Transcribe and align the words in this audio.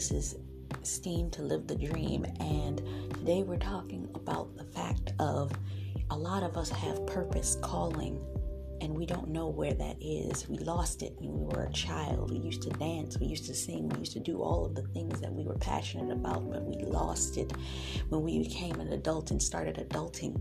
This 0.00 0.12
is 0.12 0.36
Steam 0.82 1.28
to 1.32 1.42
Live 1.42 1.66
the 1.66 1.74
Dream, 1.74 2.24
and 2.40 2.78
today 3.12 3.42
we're 3.42 3.58
talking 3.58 4.08
about 4.14 4.56
the 4.56 4.64
fact 4.64 5.12
of 5.18 5.52
a 6.08 6.16
lot 6.16 6.42
of 6.42 6.56
us 6.56 6.70
have 6.70 7.04
purpose, 7.04 7.58
calling, 7.60 8.18
and 8.80 8.94
we 8.94 9.04
don't 9.04 9.28
know 9.28 9.48
where 9.48 9.74
that 9.74 9.98
is. 10.00 10.48
We 10.48 10.56
lost 10.56 11.02
it 11.02 11.12
when 11.18 11.34
we 11.34 11.44
were 11.44 11.64
a 11.64 11.72
child. 11.74 12.30
We 12.30 12.38
used 12.38 12.62
to 12.62 12.70
dance, 12.70 13.18
we 13.18 13.26
used 13.26 13.44
to 13.48 13.54
sing, 13.54 13.90
we 13.90 13.98
used 13.98 14.14
to 14.14 14.20
do 14.20 14.40
all 14.40 14.64
of 14.64 14.74
the 14.74 14.84
things 14.94 15.20
that 15.20 15.34
we 15.34 15.44
were 15.44 15.58
passionate 15.58 16.10
about, 16.10 16.50
but 16.50 16.64
we 16.64 16.82
lost 16.82 17.36
it 17.36 17.52
when 18.08 18.22
we 18.22 18.38
became 18.38 18.80
an 18.80 18.94
adult 18.94 19.32
and 19.32 19.42
started 19.42 19.86
adulting. 19.86 20.40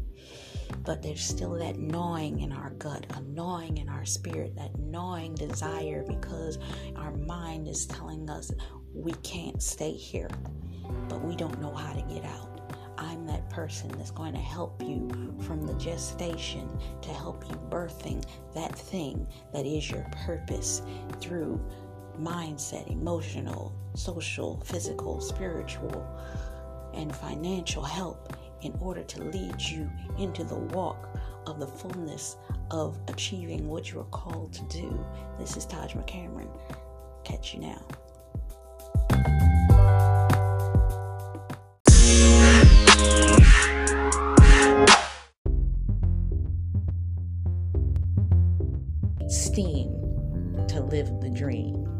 But 0.85 1.01
there's 1.01 1.21
still 1.21 1.55
that 1.55 1.77
gnawing 1.79 2.39
in 2.39 2.53
our 2.53 2.69
gut, 2.69 3.07
a 3.09 3.21
gnawing 3.23 3.77
in 3.77 3.89
our 3.89 4.05
spirit, 4.05 4.55
that 4.55 4.79
gnawing 4.79 5.35
desire 5.35 6.05
because 6.07 6.59
our 6.95 7.11
mind 7.11 7.67
is 7.67 7.85
telling 7.85 8.29
us 8.29 8.51
we 8.93 9.13
can't 9.23 9.61
stay 9.61 9.91
here, 9.91 10.29
but 11.07 11.23
we 11.23 11.35
don't 11.35 11.59
know 11.61 11.73
how 11.73 11.93
to 11.93 12.01
get 12.13 12.25
out. 12.25 12.49
I'm 12.97 13.25
that 13.27 13.49
person 13.49 13.89
that's 13.97 14.11
going 14.11 14.33
to 14.33 14.39
help 14.39 14.81
you 14.81 15.33
from 15.41 15.65
the 15.65 15.73
gestation 15.75 16.69
to 17.01 17.09
help 17.09 17.47
you 17.47 17.55
birthing 17.69 18.25
that 18.53 18.77
thing 18.77 19.25
that 19.53 19.65
is 19.65 19.89
your 19.89 20.05
purpose 20.25 20.81
through 21.21 21.61
mindset, 22.19 22.91
emotional, 22.91 23.73
social, 23.95 24.61
physical, 24.65 25.21
spiritual, 25.21 26.05
and 26.93 27.15
financial 27.15 27.83
help 27.83 28.35
in 28.61 28.77
order 28.81 29.03
to 29.03 29.23
lead 29.23 29.61
you 29.61 29.89
into 30.17 30.43
the 30.43 30.55
walk 30.55 31.17
of 31.47 31.59
the 31.59 31.67
fullness 31.67 32.35
of 32.71 32.99
achieving 33.07 33.67
what 33.69 33.91
you 33.91 33.99
are 33.99 34.05
called 34.05 34.51
to 34.51 34.63
do. 34.65 35.05
This 35.39 35.55
is 35.55 35.65
Taj 35.65 35.93
McCameron. 35.93 36.49
Catch 37.23 37.53
you 37.53 37.61
now. 37.61 37.85
Steam 49.29 49.91
to 50.67 50.81
live 50.81 51.07
the 51.21 51.29
dream. 51.29 51.98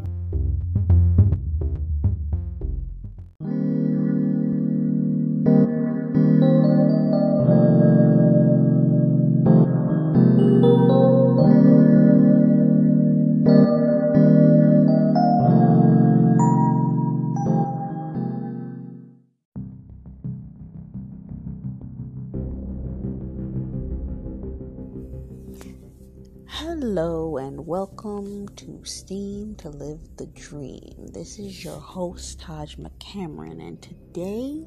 Welcome 27.70 28.48
to 28.56 28.80
Steam 28.82 29.54
to 29.54 29.68
Live 29.68 30.00
the 30.16 30.26
Dream. 30.26 31.06
This 31.12 31.38
is 31.38 31.62
your 31.62 31.78
host, 31.78 32.40
Taj 32.40 32.74
McCameron, 32.74 33.64
and 33.64 33.80
today 33.80 34.66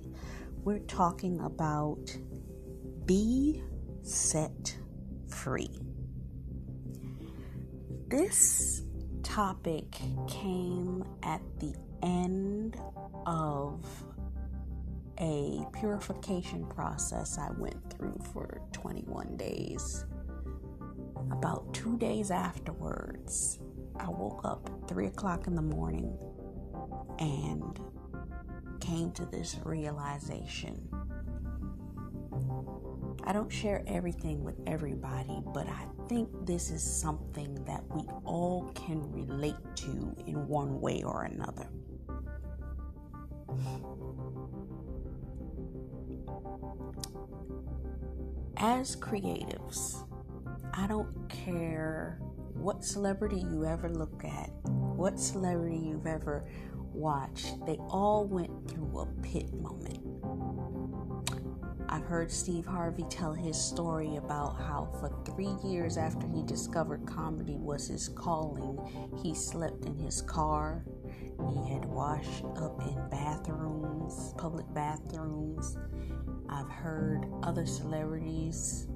we're 0.63 0.79
talking 0.79 1.41
about 1.41 2.15
Be 3.05 3.61
Set 4.03 4.77
Free. 5.27 5.81
This 8.07 8.83
topic 9.21 9.91
came 10.29 11.03
at 11.23 11.41
the 11.59 11.75
end 12.03 12.77
of 13.25 13.85
a 15.19 15.59
purification 15.73 16.65
process 16.67 17.37
I 17.37 17.49
went 17.57 17.91
through 17.91 18.17
for 18.31 18.61
21 18.71 19.35
days 19.35 20.05
about 21.33 21.73
two 21.73 21.97
days 21.97 22.29
afterwards, 22.29 23.59
I 23.99 24.07
woke 24.07 24.41
up 24.45 24.69
three 24.87 25.07
o'clock 25.07 25.47
in 25.47 25.55
the 25.55 25.63
morning 25.63 26.15
and 27.19 27.79
came 28.79 29.11
to 29.13 29.25
this 29.25 29.57
realization. 29.65 30.87
I 33.23 33.33
don't 33.33 33.51
share 33.51 33.83
everything 33.87 34.43
with 34.43 34.59
everybody, 34.67 35.41
but 35.53 35.67
I 35.67 35.85
think 36.07 36.29
this 36.45 36.69
is 36.69 36.83
something 36.83 37.55
that 37.65 37.83
we 37.89 38.03
all 38.25 38.71
can 38.75 39.11
relate 39.11 39.55
to 39.77 40.15
in 40.27 40.47
one 40.47 40.79
way 40.79 41.01
or 41.03 41.23
another. 41.23 41.67
As 48.57 48.95
creatives, 48.95 50.05
I 50.75 50.87
don't 50.87 51.22
care 51.43 52.19
what 52.53 52.83
celebrity 52.83 53.45
you 53.51 53.65
ever 53.65 53.89
look 53.89 54.23
at, 54.23 54.49
what 54.65 55.19
celebrity 55.19 55.77
you've 55.77 56.07
ever 56.07 56.45
watched, 56.93 57.65
they 57.65 57.77
all 57.89 58.25
went 58.25 58.69
through 58.69 58.99
a 58.99 59.05
pit 59.21 59.53
moment. 59.53 59.99
I've 61.89 62.05
heard 62.05 62.31
Steve 62.31 62.65
Harvey 62.65 63.05
tell 63.09 63.33
his 63.33 63.57
story 63.57 64.15
about 64.15 64.57
how 64.57 64.89
for 64.99 65.11
three 65.25 65.55
years 65.63 65.97
after 65.97 66.25
he 66.27 66.43
discovered 66.43 67.05
comedy 67.05 67.57
was 67.57 67.87
his 67.87 68.09
calling, 68.09 68.79
he 69.21 69.35
slept 69.35 69.85
in 69.85 69.95
his 69.97 70.21
car. 70.21 70.85
He 71.19 71.73
had 71.73 71.85
washed 71.85 72.45
up 72.55 72.81
in 72.81 72.97
bathrooms, 73.09 74.33
public 74.37 74.65
bathrooms. 74.73 75.77
I've 76.49 76.69
heard 76.69 77.27
other 77.43 77.65
celebrities 77.65 78.87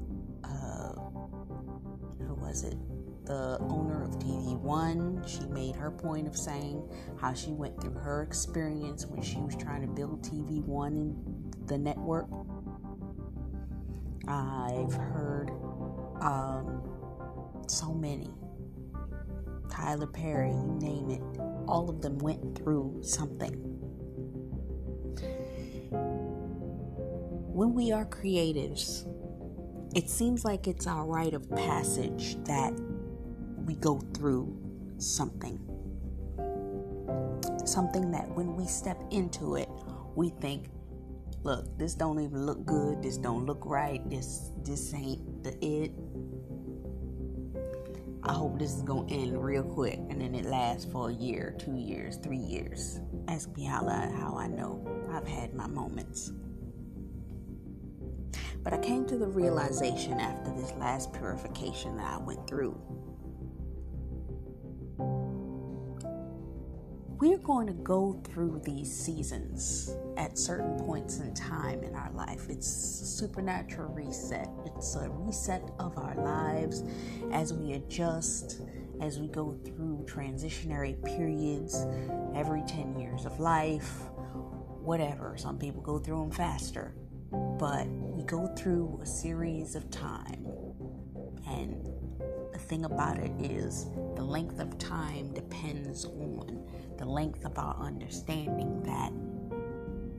was 2.47 2.63
it 2.63 2.75
the 3.25 3.57
owner 3.59 4.05
of 4.05 4.11
TV 4.19 4.57
One? 4.57 5.21
She 5.27 5.45
made 5.47 5.75
her 5.75 5.91
point 5.91 6.27
of 6.27 6.37
saying 6.37 6.81
how 7.19 7.33
she 7.33 7.51
went 7.51 7.79
through 7.81 7.95
her 7.95 8.23
experience 8.23 9.05
when 9.05 9.21
she 9.21 9.37
was 9.37 9.55
trying 9.55 9.81
to 9.81 9.87
build 9.87 10.23
TV 10.23 10.63
One 10.63 10.95
in 10.95 11.65
the 11.65 11.77
network. 11.77 12.27
I've 14.29 14.93
heard 14.93 15.51
um, 16.21 16.83
so 17.67 17.93
many. 17.93 18.29
Tyler 19.69 20.07
Perry, 20.07 20.51
you 20.51 20.77
name 20.79 21.09
it. 21.09 21.21
All 21.67 21.89
of 21.89 22.01
them 22.01 22.17
went 22.19 22.57
through 22.57 23.01
something. 23.03 23.55
When 27.51 27.73
we 27.73 27.91
are 27.91 28.05
creatives, 28.05 29.05
it 29.97 30.11
seems 30.11 30.45
like 30.45 30.67
it's 30.67 30.85
our 30.85 31.05
rite 31.05 31.33
of 31.33 31.49
passage 31.49 32.37
that 32.43 32.71
we 33.65 33.73
go 33.77 33.99
through 34.13 34.55
something. 34.99 35.59
Something 37.65 38.11
that 38.11 38.29
when 38.29 38.55
we 38.55 38.67
step 38.67 39.01
into 39.09 39.55
it, 39.55 39.67
we 40.13 40.29
think, 40.39 40.69
look, 41.41 41.65
this 41.79 41.95
don't 41.95 42.19
even 42.19 42.45
look 42.45 42.63
good, 42.63 43.01
this 43.01 43.17
don't 43.17 43.47
look 43.47 43.65
right, 43.65 44.07
this 44.07 44.51
this 44.63 44.93
ain't 44.93 45.43
the 45.43 45.57
it. 45.65 45.91
I 48.21 48.33
hope 48.33 48.59
this 48.59 48.75
is 48.75 48.83
gonna 48.83 49.11
end 49.11 49.43
real 49.43 49.63
quick 49.63 49.97
and 50.11 50.21
then 50.21 50.35
it 50.35 50.45
lasts 50.45 50.85
for 50.91 51.09
a 51.09 51.13
year, 51.13 51.55
two 51.57 51.75
years, 51.75 52.17
three 52.17 52.37
years. 52.37 52.99
Ask 53.27 53.49
me 53.55 53.63
how 53.63 53.87
I, 53.87 54.11
how 54.15 54.37
I 54.37 54.45
know. 54.45 54.85
I've 55.11 55.27
had 55.27 55.55
my 55.55 55.65
moments. 55.65 56.33
But 58.69 58.73
I 58.73 58.79
came 58.79 59.05
to 59.05 59.17
the 59.17 59.27
realization 59.27 60.19
after 60.19 60.51
this 60.51 60.73
last 60.73 61.13
purification 61.13 61.95
that 61.95 62.05
I 62.05 62.17
went 62.17 62.45
through. 62.49 62.77
We're 67.17 67.37
going 67.37 67.67
to 67.67 67.73
go 67.73 68.21
through 68.25 68.63
these 68.65 68.93
seasons 68.93 69.95
at 70.17 70.37
certain 70.37 70.77
points 70.79 71.19
in 71.19 71.33
time 71.33 71.81
in 71.81 71.95
our 71.95 72.11
life. 72.11 72.49
It's 72.49 72.67
a 72.67 73.05
supernatural 73.05 73.93
reset. 73.93 74.49
It's 74.65 74.97
a 74.97 75.09
reset 75.11 75.71
of 75.79 75.97
our 75.97 76.15
lives 76.15 76.83
as 77.31 77.53
we 77.53 77.71
adjust, 77.71 78.63
as 78.99 79.17
we 79.17 79.29
go 79.29 79.57
through 79.63 80.05
transitionary 80.09 81.01
periods 81.05 81.85
every 82.35 82.63
10 82.67 82.99
years 82.99 83.25
of 83.25 83.39
life, 83.39 84.01
whatever. 84.81 85.37
Some 85.37 85.57
people 85.57 85.81
go 85.81 85.99
through 85.99 86.19
them 86.19 86.31
faster 86.31 86.93
but 87.31 87.87
we 87.87 88.23
go 88.23 88.47
through 88.55 88.99
a 89.01 89.05
series 89.05 89.75
of 89.75 89.89
time. 89.91 90.45
And 91.47 91.87
the 92.53 92.59
thing 92.59 92.85
about 92.85 93.17
it 93.17 93.31
is, 93.39 93.85
the 94.15 94.23
length 94.23 94.59
of 94.59 94.77
time 94.77 95.33
depends 95.33 96.05
on 96.05 96.67
the 96.97 97.05
length 97.05 97.45
of 97.45 97.57
our 97.57 97.75
understanding 97.79 98.81
that 98.83 99.11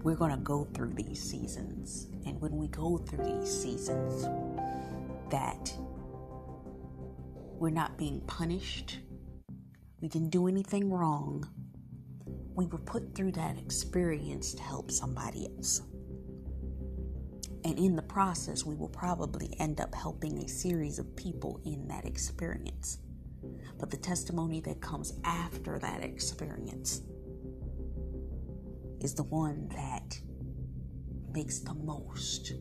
we're 0.02 0.14
going 0.14 0.30
to 0.30 0.36
go 0.38 0.64
through 0.74 0.94
these 0.94 1.20
seasons. 1.22 2.08
And 2.24 2.40
when 2.40 2.56
we 2.56 2.68
go 2.68 2.98
through 2.98 3.24
these 3.24 3.50
seasons, 3.50 4.22
that 5.30 5.72
we're 7.58 7.70
not 7.70 7.98
being 7.98 8.20
punished, 8.22 9.00
we 10.00 10.08
didn't 10.08 10.30
do 10.30 10.46
anything 10.46 10.90
wrong, 10.92 11.46
we 12.54 12.66
were 12.66 12.78
put 12.78 13.14
through 13.14 13.32
that 13.32 13.58
experience 13.58 14.54
to 14.54 14.62
help 14.62 14.90
somebody 14.90 15.48
else. 15.56 15.82
And 17.64 17.78
in 17.78 17.96
the 17.96 18.02
process, 18.02 18.64
we 18.64 18.74
will 18.74 18.88
probably 18.88 19.54
end 19.58 19.80
up 19.80 19.94
helping 19.94 20.38
a 20.38 20.48
series 20.48 20.98
of 20.98 21.16
people 21.16 21.60
in 21.64 21.88
that 21.88 22.04
experience. 22.04 22.98
But 23.78 23.90
the 23.90 23.96
testimony 23.96 24.60
that 24.60 24.80
comes 24.80 25.12
after 25.24 25.78
that 25.78 26.02
experience 26.02 27.02
is 29.00 29.14
the 29.14 29.24
one 29.24 29.68
that 29.68 30.18
makes 31.32 31.60
the 31.60 31.74
most 31.74 32.52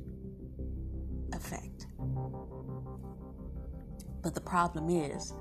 effect. 1.34 1.88
But 4.22 4.36
the 4.36 4.42
problem 4.42 4.90
is 4.90 5.34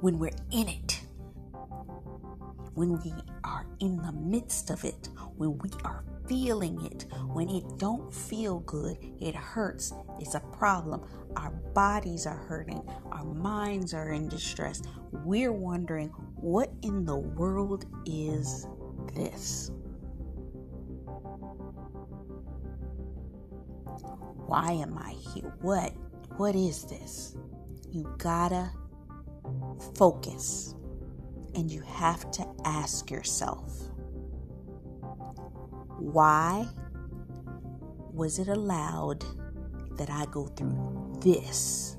when 0.00 0.18
we're 0.18 0.30
in 0.50 0.68
it, 0.68 1.00
when 2.74 3.00
we 3.02 3.12
are 3.44 3.66
in 3.80 3.96
the 3.98 4.12
midst 4.12 4.70
of 4.70 4.84
it, 4.84 5.08
when 5.36 5.58
we 5.58 5.70
are 5.84 6.04
feeling 6.28 6.84
it, 6.86 7.06
when 7.32 7.48
it 7.48 7.64
don't 7.78 8.12
feel 8.12 8.60
good, 8.60 8.96
it 9.20 9.34
hurts, 9.34 9.92
it's 10.20 10.34
a 10.34 10.40
problem. 10.40 11.02
Our 11.36 11.50
bodies 11.50 12.26
are 12.26 12.36
hurting, 12.36 12.82
our 13.10 13.24
minds 13.24 13.92
are 13.94 14.12
in 14.12 14.28
distress. 14.28 14.82
We're 15.12 15.52
wondering, 15.52 16.08
what 16.36 16.70
in 16.82 17.04
the 17.04 17.16
world 17.16 17.86
is 18.06 18.66
this? 19.14 19.70
Why 24.46 24.72
am 24.72 24.98
I 24.98 25.12
here? 25.34 25.54
What? 25.60 25.92
What 26.36 26.54
is 26.54 26.84
this? 26.84 27.36
You 27.90 28.14
gotta 28.18 28.70
focus 29.94 30.74
and 31.54 31.70
you 31.70 31.80
have 31.82 32.30
to 32.32 32.46
ask 32.64 33.10
yourself 33.10 33.83
why 35.98 36.66
was 38.12 38.38
it 38.38 38.48
allowed 38.48 39.24
that 39.96 40.10
I 40.10 40.26
go 40.26 40.46
through 40.46 41.18
this? 41.20 41.96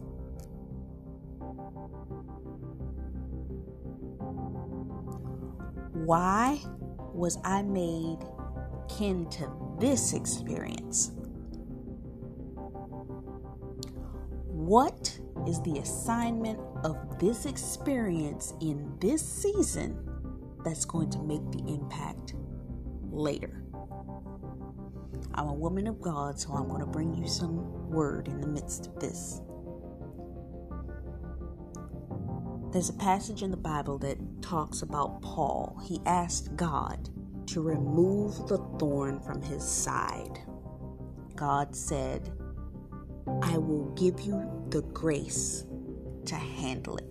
Why 5.93 6.59
was 7.13 7.37
I 7.43 7.63
made 7.63 8.19
kin 8.89 9.29
to 9.31 9.49
this 9.79 10.13
experience? 10.13 11.11
What 14.47 15.19
is 15.47 15.61
the 15.61 15.79
assignment 15.79 16.59
of 16.83 17.19
this 17.19 17.45
experience 17.45 18.53
in 18.61 18.95
this 18.99 19.21
season 19.21 19.97
that's 20.63 20.85
going 20.85 21.09
to 21.11 21.19
make 21.19 21.51
the 21.51 21.63
impact 21.73 22.35
later? 23.11 23.64
I'm 25.37 25.47
a 25.49 25.53
woman 25.53 25.85
of 25.87 26.01
God, 26.01 26.39
so 26.39 26.53
I'm 26.53 26.67
going 26.69 26.79
to 26.79 26.85
bring 26.87 27.13
you 27.13 27.27
some 27.27 27.89
word 27.89 28.27
in 28.29 28.39
the 28.39 28.47
midst 28.47 28.87
of 28.87 28.99
this. 28.99 29.41
There's 32.71 32.89
a 32.89 32.93
passage 32.93 33.43
in 33.43 33.51
the 33.51 33.57
Bible 33.57 33.97
that 33.99 34.17
talks 34.41 34.81
about 34.81 35.21
Paul. 35.21 35.81
He 35.85 36.01
asked 36.05 36.55
God 36.55 37.09
to 37.47 37.61
remove 37.61 38.47
the 38.47 38.57
thorn 38.79 39.19
from 39.19 39.41
his 39.41 39.63
side. 39.63 40.39
God 41.35 41.75
said, 41.75 42.31
I 43.41 43.57
will 43.57 43.93
give 43.95 44.21
you 44.21 44.65
the 44.69 44.81
grace 44.81 45.65
to 46.25 46.35
handle 46.35 46.97
it. 46.97 47.07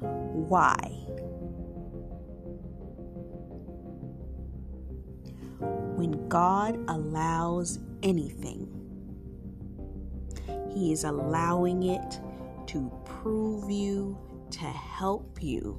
Why? 0.00 0.76
God 6.32 6.82
allows 6.88 7.78
anything, 8.02 8.66
He 10.72 10.90
is 10.90 11.04
allowing 11.04 11.82
it 11.82 12.20
to 12.68 12.90
prove 13.04 13.70
you, 13.70 14.16
to 14.52 14.64
help 14.64 15.42
you, 15.42 15.78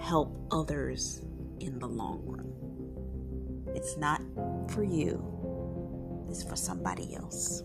help 0.00 0.36
others 0.50 1.22
in 1.60 1.78
the 1.78 1.86
long 1.86 2.22
run. 2.26 3.72
It's 3.76 3.96
not 3.98 4.20
for 4.66 4.82
you, 4.82 6.26
it's 6.28 6.42
for 6.42 6.56
somebody 6.56 7.14
else. 7.14 7.62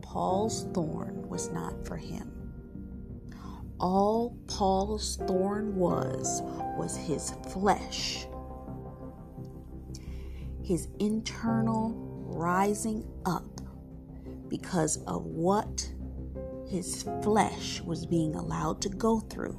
Paul's 0.00 0.68
thorn 0.74 1.28
was 1.28 1.50
not 1.50 1.84
for 1.84 1.96
him. 1.96 2.30
All 3.80 4.38
Paul's 4.46 5.16
thorn 5.26 5.74
was 5.74 6.42
was 6.78 6.96
his 6.96 7.32
flesh, 7.48 8.26
his 10.62 10.88
internal 10.98 11.92
rising 12.26 13.06
up 13.26 13.60
because 14.48 14.98
of 15.06 15.24
what 15.24 15.90
his 16.68 17.04
flesh 17.22 17.80
was 17.80 18.06
being 18.06 18.34
allowed 18.34 18.80
to 18.82 18.88
go 18.88 19.20
through, 19.20 19.58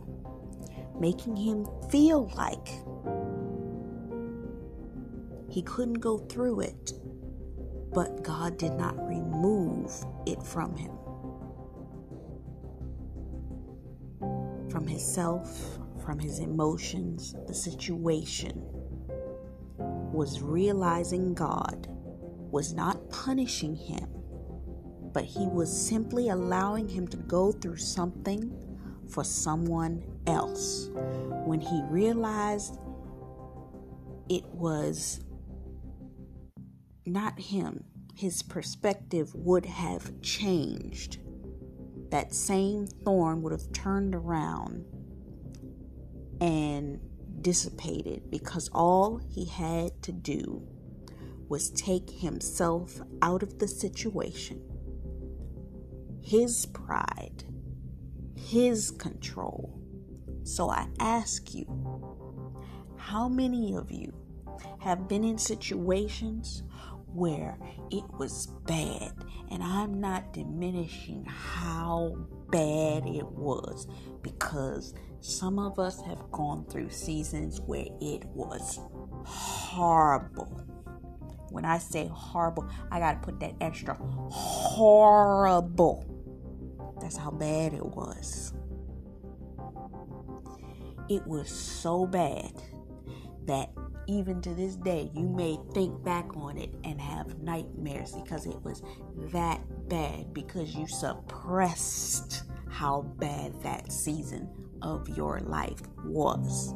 making 1.00 1.36
him 1.36 1.68
feel 1.90 2.32
like 2.36 2.68
he 5.50 5.62
couldn't 5.64 5.96
go 5.96 6.18
through 6.18 6.62
it 6.62 6.94
but 7.94 8.24
God 8.24 8.58
did 8.58 8.74
not 8.74 8.96
remove 9.08 9.92
it 10.26 10.42
from 10.42 10.76
him. 10.76 10.92
From 14.70 14.88
himself, 14.88 15.78
from 16.04 16.18
his 16.18 16.40
emotions, 16.40 17.36
the 17.48 17.54
situation 17.54 18.64
was 20.12 20.42
realizing 20.42 21.34
God 21.34 21.88
was 22.52 22.74
not 22.74 23.10
punishing 23.10 23.76
him, 23.76 24.08
but 25.14 25.24
he 25.24 25.48
was 25.48 25.72
simply 25.72 26.30
allowing 26.30 26.90
him 26.90 27.08
to 27.10 27.18
go 27.18 27.52
through 27.52 27.78
something 27.78 28.54
for 29.10 29.24
someone 29.24 30.04
else. 30.28 30.90
When 31.46 31.60
he 31.60 31.82
realized 31.90 32.78
it 34.30 34.46
was 34.48 35.22
not 37.06 37.40
him, 37.40 37.84
his 38.16 38.44
perspective 38.44 39.34
would 39.34 39.66
have 39.66 40.22
changed. 40.22 41.20
That 42.10 42.34
same 42.34 42.86
thorn 42.88 43.42
would 43.42 43.52
have 43.52 43.72
turned 43.72 44.14
around 44.16 44.86
and 46.42 47.00
dissipated 47.42 48.30
because 48.30 48.70
all 48.74 49.18
he 49.18 49.46
had 49.46 50.02
to 50.04 50.12
do 50.12 50.62
was 51.50 51.70
take 51.72 52.10
himself 52.10 53.02
out 53.22 53.44
of 53.44 53.60
the 53.60 53.68
situation. 53.68 54.62
His 56.22 56.66
pride, 56.68 57.44
his 58.36 58.92
control. 58.92 59.78
So 60.44 60.70
I 60.70 60.88
ask 61.00 61.54
you, 61.54 61.66
how 62.98 63.28
many 63.28 63.76
of 63.76 63.92
you 63.92 64.14
have 64.80 65.08
been 65.08 65.24
in 65.24 65.38
situations 65.38 66.64
where 67.14 67.58
it 67.92 68.04
was 68.18 68.48
bad. 68.66 69.12
And 69.50 69.62
I'm 69.62 70.00
not 70.00 70.34
diminishing 70.34 71.26
how 71.26 72.16
bad 72.50 73.06
it 73.06 73.26
was 73.26 73.88
because 74.22 74.94
some 75.22 75.60
of 75.60 75.78
us 75.78 76.02
have 76.02 76.32
gone 76.32 76.66
through 76.66 76.90
seasons 76.90 77.62
where 77.62 77.86
it 78.02 78.26
was 78.34 78.80
horrible. 79.24 80.66
When 81.52 81.64
I 81.64 81.78
say 81.78 82.10
horrible, 82.12 82.68
I 82.90 83.00
got 83.00 83.14
to 83.14 83.20
put 83.20 83.40
that 83.42 83.54
extra 83.62 83.96
horrible. 84.32 86.06
That's 87.00 87.18
how 87.18 87.30
bad 87.30 87.74
it 87.74 87.86
was. 87.86 88.54
It 91.08 91.26
was 91.28 91.50
so 91.50 92.08
bad 92.08 92.54
that 93.46 93.70
even 94.08 94.42
to 94.42 94.56
this 94.56 94.76
day, 94.76 95.12
you 95.14 95.28
may 95.28 95.60
think 95.74 96.04
back 96.04 96.36
on 96.36 96.58
it 96.58 96.74
and 96.84 97.00
have 97.00 97.40
nightmares 97.40 98.14
because 98.14 98.48
it 98.48 98.60
was 98.64 98.82
that 99.32 99.62
bad 99.88 100.34
because 100.34 100.76
you 100.76 100.88
suppressed 100.88 102.44
how 102.70 103.02
bad 103.20 103.62
that 103.62 103.92
season 103.92 104.50
of 104.82 105.10
your 105.10 105.40
life 105.42 105.82
was. 106.06 106.74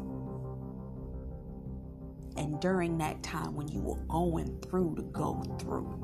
And 2.38 2.60
during 2.60 2.98
that 2.98 3.24
time 3.24 3.56
when 3.56 3.68
you 3.68 3.80
were 3.80 4.00
going 4.08 4.60
through 4.62 4.96
to 4.98 5.04
go 5.04 5.42
through, 5.60 6.02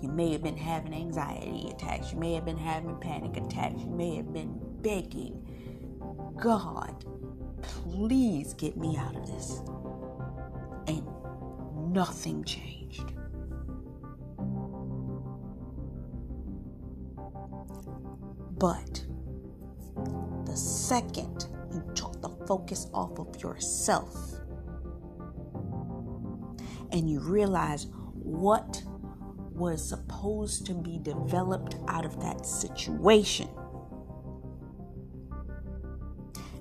you 0.00 0.08
may 0.08 0.32
have 0.32 0.42
been 0.42 0.56
having 0.56 0.92
anxiety 0.92 1.70
attacks, 1.70 2.12
you 2.12 2.18
may 2.18 2.34
have 2.34 2.44
been 2.44 2.58
having 2.58 2.96
panic 2.96 3.36
attacks, 3.36 3.80
you 3.80 3.90
may 3.90 4.16
have 4.16 4.32
been 4.32 4.60
begging 4.82 5.40
God 6.36 7.04
please 7.64 8.54
get 8.54 8.76
me 8.76 8.96
out 8.96 9.16
of 9.16 9.26
this. 9.26 9.60
And 10.86 11.06
nothing 11.92 12.44
changed. 12.44 13.12
But 18.58 19.04
the 20.54 20.60
second 20.60 21.48
focus 22.46 22.86
off 22.94 23.18
of 23.18 23.42
yourself 23.42 24.14
and 26.92 27.10
you 27.10 27.18
realize 27.18 27.88
what 28.12 28.82
was 29.52 29.86
supposed 29.88 30.64
to 30.66 30.74
be 30.74 30.98
developed 30.98 31.74
out 31.88 32.04
of 32.04 32.20
that 32.20 32.46
situation. 32.46 33.48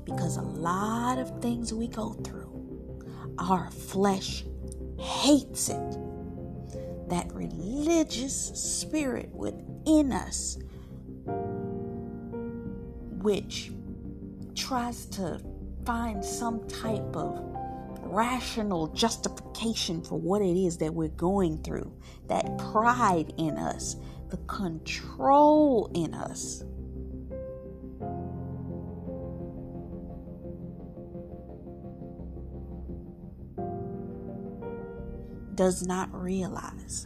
Because 0.05 0.37
a 0.37 0.41
lot 0.41 1.19
of 1.19 1.39
things 1.39 1.71
we 1.71 1.87
go 1.87 2.13
through, 2.13 3.03
our 3.37 3.69
flesh 3.69 4.43
hates 4.97 5.69
it. 5.69 5.97
That 7.09 7.31
religious 7.31 8.35
spirit 8.35 9.29
within 9.33 10.11
us, 10.11 10.57
which 13.21 13.72
tries 14.55 15.05
to 15.07 15.41
find 15.85 16.23
some 16.23 16.67
type 16.67 17.15
of 17.15 17.53
rational 18.01 18.87
justification 18.87 20.01
for 20.01 20.19
what 20.19 20.41
it 20.41 20.57
is 20.57 20.77
that 20.77 20.93
we're 20.93 21.07
going 21.09 21.57
through, 21.63 21.91
that 22.27 22.57
pride 22.57 23.33
in 23.37 23.57
us, 23.57 23.95
the 24.29 24.37
control 24.47 25.89
in 25.93 26.13
us. 26.13 26.63
Does 35.55 35.85
not 35.85 36.13
realize 36.13 37.05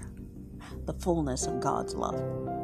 the 0.86 0.94
fullness 0.94 1.48
of 1.48 1.60
God's 1.60 1.94
love. 1.96 2.57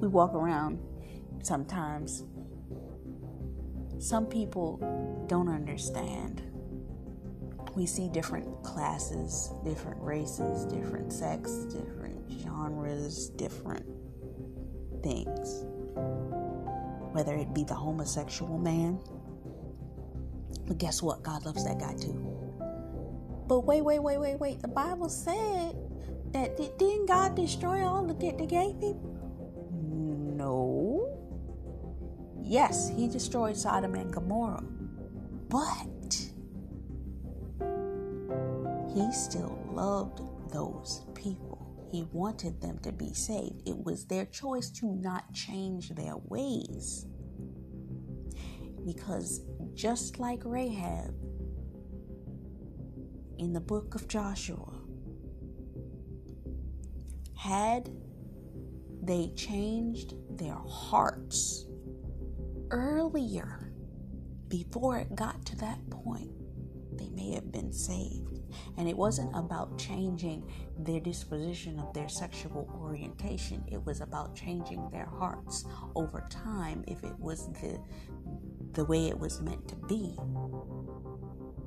We 0.00 0.08
walk 0.08 0.34
around 0.34 0.78
sometimes 1.42 2.24
some 3.98 4.24
people 4.26 4.78
don't 5.28 5.48
understand. 5.48 6.42
We 7.76 7.84
see 7.84 8.08
different 8.08 8.62
classes, 8.62 9.52
different 9.62 10.00
races, 10.00 10.64
different 10.64 11.12
sex, 11.12 11.52
different 11.64 12.30
genres, 12.40 13.28
different 13.30 13.84
things. 15.02 15.64
Whether 17.12 17.34
it 17.34 17.52
be 17.52 17.64
the 17.64 17.74
homosexual 17.74 18.56
man. 18.56 18.98
But 20.66 20.78
guess 20.78 21.02
what? 21.02 21.22
God 21.22 21.44
loves 21.44 21.64
that 21.66 21.78
guy 21.78 21.94
too. 21.94 22.16
But 23.46 23.60
wait, 23.66 23.82
wait, 23.82 23.98
wait, 23.98 24.18
wait, 24.18 24.40
wait. 24.40 24.62
The 24.62 24.68
Bible 24.68 25.10
said 25.10 25.76
that 26.32 26.56
didn't 26.56 27.06
God 27.06 27.34
destroy 27.34 27.84
all 27.84 28.06
the, 28.06 28.14
the 28.14 28.46
gay 28.46 28.74
people? 28.80 29.09
Yes, 32.50 32.90
he 32.96 33.06
destroyed 33.06 33.56
Sodom 33.56 33.94
and 33.94 34.12
Gomorrah, 34.12 34.64
but 35.48 36.16
he 38.92 39.12
still 39.12 39.56
loved 39.70 40.20
those 40.52 41.06
people. 41.14 41.88
He 41.92 42.08
wanted 42.10 42.60
them 42.60 42.80
to 42.80 42.90
be 42.90 43.14
saved. 43.14 43.62
It 43.68 43.84
was 43.84 44.04
their 44.04 44.24
choice 44.24 44.68
to 44.80 44.86
not 44.86 45.32
change 45.32 45.90
their 45.90 46.16
ways. 46.16 47.06
Because 48.84 49.42
just 49.74 50.18
like 50.18 50.42
Rahab 50.44 51.14
in 53.38 53.52
the 53.52 53.60
book 53.60 53.94
of 53.94 54.08
Joshua, 54.08 54.72
had 57.36 57.92
they 59.00 59.28
changed 59.36 60.14
their 60.36 60.58
hearts 60.66 61.66
earlier, 62.70 63.72
before 64.48 64.98
it 64.98 65.14
got 65.14 65.44
to 65.46 65.56
that 65.56 65.78
point, 65.90 66.30
they 66.92 67.08
may 67.10 67.32
have 67.32 67.52
been 67.52 67.72
saved. 67.72 68.40
And 68.76 68.88
it 68.88 68.96
wasn't 68.96 69.34
about 69.34 69.78
changing 69.78 70.50
their 70.78 71.00
disposition 71.00 71.78
of 71.78 71.92
their 71.94 72.08
sexual 72.08 72.68
orientation, 72.80 73.64
it 73.70 73.84
was 73.84 74.00
about 74.00 74.34
changing 74.34 74.90
their 74.90 75.06
hearts 75.06 75.64
over 75.94 76.26
time 76.30 76.84
if 76.88 77.02
it 77.04 77.18
was 77.18 77.46
the 77.60 77.80
the 78.72 78.84
way 78.84 79.08
it 79.08 79.18
was 79.18 79.40
meant 79.40 79.66
to 79.68 79.76
be. 79.88 80.16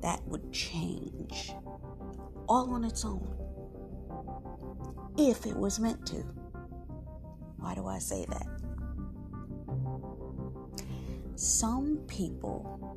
That 0.00 0.22
would 0.26 0.52
change 0.52 1.52
all 2.48 2.72
on 2.72 2.84
its 2.84 3.04
own. 3.04 3.28
If 5.18 5.46
it 5.46 5.56
was 5.56 5.78
meant 5.78 6.06
to. 6.06 6.24
Why 7.56 7.74
do 7.74 7.86
I 7.86 7.98
say 7.98 8.26
that? 8.28 8.46
Some 11.36 11.98
people 12.06 12.96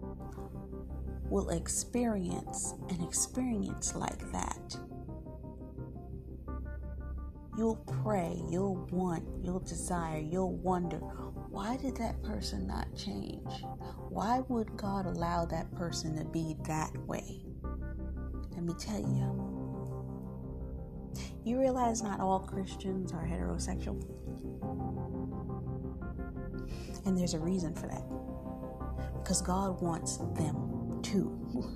will 1.30 1.50
experience 1.50 2.74
an 2.90 3.04
experience 3.04 3.96
like 3.96 4.32
that. 4.32 4.78
You'll 7.58 7.84
pray, 8.04 8.40
you'll 8.50 8.88
want, 8.92 9.24
you'll 9.44 9.62
desire, 9.62 10.20
you'll 10.20 10.56
wonder, 10.58 10.98
why 10.98 11.76
did 11.78 11.98
that 11.98 12.22
person 12.22 12.68
not 12.68 12.88
change? 12.96 13.50
Why 14.10 14.42
would 14.48 14.78
God 14.78 15.08
allow 15.08 15.46
that 15.46 15.74
person 15.76 16.16
to 16.18 16.26
be 16.26 16.56
that 16.68 16.96
way? 17.08 17.42
Let 18.52 18.64
me 18.64 18.74
tell 18.78 19.00
you. 19.00 19.58
You 21.44 21.60
realize 21.60 22.04
not 22.04 22.20
all 22.20 22.40
Christians 22.42 23.12
are 23.12 23.26
heterosexual? 23.26 24.04
And 27.08 27.18
there's 27.18 27.34
a 27.34 27.40
reason 27.40 27.74
for 27.74 27.88
that 27.88 28.04
because 29.28 29.42
God 29.42 29.82
wants 29.82 30.20
them 30.38 31.02
to. 31.04 31.70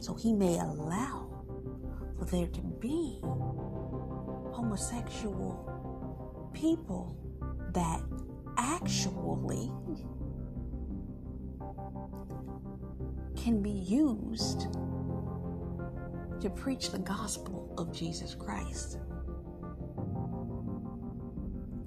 So 0.00 0.14
He 0.14 0.32
may 0.32 0.58
allow 0.58 1.28
for 2.18 2.24
there 2.24 2.46
to 2.46 2.60
be 2.80 3.18
homosexual 4.54 6.50
people 6.54 7.14
that 7.74 8.00
actually 8.56 9.70
can 13.36 13.60
be 13.62 13.68
used 13.68 14.72
to 16.40 16.48
preach 16.48 16.90
the 16.90 17.00
gospel 17.00 17.74
of 17.76 17.94
Jesus 17.94 18.34
Christ. 18.34 18.96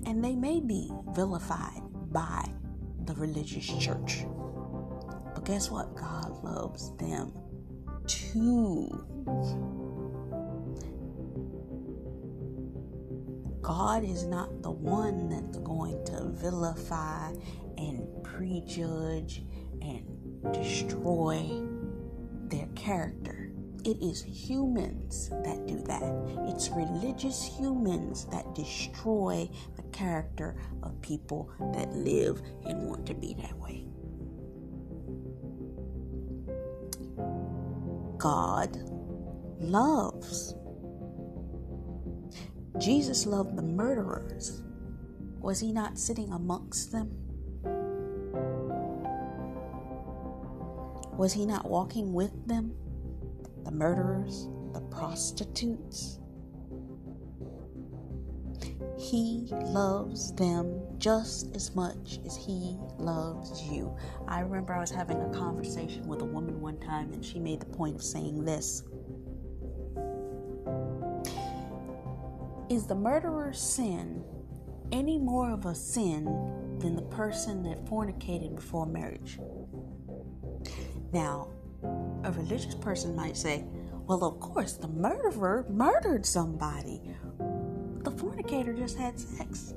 And 0.05 0.23
they 0.23 0.35
may 0.35 0.59
be 0.59 0.91
vilified 1.15 1.81
by 2.11 2.47
the 3.05 3.15
religious 3.15 3.65
church 3.65 4.25
guess 5.45 5.69
what? 5.69 5.95
God 5.95 6.43
loves 6.43 6.95
them 6.97 7.31
too. 8.07 8.89
God 13.61 14.03
is 14.03 14.25
not 14.25 14.61
the 14.63 14.71
one 14.71 15.29
that's 15.29 15.57
going 15.59 16.03
to 16.05 16.29
vilify 16.33 17.31
and 17.77 18.07
prejudge 18.23 19.43
and 19.81 20.03
destroy 20.51 21.61
their 22.47 22.67
character. 22.75 23.51
It 23.83 24.01
is 24.01 24.23
humans 24.23 25.29
that 25.43 25.67
do 25.67 25.79
that. 25.83 26.01
It's 26.47 26.69
religious 26.69 27.43
humans 27.43 28.25
that 28.31 28.55
destroy 28.55 29.47
the 29.75 29.83
character 29.91 30.55
of 30.81 30.99
people 31.01 31.51
that 31.73 31.91
live 31.93 32.41
and 32.65 32.87
want 32.87 33.05
to 33.05 33.13
be 33.13 33.35
that 33.41 33.55
way. 33.59 33.87
God 38.25 38.79
loves. 39.59 40.55
Jesus 42.79 43.27
loved 43.27 43.55
the 43.55 43.61
murderers. 43.61 44.63
Was 45.41 45.59
he 45.59 45.71
not 45.71 45.99
sitting 45.99 46.31
amongst 46.31 46.91
them? 46.91 47.11
Was 51.15 51.33
he 51.33 51.45
not 51.45 51.69
walking 51.69 52.13
with 52.13 52.47
them? 52.47 52.73
The 53.63 53.69
murderers, 53.69 54.49
the 54.73 54.81
prostitutes. 54.81 56.17
He 59.11 59.45
loves 59.51 60.33
them 60.33 60.81
just 60.97 61.55
as 61.55 61.75
much 61.75 62.19
as 62.25 62.35
He 62.35 62.75
loves 62.97 63.61
you. 63.61 63.95
I 64.27 64.39
remember 64.39 64.73
I 64.73 64.79
was 64.79 64.89
having 64.89 65.21
a 65.21 65.29
conversation 65.29 66.07
with 66.07 66.21
a 66.21 66.25
woman 66.25 66.59
one 66.59 66.79
time, 66.79 67.13
and 67.13 67.23
she 67.23 67.37
made 67.37 67.59
the 67.59 67.67
point 67.67 67.95
of 67.95 68.03
saying 68.03 68.43
this 68.43 68.81
Is 72.67 72.87
the 72.87 72.95
murderer's 72.95 73.61
sin 73.61 74.23
any 74.91 75.19
more 75.19 75.51
of 75.51 75.67
a 75.67 75.75
sin 75.75 76.25
than 76.79 76.95
the 76.95 77.03
person 77.03 77.61
that 77.61 77.85
fornicated 77.85 78.55
before 78.55 78.87
marriage? 78.87 79.37
Now, 81.13 81.49
a 82.23 82.31
religious 82.31 82.73
person 82.73 83.15
might 83.15 83.37
say, 83.37 83.65
well, 84.07 84.23
of 84.23 84.39
course, 84.39 84.73
the 84.73 84.87
murderer 84.87 85.67
murdered 85.69 86.25
somebody. 86.25 87.01
Fornicator 88.35 88.73
just 88.73 88.97
had 88.97 89.17
sex. 89.17 89.73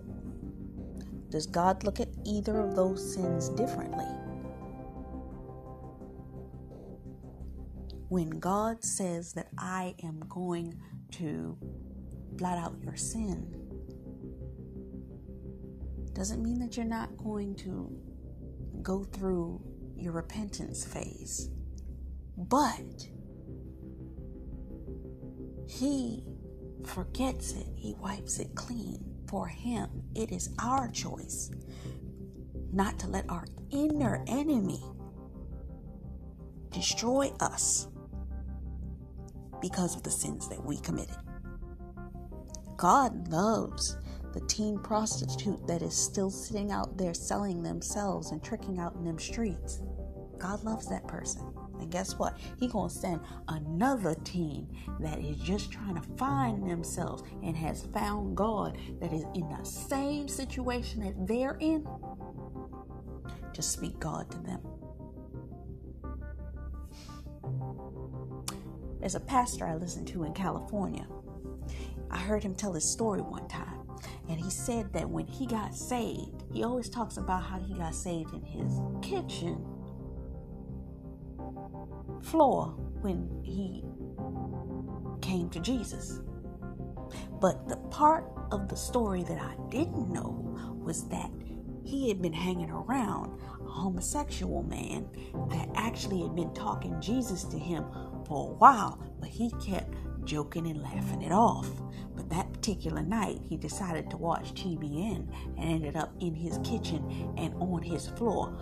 Does 1.31 1.47
God 1.47 1.85
look 1.85 2.01
at 2.01 2.09
either 2.25 2.59
of 2.59 2.75
those 2.75 3.15
sins 3.15 3.51
differently? 3.51 4.05
When 8.09 8.31
God 8.31 8.83
says 8.83 9.33
that 9.35 9.49
I 9.59 9.95
am 10.03 10.21
going 10.29 10.77
to 11.13 11.57
blot 12.33 12.59
out 12.59 12.75
your 12.83 12.97
sin, 12.97 13.55
doesn't 16.13 16.43
mean 16.43 16.59
that 16.59 16.77
you're 16.77 16.85
not 16.85 17.17
going 17.17 17.55
to 17.57 17.97
go 18.83 19.05
through 19.05 19.63
your 19.97 20.13
repentance 20.15 20.85
phase. 20.85 21.49
But 22.37 23.07
He 25.69 26.25
forgets 26.87 27.53
it, 27.53 27.67
He 27.75 27.95
wipes 27.95 28.39
it 28.39 28.55
clean. 28.55 29.05
For 29.29 29.47
Him, 29.47 29.89
it 30.15 30.33
is 30.33 30.51
our 30.59 30.89
choice 30.89 31.51
not 32.73 32.99
to 33.01 33.07
let 33.09 33.29
our 33.29 33.47
inner 33.71 34.25
enemy 34.27 34.83
destroy 36.71 37.33
us 37.41 37.89
because 39.61 39.97
of 39.97 40.03
the 40.03 40.11
sins 40.11 40.49
that 40.49 40.65
we 40.65 40.79
committed. 40.79 41.17
God 42.77 43.29
loves 43.29 43.97
the 44.33 44.41
teen 44.47 44.79
prostitute 44.79 45.67
that 45.67 45.83
is 45.83 45.97
still 45.97 46.31
sitting 46.31 46.71
out 46.71 46.97
there 46.97 47.15
selling 47.15 47.63
themselves 47.63 48.31
and 48.31 48.43
tricking 48.43 48.79
out 48.79 48.95
in 48.95 49.05
them 49.05 49.19
streets. 49.19 49.81
God 50.39 50.63
loves 50.63 50.89
that 50.89 51.07
person. 51.09 51.43
And 51.81 51.91
guess 51.91 52.19
what? 52.19 52.39
He 52.59 52.69
gonna 52.69 52.91
send 52.91 53.21
another 53.49 54.15
team 54.25 54.69
that 55.01 55.19
is 55.19 55.37
just 55.39 55.71
trying 55.71 55.95
to 55.95 56.03
find 56.17 56.69
themselves 56.69 57.23
and 57.43 57.57
has 57.57 57.87
found 57.93 58.37
God 58.37 58.79
that 59.01 59.13
is 59.13 59.25
in 59.35 59.49
the 59.49 59.65
same 59.65 60.29
situation 60.29 61.01
that 61.05 61.27
they're 61.27 61.57
in 61.61 61.87
to 63.53 63.63
speak 63.63 63.99
God 63.99 64.31
to 64.31 64.39
them. 64.39 64.61
There's 69.01 69.15
a 69.15 69.21
pastor 69.21 69.67
I 69.67 69.77
listen 69.77 70.05
to 70.07 70.25
in 70.25 70.35
California. 70.35 71.07
I 72.11 72.19
heard 72.19 72.43
him 72.43 72.55
tell 72.55 72.73
his 72.73 72.85
story 72.85 73.21
one 73.21 73.47
time. 73.49 73.81
And 74.29 74.39
he 74.39 74.51
said 74.51 74.93
that 74.93 75.09
when 75.09 75.27
he 75.27 75.47
got 75.47 75.75
saved, 75.75 76.45
he 76.53 76.63
always 76.63 76.89
talks 76.89 77.17
about 77.17 77.43
how 77.43 77.59
he 77.59 77.75
got 77.75 77.95
saved 77.95 78.35
in 78.35 78.43
his 78.43 78.81
kitchen 79.03 79.65
floor 82.23 82.75
when 83.01 83.29
he 83.43 83.85
came 85.21 85.51
to 85.51 85.61
Jesus. 85.61 86.21
But 87.41 87.69
the 87.69 87.77
part 87.91 88.25
of 88.51 88.69
the 88.69 88.77
story 88.77 89.23
that 89.25 89.41
I 89.41 89.55
didn't 89.71 90.13
know 90.13 90.57
was 90.83 91.09
that 91.09 91.31
he 91.85 92.09
had 92.09 92.21
been 92.21 92.33
hanging 92.33 92.71
around 92.71 93.41
a 93.61 93.71
homosexual 93.71 94.63
man 94.63 95.09
that 95.51 95.69
actually 95.75 96.21
had 96.23 96.35
been 96.35 96.53
talking 96.53 97.01
Jesus 97.01 97.45
to 97.45 97.59
him 97.59 97.85
for 98.27 98.51
a 98.51 98.55
while, 98.55 99.03
but 99.21 99.29
he 99.29 99.51
kept 99.65 99.95
joking 100.25 100.67
and 100.67 100.83
laughing 100.83 101.23
it 101.23 101.33
off. 101.33 101.71
But 102.15 102.29
that 102.31 102.53
particular 102.53 103.03
night, 103.03 103.41
he 103.49 103.57
decided 103.57 104.11
to 104.11 104.19
watch 104.19 104.53
TBN 104.53 105.33
and 105.57 105.65
ended 105.65 105.97
up 105.97 106.13
in 106.21 106.35
his 106.35 106.59
kitchen 106.59 107.33
and 107.39 107.55
on 107.55 107.83
his 107.83 108.09
floor, 108.09 108.59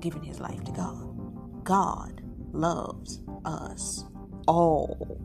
giving 0.00 0.22
his 0.22 0.40
life 0.40 0.62
to 0.64 0.72
God. 0.72 1.64
God 1.64 2.22
loves 2.52 3.20
us 3.44 4.04
all. 4.46 5.20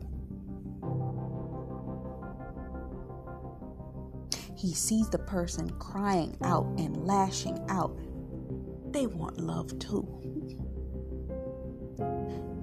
He 4.56 4.74
sees 4.74 5.08
the 5.10 5.18
person 5.18 5.70
crying 5.78 6.36
out 6.42 6.66
and 6.78 7.04
lashing 7.06 7.58
out. 7.68 7.98
They 8.92 9.06
want 9.06 9.38
love 9.38 9.78
too 9.78 10.24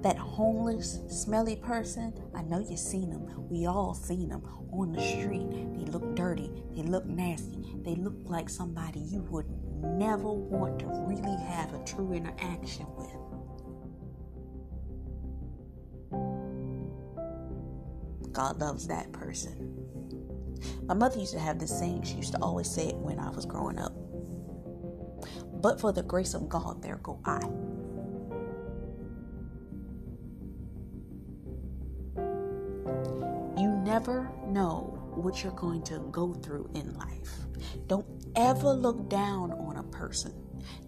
that 0.02 0.18
homeless, 0.18 0.98
smelly 1.08 1.56
person, 1.56 2.12
I 2.34 2.42
know 2.42 2.58
you've 2.58 2.78
seen 2.78 3.10
them. 3.10 3.28
We 3.48 3.66
all 3.66 3.94
seen 3.94 4.28
them 4.28 4.42
on 4.72 4.92
the 4.92 5.00
street. 5.00 5.48
They 5.50 5.84
look 5.90 6.16
dirty. 6.16 6.50
They 6.74 6.82
look 6.82 7.06
nasty. 7.06 7.64
They 7.82 7.94
look 7.94 8.16
like 8.24 8.48
somebody 8.48 9.00
you 9.00 9.22
would 9.30 9.46
never 9.82 10.32
want 10.32 10.78
to 10.80 10.86
really 10.86 11.36
have 11.44 11.74
a 11.74 11.84
true 11.84 12.12
interaction 12.12 12.86
with. 12.96 13.10
God 18.32 18.60
loves 18.60 18.86
that 18.88 19.12
person. 19.12 19.72
My 20.84 20.94
mother 20.94 21.18
used 21.18 21.32
to 21.32 21.38
have 21.38 21.58
this 21.58 21.76
saying. 21.76 22.02
She 22.02 22.14
used 22.14 22.32
to 22.32 22.38
always 22.40 22.70
say 22.70 22.88
it 22.88 22.96
when 22.96 23.18
I 23.18 23.30
was 23.30 23.44
growing 23.44 23.78
up. 23.78 23.92
But 25.60 25.80
for 25.80 25.92
the 25.92 26.02
grace 26.02 26.34
of 26.34 26.48
God, 26.48 26.82
there 26.82 26.96
go 27.02 27.20
I. 27.24 27.40
You 33.60 33.68
never 33.84 34.30
know 34.46 34.98
what 35.14 35.42
you're 35.42 35.52
going 35.52 35.82
to 35.82 35.98
go 36.10 36.32
through 36.32 36.70
in 36.74 36.96
life. 36.96 37.32
Don't 37.86 38.06
ever 38.34 38.72
look 38.72 39.08
down 39.08 39.52
on 39.52 39.71
person. 39.92 40.32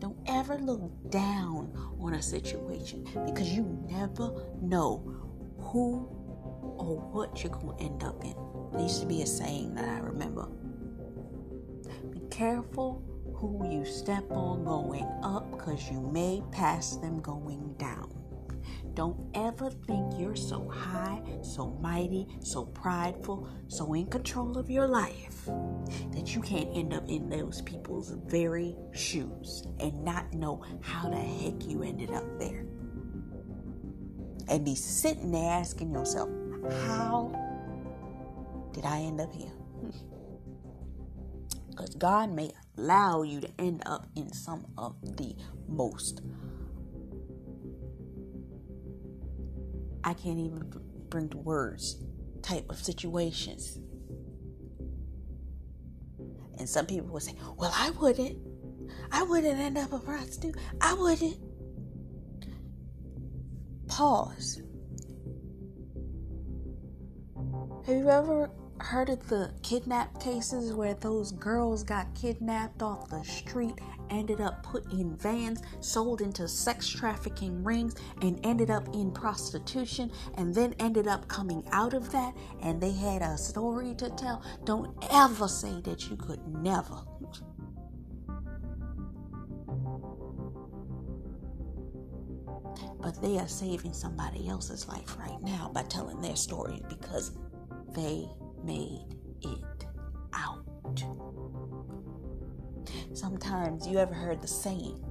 Don't 0.01 0.19
ever 0.27 0.57
look 0.59 0.91
down 1.11 1.73
on 2.01 2.15
a 2.15 2.23
situation 2.23 3.07
because 3.27 3.51
you 3.51 3.65
never 3.89 4.33
know 4.61 4.99
who 5.59 6.09
or 6.79 6.99
what 7.13 7.43
you're 7.43 7.53
going 7.53 7.77
to 7.77 7.85
end 7.85 8.03
up 8.03 8.25
in. 8.25 8.35
There 8.73 8.83
used 8.83 9.01
to 9.01 9.07
be 9.07 9.23
a 9.23 9.27
saying 9.27 9.75
that 9.75 9.89
I 9.89 9.99
remember 9.99 10.49
Be 12.11 12.21
careful 12.31 13.03
who 13.35 13.69
you 13.71 13.85
step 13.85 14.31
on 14.31 14.65
going 14.65 15.07
up 15.23 15.51
because 15.53 15.91
you 15.91 16.01
may 16.01 16.43
pass 16.53 16.97
them 16.97 17.21
going 17.21 17.75
down. 17.79 18.11
Don't 18.95 19.19
ever 19.35 19.71
think 19.71 20.19
you're 20.19 20.37
so 20.37 20.69
high, 20.69 21.21
so 21.43 21.71
mighty, 21.81 22.27
so 22.41 22.67
prideful, 22.67 23.49
so 23.69 23.95
in 23.95 24.07
control 24.07 24.57
of 24.57 24.71
your 24.71 24.87
life 24.87 25.47
that 26.13 26.35
you 26.35 26.41
can't 26.41 26.69
end 26.77 26.93
up 26.93 27.09
in 27.09 27.29
those 27.29 27.63
people's 27.63 28.11
very 28.27 28.77
shoes 28.93 29.65
and 29.81 30.05
not 30.05 30.33
know 30.33 30.63
how 30.81 31.09
the 31.09 31.17
heck 31.17 31.67
you 31.67 31.83
ended 31.83 32.11
up 32.11 32.25
there. 32.39 32.67
And 34.49 34.65
be 34.65 34.75
sitting 34.75 35.33
there 35.33 35.51
asking 35.51 35.93
yourself, 35.93 36.29
how 36.87 37.33
did 38.73 38.85
I 38.85 39.01
end 39.01 39.21
up 39.21 39.35
here? 39.35 39.53
Because 41.75 41.97
God 41.97 42.31
may 42.31 42.53
allow 42.79 43.23
you 43.23 43.41
to 43.41 43.51
end 43.59 43.83
up 43.85 44.07
in 44.15 44.33
some 44.33 44.65
of 44.79 44.95
the 45.17 45.35
most 45.67 46.23
I 50.05 50.13
can't 50.13 50.39
even 50.39 50.71
bring 51.09 51.31
to 51.31 51.39
words 51.39 51.97
type 52.43 52.67
of 52.69 52.79
situations. 52.79 53.79
And 56.59 56.69
some 56.69 56.87
people 56.87 57.09
would 57.09 57.23
say, 57.23 57.35
Well, 57.57 57.73
I 57.75 57.91
wouldn't. 57.91 58.39
I 59.11 59.23
wouldn't 59.23 59.59
end 59.59 59.79
up 59.79 59.93
a 59.93 59.99
prostitute. 59.99 60.57
I 60.81 60.93
wouldn't. 60.95 61.39
Pause. 63.89 64.63
Have 67.87 67.97
you 67.97 68.09
ever 68.09 68.51
heard 68.81 69.09
of 69.09 69.27
the 69.29 69.53
kidnap 69.63 70.21
cases 70.21 70.73
where 70.73 70.95
those 70.95 71.33
girls 71.33 71.83
got 71.83 72.15
kidnapped 72.15 72.83
off 72.83 73.09
the 73.09 73.23
street, 73.23 73.79
ended 74.11 74.41
up 74.41 74.63
put 74.63 74.91
in 74.93 75.17
vans, 75.17 75.63
sold 75.81 76.21
into 76.21 76.49
sex 76.49 76.89
trafficking 76.89 77.63
rings, 77.63 77.95
and 78.23 78.39
ended 78.45 78.71
up 78.71 78.87
in 78.95 79.11
prostitution, 79.11 80.11
and 80.37 80.55
then 80.55 80.75
ended 80.79 81.07
up 81.07 81.29
coming 81.29 81.65
out 81.73 81.95
of 81.95 82.11
that, 82.13 82.35
and 82.63 82.81
they 82.81 82.93
had 82.93 83.23
a 83.23 83.37
story 83.37 83.95
to 83.97 84.11
tell? 84.11 84.43
Don't 84.65 84.97
ever 85.11 85.49
say 85.49 85.81
that 85.83 86.09
you 86.09 86.17
could 86.17 86.47
never. 86.49 87.01
But 93.01 93.21
they 93.21 93.39
are 93.39 93.49
saving 93.49 93.93
somebody 93.93 94.49
else's 94.49 94.89
life 94.89 95.17
right 95.19 95.41
now 95.43 95.71
by 95.75 95.83
telling 95.83 96.21
their 96.23 96.37
story 96.37 96.83
because 96.89 97.33
they 97.95 98.27
made 98.65 99.05
it 99.43 99.87
out. 100.33 100.65
Sometimes 103.13 103.87
you 103.87 103.99
ever 103.99 104.15
heard 104.15 104.43
the 104.43 104.49
saying, 104.49 105.03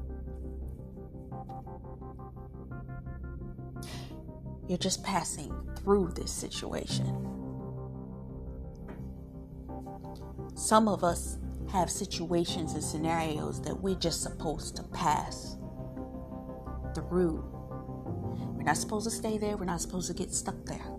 you're 4.68 4.78
just 4.78 5.04
passing 5.04 5.54
through 5.78 6.12
this 6.16 6.32
situation. 6.32 7.06
Some 10.56 10.88
of 10.88 11.04
us 11.04 11.38
have 11.72 11.90
situations 11.90 12.74
and 12.74 12.84
scenarios 12.84 13.62
that 13.64 13.82
we're 13.82 13.96
just 13.96 14.22
supposed 14.22 14.76
to 14.78 14.84
pass 14.84 15.58
through. 16.96 17.44
We're 18.56 18.64
not 18.64 18.78
supposed 18.78 19.10
to 19.10 19.12
stay 19.16 19.38
there, 19.38 19.58
we're 19.58 19.66
not 19.66 19.82
supposed 19.82 20.08
to 20.08 20.14
get 20.14 20.34
stuck 20.34 20.64
there. 20.66 20.93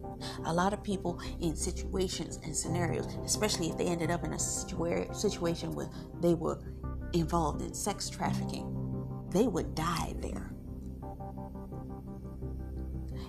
A 0.45 0.53
lot 0.53 0.73
of 0.73 0.83
people 0.83 1.21
in 1.41 1.57
situations 1.57 2.39
and 2.45 2.55
scenarios, 2.55 3.07
especially 3.25 3.71
if 3.71 3.79
they 3.79 3.87
ended 3.87 4.11
up 4.11 4.25
in 4.25 4.33
a 4.33 4.37
situa- 4.37 5.15
situation 5.15 5.75
where 5.75 5.89
they 6.21 6.35
were 6.35 6.61
involved 7.13 7.63
in 7.63 7.75
sex 7.75 8.09
trafficking, 8.09 8.67
they 9.31 9.47
would 9.47 9.75
die 9.75 10.15
there. 10.19 10.53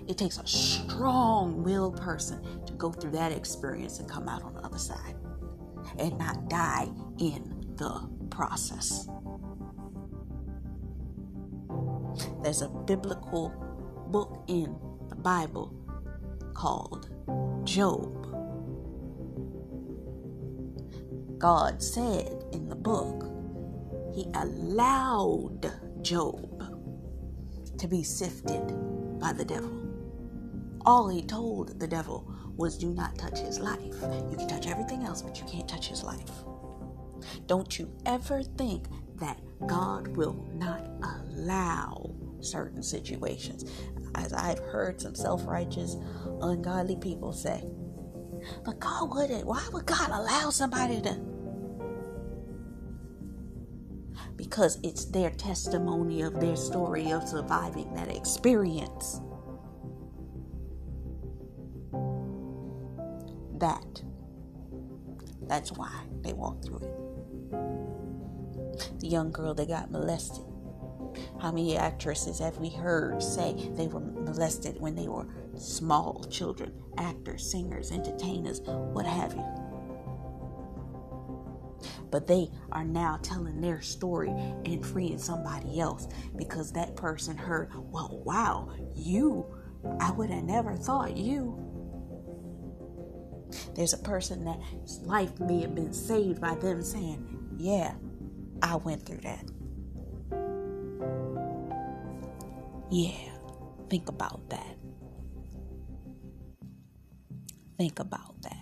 It 0.06 0.18
takes 0.18 0.38
a 0.38 0.46
strong 0.46 1.64
willed 1.64 2.00
person 2.00 2.64
to 2.66 2.72
go 2.74 2.92
through 2.92 3.10
that 3.12 3.32
experience 3.32 3.98
and 3.98 4.08
come 4.08 4.28
out 4.28 4.42
on 4.42 4.54
the 4.54 4.60
other 4.60 4.78
side 4.78 5.16
and 5.98 6.16
not 6.18 6.48
die 6.48 6.88
in 7.18 7.74
the 7.76 8.08
process. 8.30 9.08
There's 12.42 12.62
a 12.62 12.68
biblical 12.68 13.52
book 14.08 14.44
in 14.46 14.76
the 15.08 15.16
Bible 15.16 15.74
called 16.56 17.10
Job. 17.64 18.14
God 21.38 21.82
said 21.82 22.44
in 22.52 22.68
the 22.68 22.74
book, 22.74 23.30
He 24.14 24.26
allowed 24.34 25.70
Job 26.00 26.64
to 27.78 27.86
be 27.86 28.02
sifted 28.02 28.72
by 29.20 29.34
the 29.34 29.44
devil. 29.44 29.70
All 30.86 31.08
he 31.08 31.22
told 31.22 31.78
the 31.78 31.86
devil 31.86 32.26
was 32.56 32.78
do 32.78 32.94
not 32.94 33.18
touch 33.18 33.38
his 33.38 33.58
life. 33.58 33.94
You 34.30 34.36
can 34.38 34.48
touch 34.48 34.66
everything 34.66 35.04
else, 35.04 35.20
but 35.20 35.38
you 35.38 35.44
can't 35.46 35.68
touch 35.68 35.88
his 35.88 36.02
life. 36.02 36.30
Don't 37.46 37.78
you 37.78 37.92
ever 38.06 38.42
think 38.42 38.86
that 39.16 39.40
God 39.66 40.08
will 40.08 40.48
not 40.54 40.88
allow 41.02 42.14
certain 42.40 42.82
situations. 42.82 43.64
As 44.16 44.32
I've 44.32 44.58
heard 44.58 45.00
some 45.00 45.14
self 45.14 45.46
righteous, 45.46 45.96
ungodly 46.40 46.96
people 46.96 47.32
say, 47.32 47.62
but 48.64 48.80
God 48.80 49.14
wouldn't. 49.14 49.46
Why 49.46 49.66
would 49.72 49.86
God 49.86 50.08
allow 50.08 50.50
somebody 50.50 51.00
to? 51.02 51.16
Because 54.36 54.78
it's 54.82 55.04
their 55.06 55.30
testimony 55.30 56.22
of 56.22 56.40
their 56.40 56.56
story 56.56 57.12
of 57.12 57.28
surviving 57.28 57.94
that 57.94 58.14
experience. 58.14 59.20
that. 63.58 64.02
That's 65.42 65.72
why 65.72 65.92
they 66.22 66.32
walked 66.32 66.64
through 66.64 66.78
it. 66.78 66.90
The 69.00 69.08
young 69.08 69.30
girl 69.30 69.54
that 69.54 69.68
got 69.68 69.90
molested. 69.90 70.44
How 71.40 71.50
many 71.50 71.76
actresses 71.76 72.38
have 72.38 72.58
we 72.58 72.70
heard 72.70 73.22
say 73.22 73.70
they 73.72 73.86
were 73.86 74.00
molested 74.00 74.80
when 74.80 74.94
they 74.94 75.08
were 75.08 75.26
small 75.56 76.24
children, 76.30 76.72
actors, 76.98 77.50
singers, 77.50 77.92
entertainers, 77.92 78.60
what 78.60 79.06
have 79.06 79.34
you? 79.34 79.44
But 82.10 82.26
they 82.26 82.50
are 82.72 82.84
now 82.84 83.18
telling 83.22 83.60
their 83.60 83.82
story 83.82 84.30
and 84.30 84.84
freeing 84.84 85.18
somebody 85.18 85.80
else 85.80 86.08
because 86.36 86.72
that 86.72 86.96
person 86.96 87.36
heard, 87.36 87.70
well, 87.74 88.22
wow, 88.24 88.70
you, 88.94 89.46
I 90.00 90.10
would 90.12 90.30
have 90.30 90.44
never 90.44 90.76
thought 90.76 91.16
you 91.16 91.66
there's 93.74 93.92
a 93.92 93.98
person 93.98 94.44
that's 94.44 95.00
life 95.02 95.38
may 95.40 95.60
have 95.60 95.74
been 95.74 95.92
saved 95.92 96.40
by 96.40 96.54
them 96.56 96.82
saying, 96.82 97.54
Yeah, 97.56 97.94
I 98.62 98.76
went 98.76 99.04
through 99.04 99.20
that. 99.20 99.44
Yeah, 102.90 103.32
think 103.90 104.08
about 104.08 104.48
that. 104.50 104.76
Think 107.76 107.98
about 107.98 108.40
that. 108.42 108.52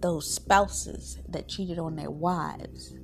Those 0.00 0.32
spouses 0.34 1.18
that 1.28 1.48
cheated 1.48 1.78
on 1.78 1.96
their 1.96 2.10
wives 2.10 2.94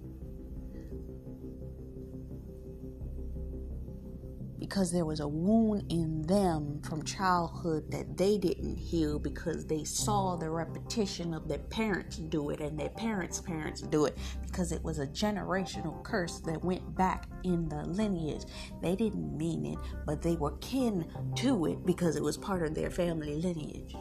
because 4.63 4.93
there 4.93 5.05
was 5.05 5.19
a 5.19 5.27
wound 5.27 5.83
in 5.91 6.23
them 6.23 6.81
from 6.83 7.03
childhood 7.03 7.91
that 7.91 8.17
they 8.17 8.39
didn't 8.39 8.77
heal 8.77 9.19
because 9.19 9.67
they 9.67 9.83
saw 9.83 10.37
the 10.37 10.49
repetition 10.49 11.35
of 11.35 11.49
their 11.49 11.59
parents 11.59 12.19
do 12.19 12.51
it 12.51 12.61
and 12.61 12.79
their 12.79 12.89
parents' 12.91 13.41
parents 13.41 13.81
do 13.81 14.05
it 14.05 14.17
because 14.47 14.71
it 14.71 14.81
was 14.85 15.01
a 15.01 15.07
generational 15.09 16.01
curse 16.05 16.39
that 16.39 16.65
went 16.65 16.95
back 16.95 17.27
in 17.43 17.69
the 17.69 17.83
lineage. 17.87 18.45
They 18.81 18.95
didn't 18.95 19.37
mean 19.37 19.67
it, 19.67 19.79
but 20.07 20.23
they 20.23 20.37
were 20.37 20.57
kin 20.59 21.11
to 21.39 21.67
it 21.67 21.85
because 21.85 22.15
it 22.15 22.23
was 22.23 22.39
part 22.39 22.63
of 22.63 22.73
their 22.73 22.91
family 22.91 23.35
lineage. 23.35 23.97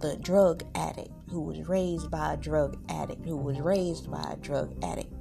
The 0.00 0.16
drug 0.16 0.62
addict 0.74 1.10
who 1.28 1.42
was 1.42 1.68
raised 1.68 2.10
by 2.10 2.32
a 2.32 2.36
drug 2.38 2.78
addict, 2.88 3.26
who 3.26 3.36
was 3.36 3.60
raised 3.60 4.10
by 4.10 4.30
a 4.32 4.36
drug 4.36 4.72
addict 4.82 5.12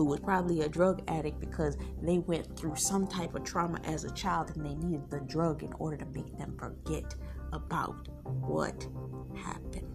who 0.00 0.06
was 0.06 0.20
probably 0.20 0.62
a 0.62 0.68
drug 0.68 1.02
addict 1.08 1.38
because 1.38 1.76
they 2.00 2.16
went 2.20 2.56
through 2.56 2.74
some 2.74 3.06
type 3.06 3.34
of 3.34 3.44
trauma 3.44 3.78
as 3.84 4.04
a 4.04 4.10
child 4.14 4.50
and 4.56 4.64
they 4.64 4.74
needed 4.76 5.10
the 5.10 5.20
drug 5.20 5.62
in 5.62 5.70
order 5.74 5.98
to 5.98 6.06
make 6.06 6.38
them 6.38 6.56
forget 6.58 7.14
about 7.52 8.08
what 8.24 8.88
happened. 9.36 9.86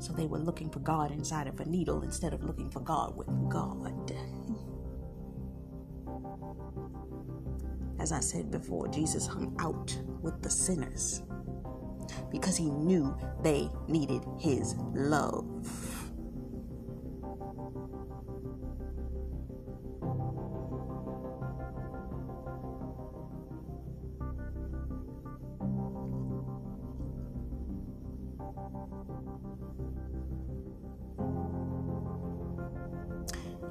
So 0.00 0.12
they 0.14 0.26
were 0.26 0.40
looking 0.40 0.68
for 0.68 0.80
God 0.80 1.12
inside 1.12 1.46
of 1.46 1.60
a 1.60 1.64
needle 1.64 2.02
instead 2.02 2.34
of 2.34 2.42
looking 2.42 2.68
for 2.68 2.80
God 2.80 3.16
with 3.16 3.28
God. 3.48 4.12
As 8.00 8.10
I 8.10 8.18
said 8.18 8.50
before, 8.50 8.88
Jesus 8.88 9.28
hung 9.28 9.54
out 9.60 9.96
with 10.22 10.42
the 10.42 10.50
sinners 10.50 11.22
because 12.30 12.56
he 12.56 12.70
knew 12.70 13.16
they 13.42 13.68
needed 13.88 14.22
his 14.38 14.74
love. 14.94 15.44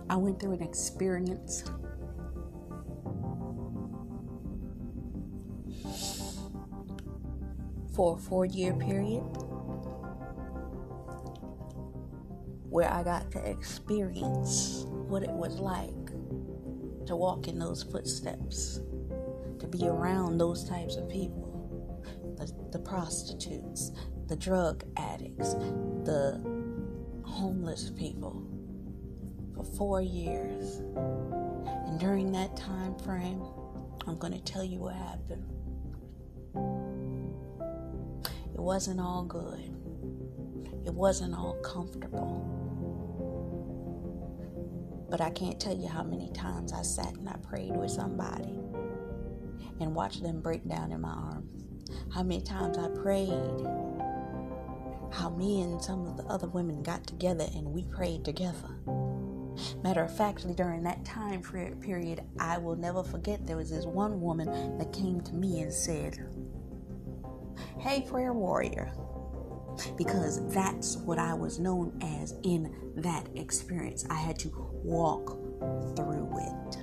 I 0.08 0.17
went 0.17 0.39
through 0.39 0.54
an 0.54 0.62
experience 0.62 1.63
for 7.95 8.15
a 8.15 8.19
four 8.19 8.45
year 8.45 8.73
period 8.73 9.23
where 12.69 12.91
I 12.91 13.03
got 13.03 13.31
to 13.31 13.49
experience 13.49 14.86
what 14.89 15.23
it 15.23 15.31
was 15.31 15.60
like 15.60 16.08
to 17.08 17.15
walk 17.15 17.47
in 17.47 17.58
those 17.58 17.84
footsteps, 17.84 18.81
to 19.60 19.67
be 19.67 19.88
around 19.88 20.38
those 20.38 20.67
types 20.67 20.97
of 20.97 21.08
people 21.10 21.45
the, 22.38 22.53
the 22.71 22.79
prostitutes, 22.79 23.91
the 24.27 24.36
drug 24.36 24.84
addicts, 24.97 25.53
the 26.03 26.41
homeless 27.23 27.91
people 27.91 28.45
for 29.55 29.63
four 29.63 30.01
years. 30.01 30.77
And 31.88 31.99
during 31.99 32.31
that 32.34 32.58
time 32.58 32.97
frame, 32.99 33.41
I'm 34.08 34.17
going 34.17 34.34
to 34.34 34.43
tell 34.43 34.63
you 34.63 34.79
what 34.79 34.95
happened. 34.95 35.55
It 38.56 38.62
wasn't 38.62 39.02
all 39.02 39.24
good. 39.26 39.60
It 40.86 40.94
wasn't 40.94 41.36
all 41.36 41.56
comfortable. 41.56 42.41
But 45.10 45.20
I 45.20 45.30
can't 45.30 45.60
tell 45.60 45.76
you 45.76 45.89
how 45.89 46.04
many 46.04 46.32
times 46.32 46.72
I 46.72 46.82
sat 46.82 47.15
and 47.15 47.28
I 47.28 47.36
prayed 47.38 47.76
with 47.76 47.91
somebody 47.91 48.58
and 49.82 49.94
watched 49.94 50.24
them 50.24 50.39
break 50.39 50.65
down 50.68 50.94
in 50.94 51.02
my 51.02 51.10
arms. 51.10 51.65
How 52.13 52.24
many 52.24 52.41
times 52.41 52.78
I 52.78 52.88
prayed. 52.88 53.68
How 55.12 55.30
me 55.38 55.62
and 55.62 55.84
some 55.84 56.08
of 56.08 56.15
the 56.15 56.24
other 56.24 56.48
women 56.48 56.82
got 56.82 57.06
together 57.06 57.46
and 57.56 57.68
we 57.68 57.84
prayed 57.84 58.24
together. 58.24 58.80
Matter 59.84 60.04
of 60.04 60.15
fact, 60.15 60.48
during 60.56 60.84
that 60.84 61.04
time 61.04 61.41
period, 61.82 62.22
I 62.39 62.58
will 62.58 62.78
never 62.78 63.04
forget 63.04 63.46
there 63.46 63.58
was 63.58 63.70
this 63.70 63.86
one 63.86 64.22
woman 64.22 64.78
that 64.78 64.94
came 64.94 65.20
to 65.22 65.34
me 65.34 65.62
and 65.62 65.74
said, 65.74 66.18
Hey, 67.80 68.02
prayer 68.02 68.34
warrior. 68.34 68.91
Because 69.98 70.48
that's 70.54 70.98
what 70.98 71.20
I 71.20 71.34
was 71.34 71.60
known 71.60 72.00
as 72.02 72.34
in 72.44 72.94
that 72.98 73.28
experience. 73.36 74.06
I 74.10 74.15
had 74.15 74.39
to 74.39 74.50
walk 74.84 75.38
through 75.96 76.38
it. 76.39 76.78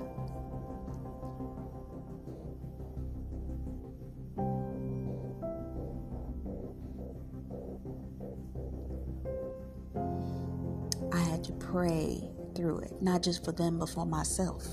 I 11.13 11.19
had 11.19 11.45
to 11.45 11.53
pray 11.55 12.29
through 12.55 12.81
it, 12.81 13.03
not 13.03 13.23
just 13.23 13.45
for 13.45 13.53
them, 13.53 13.79
but 13.79 13.89
for 13.89 14.07
myself. 14.07 14.67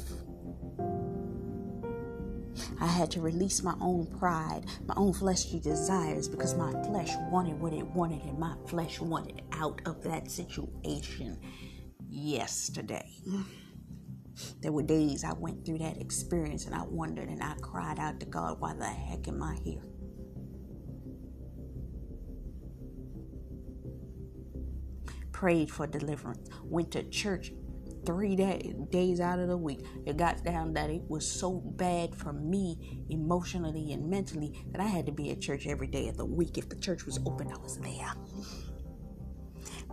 Had 3.00 3.12
to 3.12 3.22
release 3.22 3.64
my 3.64 3.76
own 3.80 4.08
pride, 4.20 4.66
my 4.86 4.94
own 4.98 5.14
fleshly 5.14 5.62
desires, 5.62 6.28
because 6.28 6.54
my 6.56 6.70
flesh 6.84 7.10
wanted 7.32 7.58
what 7.58 7.72
it 7.72 7.88
wanted, 7.88 8.22
and 8.24 8.38
my 8.38 8.58
flesh 8.68 9.00
wanted 9.00 9.42
out 9.54 9.82
of 9.86 10.04
that 10.04 10.30
situation 10.30 11.40
yesterday. 12.10 13.10
There 14.60 14.74
were 14.74 14.84
days 14.84 15.24
I 15.24 15.32
went 15.32 15.66
through 15.66 15.78
that 15.78 16.02
experience 16.02 16.66
and 16.66 16.76
I 16.76 16.84
wondered 16.84 17.30
and 17.30 17.42
I 17.42 17.56
cried 17.62 18.00
out 18.00 18.20
to 18.20 18.26
God, 18.26 18.60
why 18.60 18.74
the 18.74 18.84
heck 18.84 19.30
am 19.30 19.42
I 19.42 19.56
here? 19.64 19.82
Prayed 25.32 25.72
for 25.72 25.88
deliverance, 25.88 26.50
went 26.66 26.92
to 26.92 27.04
church 27.04 27.54
three 28.06 28.36
day, 28.36 28.74
days 28.90 29.20
out 29.20 29.40
of 29.40 29.48
the 29.48 29.58
week. 29.58 29.86
It 30.06 30.18
got 30.18 30.44
down 30.44 30.74
that 30.74 30.90
it 30.90 31.02
was 31.08 31.30
so 31.30 31.54
bad 31.54 32.16
for 32.16 32.34
me 32.34 33.06
emotionally 33.10 33.94
and 33.94 34.10
mentally 34.10 34.66
that 34.72 34.82
I 34.82 34.86
had 34.86 35.06
to 35.06 35.12
be 35.12 35.32
at 35.32 35.42
church 35.42 35.68
every 35.68 35.88
day 35.88 36.08
of 36.08 36.18
the 36.18 36.26
week. 36.26 36.58
If 36.58 36.70
the 36.70 36.76
church 36.76 37.06
was 37.06 37.20
open, 37.26 37.52
I 37.52 37.58
was 37.58 37.78
there. 37.78 38.14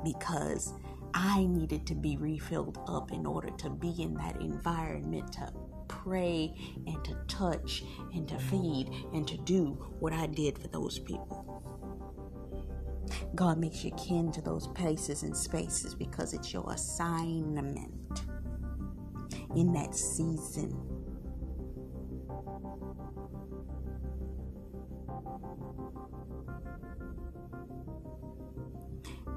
Because 0.05 0.73
I 1.14 1.47
needed 1.47 1.87
to 1.87 1.95
be 1.95 2.16
refilled 2.16 2.79
up 2.88 3.12
in 3.12 3.25
order 3.25 3.51
to 3.51 3.71
be 3.71 4.03
in 4.03 4.14
that 4.14 4.40
environment 4.40 5.33
to 5.35 5.53
pray 5.88 6.55
and 6.87 7.03
to 7.05 7.14
touch 7.27 7.85
and 8.14 8.29
to 8.29 8.38
feed 8.38 8.90
and 9.12 9.27
to 9.27 9.37
do 9.38 9.79
what 9.99 10.12
I 10.12 10.27
did 10.27 10.59
for 10.59 10.69
those 10.69 10.99
people. 10.99 11.75
God 13.35 13.59
makes 13.59 13.85
you 13.85 13.90
kin 13.92 14.33
to 14.33 14.40
those 14.40 14.66
places 14.69 15.23
and 15.23 15.37
spaces 15.37 15.95
because 15.95 16.33
it's 16.33 16.53
your 16.53 16.71
assignment 16.71 17.92
in 19.55 19.73
that 19.73 19.95
season. 19.95 20.97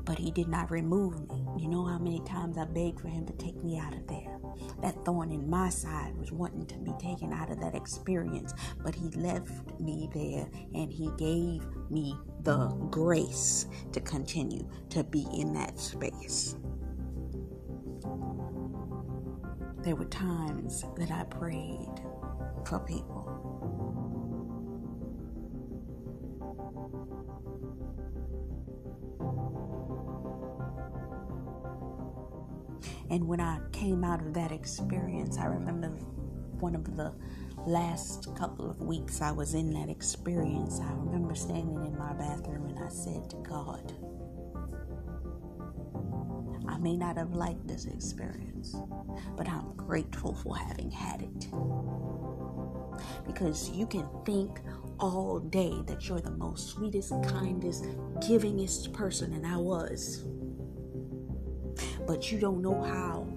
But 0.03 0.17
he 0.17 0.31
did 0.31 0.47
not 0.47 0.71
remove 0.71 1.29
me. 1.29 1.45
You 1.59 1.67
know 1.67 1.85
how 1.85 1.99
many 1.99 2.19
times 2.21 2.57
I 2.57 2.65
begged 2.65 2.99
for 2.99 3.09
him 3.09 3.27
to 3.27 3.33
take 3.33 3.63
me 3.63 3.77
out 3.77 3.93
of 3.93 4.07
there? 4.07 4.39
That 4.81 5.05
thorn 5.05 5.31
in 5.31 5.47
my 5.47 5.69
side 5.69 6.17
was 6.17 6.31
wanting 6.31 6.65
to 6.65 6.77
be 6.79 6.93
taken 6.99 7.31
out 7.31 7.51
of 7.51 7.59
that 7.59 7.75
experience, 7.75 8.53
but 8.83 8.95
he 8.95 9.09
left 9.11 9.79
me 9.79 10.09
there 10.13 10.49
and 10.73 10.91
he 10.91 11.11
gave 11.17 11.63
me 11.91 12.17
the 12.43 12.67
grace 12.89 13.67
to 13.91 13.99
continue 13.99 14.67
to 14.89 15.03
be 15.03 15.27
in 15.33 15.53
that 15.53 15.77
space. 15.77 16.55
There 19.83 19.95
were 19.95 20.05
times 20.05 20.83
that 20.97 21.11
I 21.11 21.23
prayed 21.23 21.89
for 22.65 22.79
people. 22.79 23.25
And 33.09 33.27
when 33.27 33.39
I 33.39 33.59
came 33.71 34.03
out 34.03 34.21
of 34.21 34.33
that 34.35 34.51
experience, 34.51 35.37
I 35.37 35.45
remember 35.45 35.87
one 36.59 36.75
of 36.75 36.95
the 36.95 37.13
last 37.65 38.35
couple 38.35 38.69
of 38.69 38.81
weeks 38.81 39.21
I 39.21 39.31
was 39.31 39.53
in 39.53 39.73
that 39.73 39.89
experience. 39.89 40.79
I 40.79 40.91
remember 40.93 41.35
standing 41.35 41.85
in 41.85 41.97
my 41.97 42.13
bathroom 42.13 42.67
and 42.67 42.79
I 42.79 42.89
said 42.89 43.29
to 43.29 43.35
God, 43.37 43.93
I 46.67 46.77
may 46.77 46.95
not 46.95 47.17
have 47.17 47.33
liked 47.33 47.67
this 47.67 47.85
experience, 47.85 48.75
but 49.35 49.47
I'm 49.47 49.73
grateful 49.75 50.35
for 50.35 50.55
having 50.57 50.91
had 50.91 51.21
it. 51.21 51.47
Because 53.25 53.69
you 53.69 53.85
can 53.87 54.07
think 54.25 54.59
all 54.99 55.39
day 55.39 55.73
that 55.87 56.07
you're 56.07 56.21
the 56.21 56.31
most 56.31 56.69
sweetest, 56.69 57.11
kindest, 57.23 57.85
givingest 58.19 58.93
person, 58.93 59.33
and 59.33 59.47
I 59.47 59.57
was 59.57 60.23
but 62.09 62.31
you 62.31 62.39
don't 62.39 62.61
know 62.61 62.81
how 62.81 63.28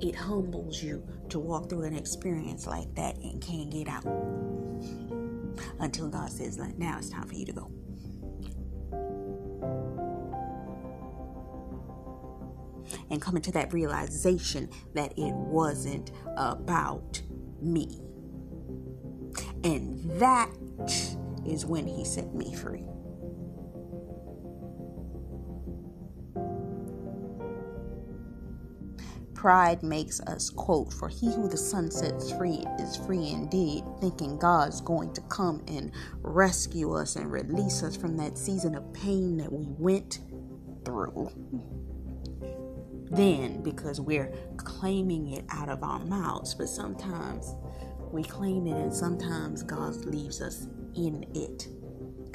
it 0.00 0.14
humbles 0.14 0.82
you 0.82 1.06
to 1.28 1.38
walk 1.38 1.68
through 1.68 1.82
an 1.82 1.94
experience 1.94 2.66
like 2.66 2.94
that 2.94 3.16
and 3.18 3.40
can't 3.40 3.70
get 3.70 3.88
out 3.88 4.04
until 5.80 6.08
God 6.08 6.30
says, 6.30 6.58
now 6.78 6.98
it's 6.98 7.10
time 7.10 7.26
for 7.26 7.34
you 7.34 7.46
to 7.46 7.52
go. 7.52 7.70
And 13.10 13.20
coming 13.22 13.42
to 13.42 13.52
that 13.52 13.72
realization 13.72 14.68
that 14.94 15.12
it 15.16 15.32
wasn't 15.34 16.12
about 16.36 17.22
me. 17.60 18.00
And 19.64 19.98
that 20.20 20.50
is 21.46 21.64
when 21.66 21.86
he 21.86 22.04
set 22.04 22.34
me 22.34 22.54
free. 22.54 22.84
Pride 29.36 29.82
makes 29.82 30.18
us 30.20 30.48
quote, 30.48 30.92
For 30.92 31.08
he 31.08 31.26
who 31.26 31.46
the 31.46 31.58
Son 31.58 31.90
sets 31.90 32.32
free 32.32 32.64
is 32.78 32.96
free 32.96 33.28
indeed, 33.28 33.84
thinking 34.00 34.38
God's 34.38 34.80
going 34.80 35.12
to 35.12 35.20
come 35.22 35.62
and 35.68 35.92
rescue 36.22 36.94
us 36.94 37.16
and 37.16 37.30
release 37.30 37.82
us 37.82 37.96
from 37.96 38.16
that 38.16 38.38
season 38.38 38.74
of 38.74 38.92
pain 38.94 39.36
that 39.36 39.52
we 39.52 39.66
went 39.78 40.20
through. 40.84 41.30
Then, 43.10 43.62
because 43.62 44.00
we're 44.00 44.32
claiming 44.56 45.32
it 45.32 45.44
out 45.50 45.68
of 45.68 45.82
our 45.82 46.00
mouths, 46.00 46.54
but 46.54 46.68
sometimes 46.68 47.54
we 48.10 48.24
claim 48.24 48.66
it 48.66 48.80
and 48.80 48.92
sometimes 48.92 49.62
God 49.62 49.94
leaves 50.06 50.40
us 50.40 50.66
in 50.94 51.26
it 51.34 51.68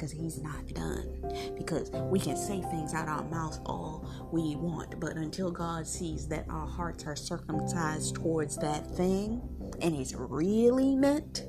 because 0.02 0.10
he's 0.10 0.42
not 0.42 0.66
done. 0.74 1.54
Because 1.56 1.88
we 2.10 2.18
can 2.18 2.36
say 2.36 2.60
things 2.60 2.92
out 2.92 3.06
our 3.06 3.22
mouth 3.22 3.60
all 3.64 4.04
we 4.32 4.56
want, 4.56 4.98
but 4.98 5.12
until 5.16 5.52
God 5.52 5.86
sees 5.86 6.26
that 6.26 6.44
our 6.50 6.66
hearts 6.66 7.06
are 7.06 7.14
circumcised 7.14 8.16
towards 8.16 8.56
that 8.56 8.84
thing 8.96 9.40
and 9.80 9.94
it's 9.94 10.12
really 10.16 10.96
meant, 10.96 11.46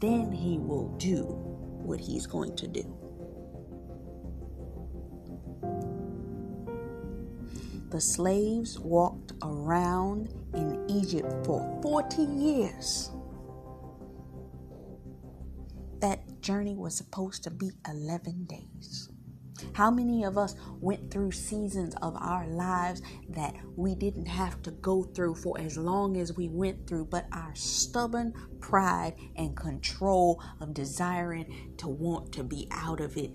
then 0.00 0.32
he 0.32 0.58
will 0.58 0.88
do 0.98 1.22
what 1.22 2.00
he's 2.00 2.26
going 2.26 2.56
to 2.56 2.66
do. 2.66 2.82
The 7.90 8.00
slaves 8.00 8.80
walked 8.80 9.34
around 9.44 10.34
in 10.52 10.84
Egypt 10.90 11.46
for 11.46 11.78
40 11.80 12.22
years. 12.22 13.12
That 16.00 16.40
journey 16.40 16.76
was 16.76 16.96
supposed 16.96 17.42
to 17.44 17.50
be 17.50 17.70
11 17.88 18.44
days. 18.44 19.08
How 19.72 19.90
many 19.90 20.24
of 20.24 20.38
us 20.38 20.54
went 20.80 21.10
through 21.10 21.32
seasons 21.32 21.94
of 22.02 22.16
our 22.16 22.46
lives 22.46 23.02
that 23.30 23.54
we 23.76 23.94
didn't 23.94 24.26
have 24.26 24.62
to 24.62 24.70
go 24.70 25.02
through 25.02 25.34
for 25.36 25.58
as 25.58 25.76
long 25.76 26.16
as 26.16 26.36
we 26.36 26.48
went 26.48 26.86
through, 26.86 27.06
but 27.06 27.26
our 27.32 27.54
stubborn 27.54 28.32
pride 28.60 29.14
and 29.36 29.56
control 29.56 30.42
of 30.60 30.74
desiring 30.74 31.74
to 31.78 31.88
want 31.88 32.32
to 32.32 32.44
be 32.44 32.68
out 32.70 33.00
of 33.00 33.16
it 33.16 33.32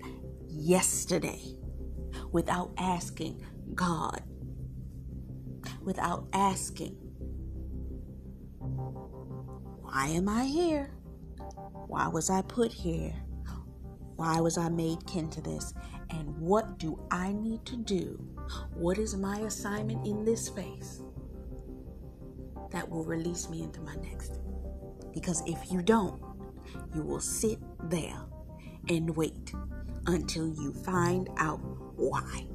yesterday 0.48 1.56
without 2.32 2.72
asking 2.78 3.44
God, 3.74 4.22
without 5.82 6.26
asking, 6.32 6.92
Why 9.82 10.08
am 10.08 10.28
I 10.28 10.44
here? 10.44 10.94
Why 11.86 12.08
was 12.08 12.30
I 12.30 12.42
put 12.42 12.72
here? 12.72 13.12
Why 14.16 14.40
was 14.40 14.56
I 14.56 14.68
made 14.68 15.06
kin 15.06 15.28
to 15.30 15.40
this? 15.40 15.74
And 16.10 16.36
what 16.38 16.78
do 16.78 17.00
I 17.10 17.32
need 17.32 17.64
to 17.66 17.76
do? 17.76 18.16
What 18.74 18.98
is 18.98 19.16
my 19.16 19.38
assignment 19.40 20.06
in 20.06 20.24
this 20.24 20.46
space 20.46 21.02
that 22.70 22.88
will 22.88 23.04
release 23.04 23.48
me 23.48 23.62
into 23.62 23.80
my 23.80 23.96
next? 23.96 24.38
Because 25.12 25.42
if 25.46 25.70
you 25.70 25.82
don't, 25.82 26.22
you 26.94 27.02
will 27.02 27.20
sit 27.20 27.58
there 27.90 28.20
and 28.88 29.16
wait 29.16 29.52
until 30.06 30.48
you 30.48 30.72
find 30.72 31.28
out 31.38 31.60
why. 31.96 32.46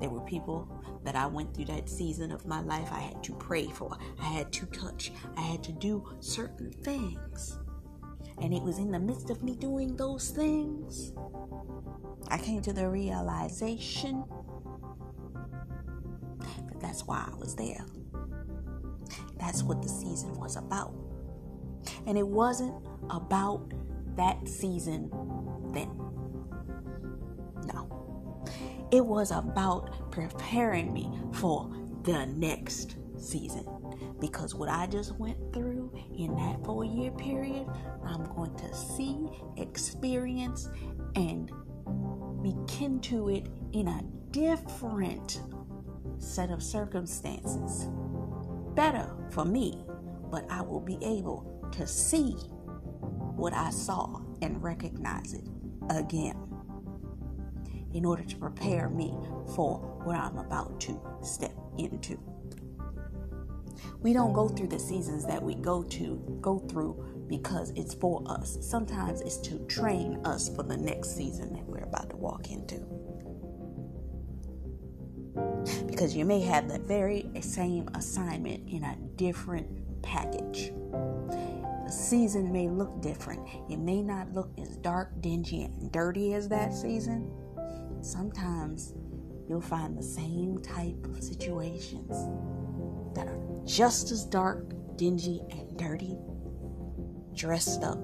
There 0.00 0.10
were 0.10 0.20
people 0.20 0.68
that 1.04 1.16
I 1.16 1.26
went 1.26 1.54
through 1.54 1.66
that 1.66 1.88
season 1.88 2.30
of 2.30 2.46
my 2.46 2.60
life 2.60 2.88
I 2.92 3.00
had 3.00 3.22
to 3.24 3.34
pray 3.34 3.66
for, 3.68 3.96
I 4.20 4.24
had 4.24 4.52
to 4.52 4.66
touch, 4.66 5.12
I 5.36 5.40
had 5.40 5.62
to 5.64 5.72
do 5.72 6.04
certain 6.20 6.70
things 6.70 7.58
and 8.40 8.54
it 8.54 8.62
was 8.62 8.78
in 8.78 8.90
the 8.90 8.98
midst 8.98 9.30
of 9.30 9.42
me 9.42 9.54
doing 9.54 9.96
those 9.96 10.30
things, 10.30 11.12
I 12.28 12.38
came 12.38 12.62
to 12.62 12.72
the 12.72 12.88
realization 12.88 14.24
that 16.68 16.80
that's 16.80 17.06
why 17.06 17.28
I 17.30 17.34
was 17.36 17.54
there. 17.54 17.84
That's 19.38 19.62
what 19.62 19.82
the 19.82 19.88
season 19.88 20.34
was 20.34 20.56
about. 20.56 20.94
And 22.06 22.16
it 22.16 22.26
wasn't 22.26 22.74
about 23.10 23.72
that 24.16 24.48
season 24.48 25.10
then. 25.72 25.90
No. 27.66 28.44
It 28.90 29.04
was 29.04 29.30
about 29.30 30.10
preparing 30.10 30.92
me 30.92 31.10
for 31.32 31.70
the 32.04 32.26
next 32.26 32.96
season. 33.16 33.66
Because 34.20 34.54
what 34.54 34.68
I 34.68 34.86
just 34.86 35.18
went 35.18 35.36
through 35.52 35.71
in 36.16 36.34
that 36.36 36.64
four 36.64 36.84
year 36.84 37.10
period, 37.12 37.66
I'm 38.04 38.24
going 38.34 38.54
to 38.56 38.74
see, 38.74 39.28
experience, 39.56 40.68
and 41.14 41.50
begin 42.42 43.00
to 43.02 43.28
it 43.28 43.46
in 43.72 43.88
a 43.88 44.02
different 44.30 45.40
set 46.18 46.50
of 46.50 46.62
circumstances. 46.62 47.88
Better 48.74 49.14
for 49.30 49.44
me, 49.44 49.84
but 50.30 50.50
I 50.50 50.62
will 50.62 50.80
be 50.80 50.98
able 51.02 51.68
to 51.72 51.86
see 51.86 52.32
what 53.36 53.52
I 53.52 53.70
saw 53.70 54.20
and 54.40 54.62
recognize 54.62 55.34
it 55.34 55.48
again 55.90 56.36
in 57.94 58.04
order 58.04 58.24
to 58.24 58.36
prepare 58.36 58.88
me 58.88 59.14
for 59.54 59.78
what 60.04 60.16
I'm 60.16 60.38
about 60.38 60.80
to 60.82 61.00
step 61.22 61.54
into. 61.78 62.18
We 64.00 64.12
don't 64.12 64.32
go 64.32 64.48
through 64.48 64.68
the 64.68 64.78
seasons 64.78 65.26
that 65.26 65.42
we 65.42 65.54
go 65.54 65.82
to 65.82 66.38
go 66.40 66.58
through 66.58 67.26
because 67.28 67.70
it's 67.76 67.94
for 67.94 68.22
us. 68.26 68.58
Sometimes 68.60 69.20
it's 69.20 69.38
to 69.38 69.58
train 69.66 70.20
us 70.24 70.54
for 70.54 70.62
the 70.62 70.76
next 70.76 71.16
season 71.16 71.52
that 71.54 71.64
we're 71.64 71.84
about 71.84 72.10
to 72.10 72.16
walk 72.16 72.50
into. 72.50 72.84
Because 75.86 76.14
you 76.14 76.24
may 76.24 76.40
have 76.40 76.68
the 76.68 76.78
very 76.80 77.30
same 77.40 77.88
assignment 77.94 78.68
in 78.68 78.84
a 78.84 78.96
different 79.16 80.02
package. 80.02 80.72
The 81.30 81.90
season 81.90 82.52
may 82.52 82.68
look 82.68 83.00
different. 83.00 83.48
It 83.70 83.78
may 83.78 84.02
not 84.02 84.32
look 84.32 84.50
as 84.58 84.76
dark, 84.76 85.20
dingy, 85.20 85.64
and 85.64 85.90
dirty 85.92 86.34
as 86.34 86.48
that 86.48 86.74
season. 86.74 87.30
Sometimes 88.02 88.94
you'll 89.48 89.60
find 89.60 89.96
the 89.96 90.02
same 90.02 90.58
type 90.58 91.04
of 91.04 91.22
situations 91.22 92.10
that 93.14 93.26
are 93.26 93.51
just 93.64 94.10
as 94.10 94.24
dark, 94.24 94.72
dingy, 94.96 95.42
and 95.50 95.76
dirty, 95.78 96.16
dressed 97.34 97.82
up 97.82 97.98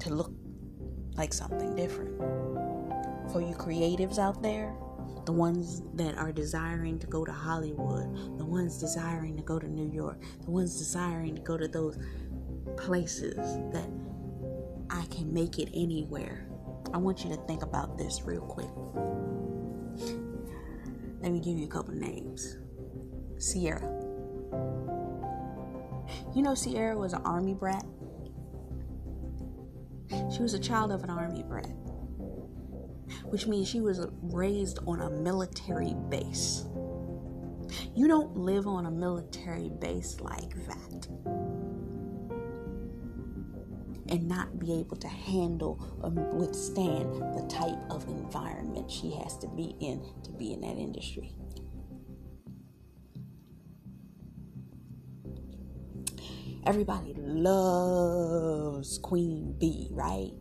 to 0.00 0.14
look 0.14 0.32
like 1.16 1.32
something 1.32 1.74
different. 1.74 2.16
For 3.32 3.40
you 3.40 3.54
creatives 3.54 4.18
out 4.18 4.42
there, 4.42 4.74
the 5.24 5.32
ones 5.32 5.82
that 5.94 6.16
are 6.16 6.32
desiring 6.32 6.98
to 7.00 7.06
go 7.06 7.24
to 7.24 7.32
Hollywood, 7.32 8.38
the 8.38 8.44
ones 8.44 8.78
desiring 8.78 9.36
to 9.36 9.42
go 9.42 9.58
to 9.58 9.66
New 9.66 9.90
York, 9.92 10.22
the 10.44 10.50
ones 10.50 10.78
desiring 10.78 11.34
to 11.34 11.42
go 11.42 11.56
to 11.56 11.66
those 11.66 11.98
places 12.76 13.34
that 13.72 13.90
I 14.90 15.04
can 15.06 15.32
make 15.32 15.58
it 15.58 15.68
anywhere. 15.74 16.46
I 16.94 16.98
want 16.98 17.24
you 17.24 17.30
to 17.30 17.36
think 17.46 17.62
about 17.62 17.98
this 17.98 18.22
real 18.22 18.42
quick. 18.42 18.70
Let 21.26 21.32
me 21.32 21.40
give 21.40 21.58
you 21.58 21.64
a 21.64 21.68
couple 21.68 21.92
names. 21.92 22.56
Ciara. 23.40 23.82
You 26.36 26.42
know, 26.42 26.54
Ciara 26.54 26.96
was 26.96 27.14
an 27.14 27.22
army 27.24 27.52
brat. 27.52 27.84
She 30.32 30.40
was 30.40 30.54
a 30.54 30.58
child 30.60 30.92
of 30.92 31.02
an 31.02 31.10
army 31.10 31.42
brat, 31.42 31.74
which 33.24 33.48
means 33.48 33.66
she 33.68 33.80
was 33.80 34.06
raised 34.22 34.78
on 34.86 35.00
a 35.00 35.10
military 35.10 35.96
base. 36.10 36.64
You 37.96 38.06
don't 38.06 38.36
live 38.36 38.68
on 38.68 38.86
a 38.86 38.90
military 38.92 39.68
base 39.80 40.20
like 40.20 40.54
that 40.68 41.55
and 44.08 44.28
not 44.28 44.58
be 44.58 44.72
able 44.72 44.96
to 44.96 45.08
handle 45.08 45.80
or 46.02 46.10
withstand 46.10 47.14
the 47.34 47.46
type 47.48 47.78
of 47.90 48.06
environment 48.08 48.90
she 48.90 49.10
has 49.12 49.36
to 49.38 49.48
be 49.48 49.74
in 49.80 50.02
to 50.22 50.30
be 50.32 50.52
in 50.52 50.60
that 50.60 50.76
industry. 50.76 51.32
Everybody 56.66 57.14
loves 57.16 58.98
Queen 58.98 59.54
Bey, 59.58 59.86
right? 59.92 60.32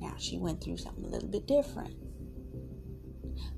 Now, 0.00 0.14
she 0.16 0.38
went 0.38 0.64
through 0.64 0.78
something 0.78 1.04
a 1.04 1.08
little 1.08 1.28
bit 1.28 1.46
different. 1.46 1.94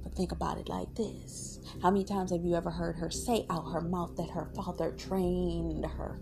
But 0.02 0.14
think 0.14 0.32
about 0.32 0.58
it 0.58 0.68
like 0.68 0.92
this 0.96 1.60
How 1.82 1.90
many 1.90 2.04
times 2.04 2.32
have 2.32 2.44
you 2.44 2.56
ever 2.56 2.70
heard 2.70 2.96
her 2.96 3.10
say 3.10 3.46
out 3.48 3.70
her 3.72 3.80
mouth 3.80 4.16
that 4.16 4.30
her 4.30 4.50
father 4.56 4.90
trained 4.92 5.86
her? 5.86 6.20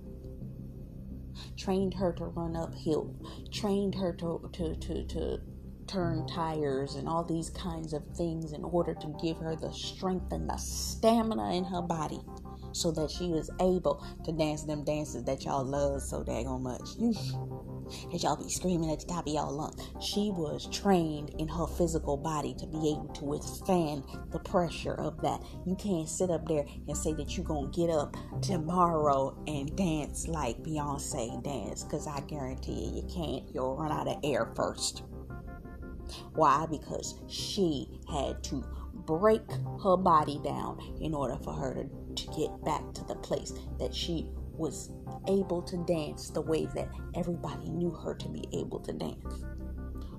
Trained 1.69 1.93
her 1.93 2.15
to 2.15 2.25
run 2.25 2.57
uphill, 2.57 3.15
trained 3.53 3.95
her 3.95 4.11
to, 4.15 4.49
to, 4.55 4.75
to, 4.77 5.05
to 5.05 5.39
turn 5.87 6.27
tires 6.27 6.95
and 6.95 7.07
all 7.07 7.23
these 7.23 7.51
kinds 7.51 7.93
of 7.93 8.03
things 8.17 8.53
in 8.53 8.65
order 8.65 8.95
to 8.95 9.15
give 9.23 9.37
her 9.37 9.55
the 9.55 9.71
strength 9.71 10.33
and 10.33 10.49
the 10.49 10.57
stamina 10.57 11.53
in 11.53 11.65
her 11.65 11.83
body 11.83 12.21
so 12.73 12.91
that 12.91 13.11
she 13.11 13.29
was 13.29 13.51
able 13.61 14.03
to 14.25 14.33
dance 14.33 14.63
them 14.63 14.83
dances 14.83 15.25
that 15.25 15.45
y'all 15.45 15.63
love 15.63 16.01
so 16.01 16.25
daggone 16.25 16.63
much. 16.63 16.89
that 18.11 18.23
y'all 18.23 18.37
be 18.37 18.51
screaming 18.51 18.91
at 18.91 19.01
the 19.01 19.07
top 19.07 19.27
of 19.27 19.33
y'all 19.33 19.53
lungs. 19.53 19.81
She 20.01 20.31
was 20.31 20.69
trained 20.71 21.31
in 21.39 21.49
her 21.49 21.67
physical 21.67 22.17
body 22.17 22.55
to 22.59 22.67
be 22.67 22.91
able 22.91 23.11
to 23.15 23.25
withstand 23.25 24.05
the 24.33 24.39
pressure 24.41 24.95
of 24.95 25.21
that. 25.23 25.43
You 25.67 25.75
can't 25.77 26.09
sit 26.09 26.31
up 26.31 26.47
there 26.47 26.65
and 26.87 26.97
say 26.97 27.13
that 27.15 27.37
you're 27.37 27.47
gonna 27.47 27.69
get 27.69 27.91
up 27.91 28.17
tomorrow 28.43 29.37
and 29.47 29.75
dance 29.77 30.29
like 30.29 30.63
Beyonce 30.63 31.43
dance, 31.43 31.85
because 31.85 32.07
I 32.07 32.21
guarantee 32.21 32.73
you 32.73 32.99
you 32.99 33.03
can't. 33.13 33.45
You'll 33.55 33.77
run 33.77 33.93
out 33.93 34.09
of 34.09 34.19
air 34.25 34.53
first. 34.55 35.03
Why? 36.35 36.67
Because 36.71 37.21
she 37.27 38.01
had 38.11 38.43
to 38.45 38.65
break 39.07 39.43
her 39.83 39.97
body 39.97 40.41
down 40.43 40.79
in 41.01 41.15
order 41.15 41.37
for 41.43 41.53
her 41.53 41.75
to, 41.75 42.15
to 42.15 42.33
get 42.37 42.65
back 42.65 42.93
to 42.95 43.05
the 43.05 43.15
place 43.17 43.53
that 43.79 43.95
she 43.95 44.27
was 44.59 44.91
able 45.29 45.63
to 45.63 45.77
dance 45.85 46.31
the 46.31 46.41
way 46.41 46.67
that 46.75 46.89
everybody 47.15 47.71
knew 47.71 47.91
her 47.91 48.15
to 48.15 48.29
be 48.29 48.45
able 48.53 48.81
to 48.81 48.93
dance. 48.93 49.45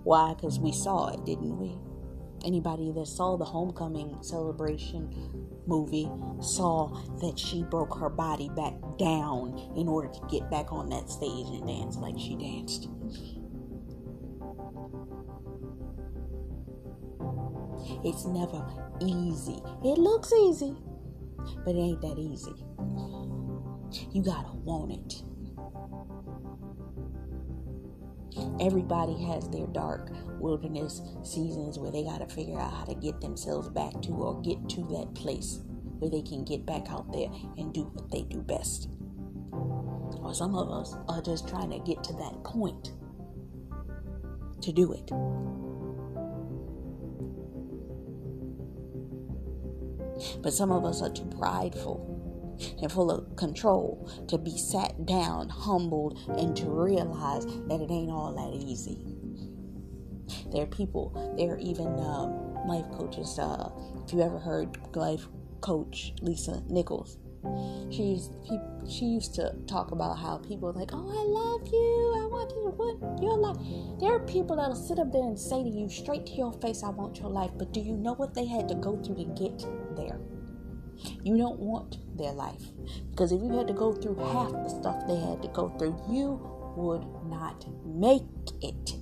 Why? 0.04 0.34
Because 0.34 0.60
we 0.60 0.72
saw 0.72 1.10
it, 1.10 1.26
didn't 1.26 1.58
we? 1.58 1.78
Anybody 2.46 2.92
that 2.94 3.08
saw 3.08 3.36
the 3.36 3.46
homecoming 3.46 4.18
celebration 4.22 5.14
movie 5.68 6.10
saw 6.42 6.88
that 7.22 7.38
she 7.38 7.64
broke 7.64 7.98
her 7.98 8.10
body 8.10 8.50
back 8.50 8.74
down 8.98 9.74
in 9.76 9.88
order 9.88 10.08
to 10.08 10.22
get 10.30 10.50
back 10.50 10.72
on 10.72 10.90
that 10.90 11.10
stage 11.10 11.48
and 11.48 11.68
dance 11.68 11.98
like 11.98 12.18
she 12.18 12.36
danced. 12.36 12.88
It's 18.06 18.26
never 18.26 18.66
easy. 19.02 19.60
It 19.84 19.98
looks 19.98 20.32
easy, 20.32 20.76
but 21.66 21.76
it 21.76 21.80
ain't 21.80 22.02
that 22.02 22.18
easy. 22.18 22.54
You 24.12 24.24
gotta 24.24 24.52
want 24.54 24.92
it. 24.92 25.24
Everybody 28.62 29.14
has 29.26 29.50
their 29.50 29.68
dark 29.68 30.12
wilderness 30.40 31.02
seasons 31.24 31.80
where 31.80 31.92
they 31.92 32.04
got 32.04 32.20
to 32.20 32.34
figure 32.34 32.60
out 32.60 32.74
how 32.74 32.86
to 32.86 32.96
get 32.96 33.20
themselves 33.22 33.70
back 33.70 34.02
to 34.04 34.12
or 34.12 34.42
get 34.42 34.70
to 34.70 34.82
that 34.92 35.14
place 35.16 35.60
where 36.00 36.10
they 36.10 36.22
can 36.22 36.44
get 36.46 36.66
back 36.66 36.90
out 36.90 37.12
there 37.12 37.30
and 37.58 37.74
do 37.74 37.84
what 37.94 38.10
they 38.12 38.24
do 38.24 38.42
best. 38.42 38.90
Or 39.52 40.34
some 40.34 40.56
of 40.56 40.70
us 40.70 40.96
are 41.08 41.22
just 41.22 41.48
trying 41.48 41.72
to 41.72 41.80
get 41.80 42.04
to 42.06 42.14
that 42.14 42.44
point 42.44 42.94
to 44.62 44.72
do 44.72 44.94
it. 44.94 45.10
But 50.42 50.54
some 50.54 50.72
of 50.72 50.86
us 50.86 51.02
are 51.02 51.10
too 51.10 51.26
prideful 51.38 52.19
and 52.82 52.92
full 52.92 53.12
of 53.12 53.36
control 53.36 54.10
to 54.28 54.38
be 54.38 54.58
sat 54.58 55.06
down, 55.06 55.50
humbled, 55.50 56.20
and 56.38 56.56
to 56.58 56.70
realize 56.70 57.46
that 57.46 57.82
it 57.82 57.92
ain't 57.92 58.12
all 58.12 58.34
that 58.34 58.58
easy. 58.58 58.98
There 60.52 60.64
are 60.64 60.68
people, 60.68 61.34
there 61.38 61.54
are 61.54 61.60
even 61.60 61.88
um, 62.00 62.68
life 62.68 62.86
coaches. 62.92 63.38
Uh, 63.40 63.70
if 64.06 64.14
you 64.14 64.22
ever 64.22 64.40
heard 64.40 64.78
life 64.96 65.28
coach 65.62 66.14
Lisa 66.22 66.64
Nichols, 66.70 67.18
she, 67.90 68.20
she 68.88 69.06
used 69.06 69.34
to 69.36 69.54
talk 69.66 69.92
about 69.92 70.18
how 70.18 70.38
people 70.38 70.70
are 70.70 70.74
like, 70.74 70.92
"Oh, 70.94 71.10
I 71.10 71.24
love 71.24 71.68
you. 71.68 72.14
I 72.18 72.26
want 72.28 72.52
you 72.52 72.64
to 72.64 72.76
want 72.76 73.24
your 73.24 73.38
life." 73.38 73.58
There 74.00 74.14
are 74.14 74.20
people 74.20 74.58
that'll 74.58 74.76
sit 74.76 75.00
up 75.00 75.12
there 75.12 75.24
and 75.24 75.40
say 75.40 75.64
to 75.64 75.70
you 75.70 75.90
straight 75.90 76.26
to 76.28 76.34
your 76.34 76.54
face, 76.54 76.84
"I 76.84 76.90
want 76.90 77.20
your 77.20 77.30
life," 77.30 77.52
but 77.58 77.72
do 77.72 77.80
you 77.80 77.96
know 77.96 78.14
what 78.14 78.34
they 78.34 78.46
had 78.46 78.68
to 78.70 78.76
go 78.76 78.98
through 78.98 79.16
to 79.16 79.26
get 79.26 79.66
there? 79.96 80.20
You 81.24 81.38
don't 81.38 81.60
want 81.60 81.98
their 82.20 82.34
life. 82.34 82.62
Because 83.10 83.32
if 83.32 83.42
you 83.42 83.58
had 83.58 83.68
to 83.68 83.74
go 83.74 83.94
through 83.94 84.16
half 84.16 84.52
the 84.52 84.70
stuff 84.70 85.08
they 85.08 85.16
had 85.16 85.42
to 85.42 85.48
go 85.50 85.70
through, 85.80 86.00
you 86.10 86.40
would 86.76 87.06
not 87.26 87.66
make 87.86 88.22
it. 88.62 88.94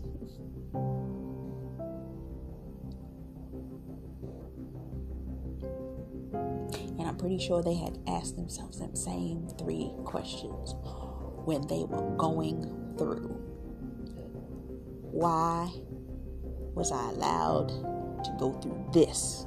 And 6.98 7.08
I'm 7.08 7.18
pretty 7.18 7.40
sure 7.40 7.62
they 7.62 7.76
had 7.76 8.00
asked 8.08 8.38
themselves 8.38 8.80
the 8.80 8.96
same 8.96 9.50
three 9.60 9.92
questions 10.06 10.76
when 11.46 11.68
they 11.68 11.84
were 11.84 12.16
going 12.16 12.96
through. 12.98 13.36
Why? 15.12 15.72
was 16.78 16.92
I 16.92 17.10
allowed 17.10 17.70
to 18.24 18.32
go 18.38 18.54
through 18.54 18.90
this? 18.94 19.47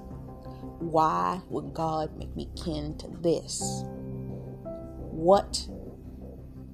Why 0.80 1.40
would 1.50 1.74
God 1.74 2.16
make 2.16 2.34
me 2.34 2.48
kin 2.56 2.96
to 2.98 3.08
this? 3.20 3.84
What 4.96 5.68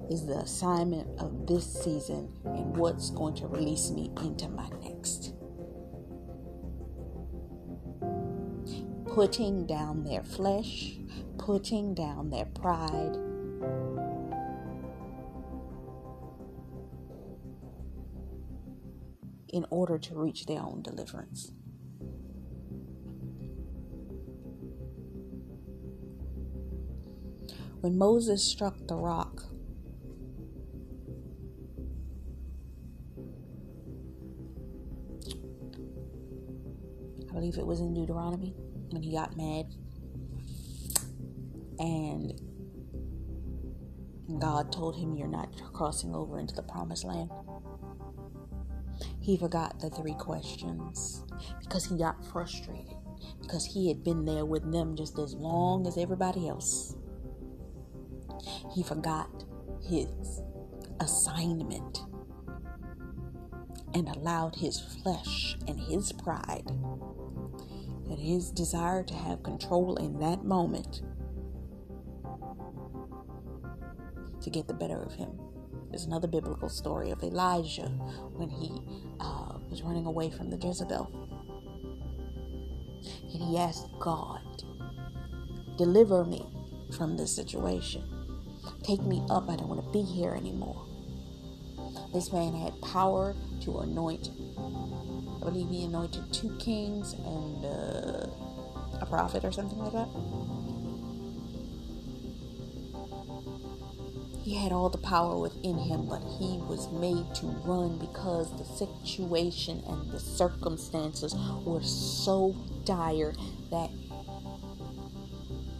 is 0.09 0.25
the 0.25 0.37
assignment 0.37 1.19
of 1.19 1.45
this 1.45 1.83
season 1.83 2.31
and 2.45 2.77
what's 2.77 3.09
going 3.11 3.35
to 3.35 3.47
release 3.47 3.91
me 3.91 4.09
into 4.21 4.47
my 4.47 4.69
next? 4.81 5.33
Putting 9.13 9.67
down 9.67 10.05
their 10.05 10.23
flesh, 10.23 10.93
putting 11.37 11.93
down 11.93 12.29
their 12.29 12.45
pride, 12.45 13.17
in 19.49 19.65
order 19.69 19.97
to 19.97 20.15
reach 20.15 20.45
their 20.45 20.61
own 20.61 20.81
deliverance. 20.81 21.51
When 27.81 27.97
Moses 27.97 28.43
struck 28.43 28.75
the 28.87 28.95
rock, 28.95 29.43
I 37.29 37.33
believe 37.33 37.57
it 37.57 37.65
was 37.65 37.79
in 37.79 37.93
Deuteronomy 37.93 38.55
when 38.89 39.03
he 39.03 39.11
got 39.11 39.37
mad 39.37 39.67
and 41.79 42.33
God 44.39 44.71
told 44.71 44.95
him, 44.95 45.15
You're 45.15 45.27
not 45.27 45.49
crossing 45.73 46.13
over 46.13 46.39
into 46.39 46.55
the 46.55 46.63
promised 46.63 47.05
land. 47.05 47.29
He 49.19 49.37
forgot 49.37 49.79
the 49.79 49.89
three 49.89 50.15
questions 50.15 51.23
because 51.61 51.85
he 51.85 51.97
got 51.97 52.25
frustrated 52.25 52.95
because 53.41 53.65
he 53.65 53.87
had 53.87 54.03
been 54.03 54.25
there 54.25 54.45
with 54.45 54.71
them 54.71 54.95
just 54.95 55.19
as 55.19 55.33
long 55.33 55.85
as 55.85 55.97
everybody 55.97 56.47
else. 56.47 56.95
He 58.73 58.83
forgot 58.83 59.45
his 59.81 60.41
assignment 60.99 62.01
and 63.93 64.09
allowed 64.09 64.55
his 64.55 64.79
flesh 64.79 65.57
and 65.67 65.79
his 65.79 66.11
pride 66.11 66.65
and 66.67 68.19
his 68.19 68.51
desire 68.51 69.03
to 69.03 69.13
have 69.13 69.43
control 69.43 69.95
in 69.97 70.19
that 70.19 70.43
moment 70.43 71.01
to 74.41 74.49
get 74.49 74.67
the 74.67 74.73
better 74.73 75.01
of 75.01 75.13
him. 75.13 75.29
There's 75.89 76.05
another 76.05 76.27
biblical 76.27 76.69
story 76.69 77.11
of 77.11 77.23
Elijah 77.23 77.87
when 78.35 78.49
he 78.49 78.81
uh, 79.19 79.57
was 79.69 79.81
running 79.81 80.05
away 80.05 80.29
from 80.29 80.49
the 80.49 80.57
Jezebel. 80.57 81.09
And 83.33 83.41
he 83.41 83.57
asked 83.57 83.87
God, 83.99 84.41
Deliver 85.77 86.25
me 86.25 86.45
from 86.95 87.17
this 87.17 87.35
situation. 87.35 88.16
Take 88.83 89.01
me 89.01 89.23
up. 89.29 89.49
I 89.49 89.55
don't 89.55 89.67
want 89.69 89.83
to 89.83 89.89
be 89.91 90.01
here 90.01 90.33
anymore. 90.33 90.85
This 92.13 92.31
man 92.31 92.53
had 92.53 92.79
power 92.81 93.35
to 93.61 93.79
anoint, 93.79 94.29
I 94.57 95.45
believe 95.45 95.69
he 95.69 95.83
anointed 95.83 96.31
two 96.33 96.55
kings 96.57 97.13
and 97.13 97.65
uh, 97.65 98.27
a 99.01 99.05
prophet 99.07 99.43
or 99.43 99.51
something 99.51 99.77
like 99.77 99.93
that. 99.93 100.07
He 104.43 104.55
had 104.55 104.71
all 104.71 104.89
the 104.89 104.97
power 104.99 105.37
within 105.37 105.77
him, 105.77 106.07
but 106.07 106.21
he 106.39 106.57
was 106.69 106.89
made 106.89 107.35
to 107.35 107.47
run 107.65 107.97
because 107.97 108.49
the 108.57 108.63
situation 108.63 109.83
and 109.85 110.09
the 110.09 110.19
circumstances 110.21 111.35
were 111.65 111.83
so 111.83 112.55
dire 112.85 113.33
that 113.71 113.89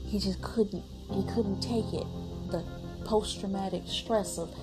he 0.05 0.19
just 0.19 0.41
couldn't 0.41 0.83
he 1.11 1.23
couldn't 1.33 1.61
take 1.61 1.93
it. 1.93 2.05
Post 3.07 3.39
traumatic 3.39 3.83
stress 3.87 4.37
of 4.37 4.53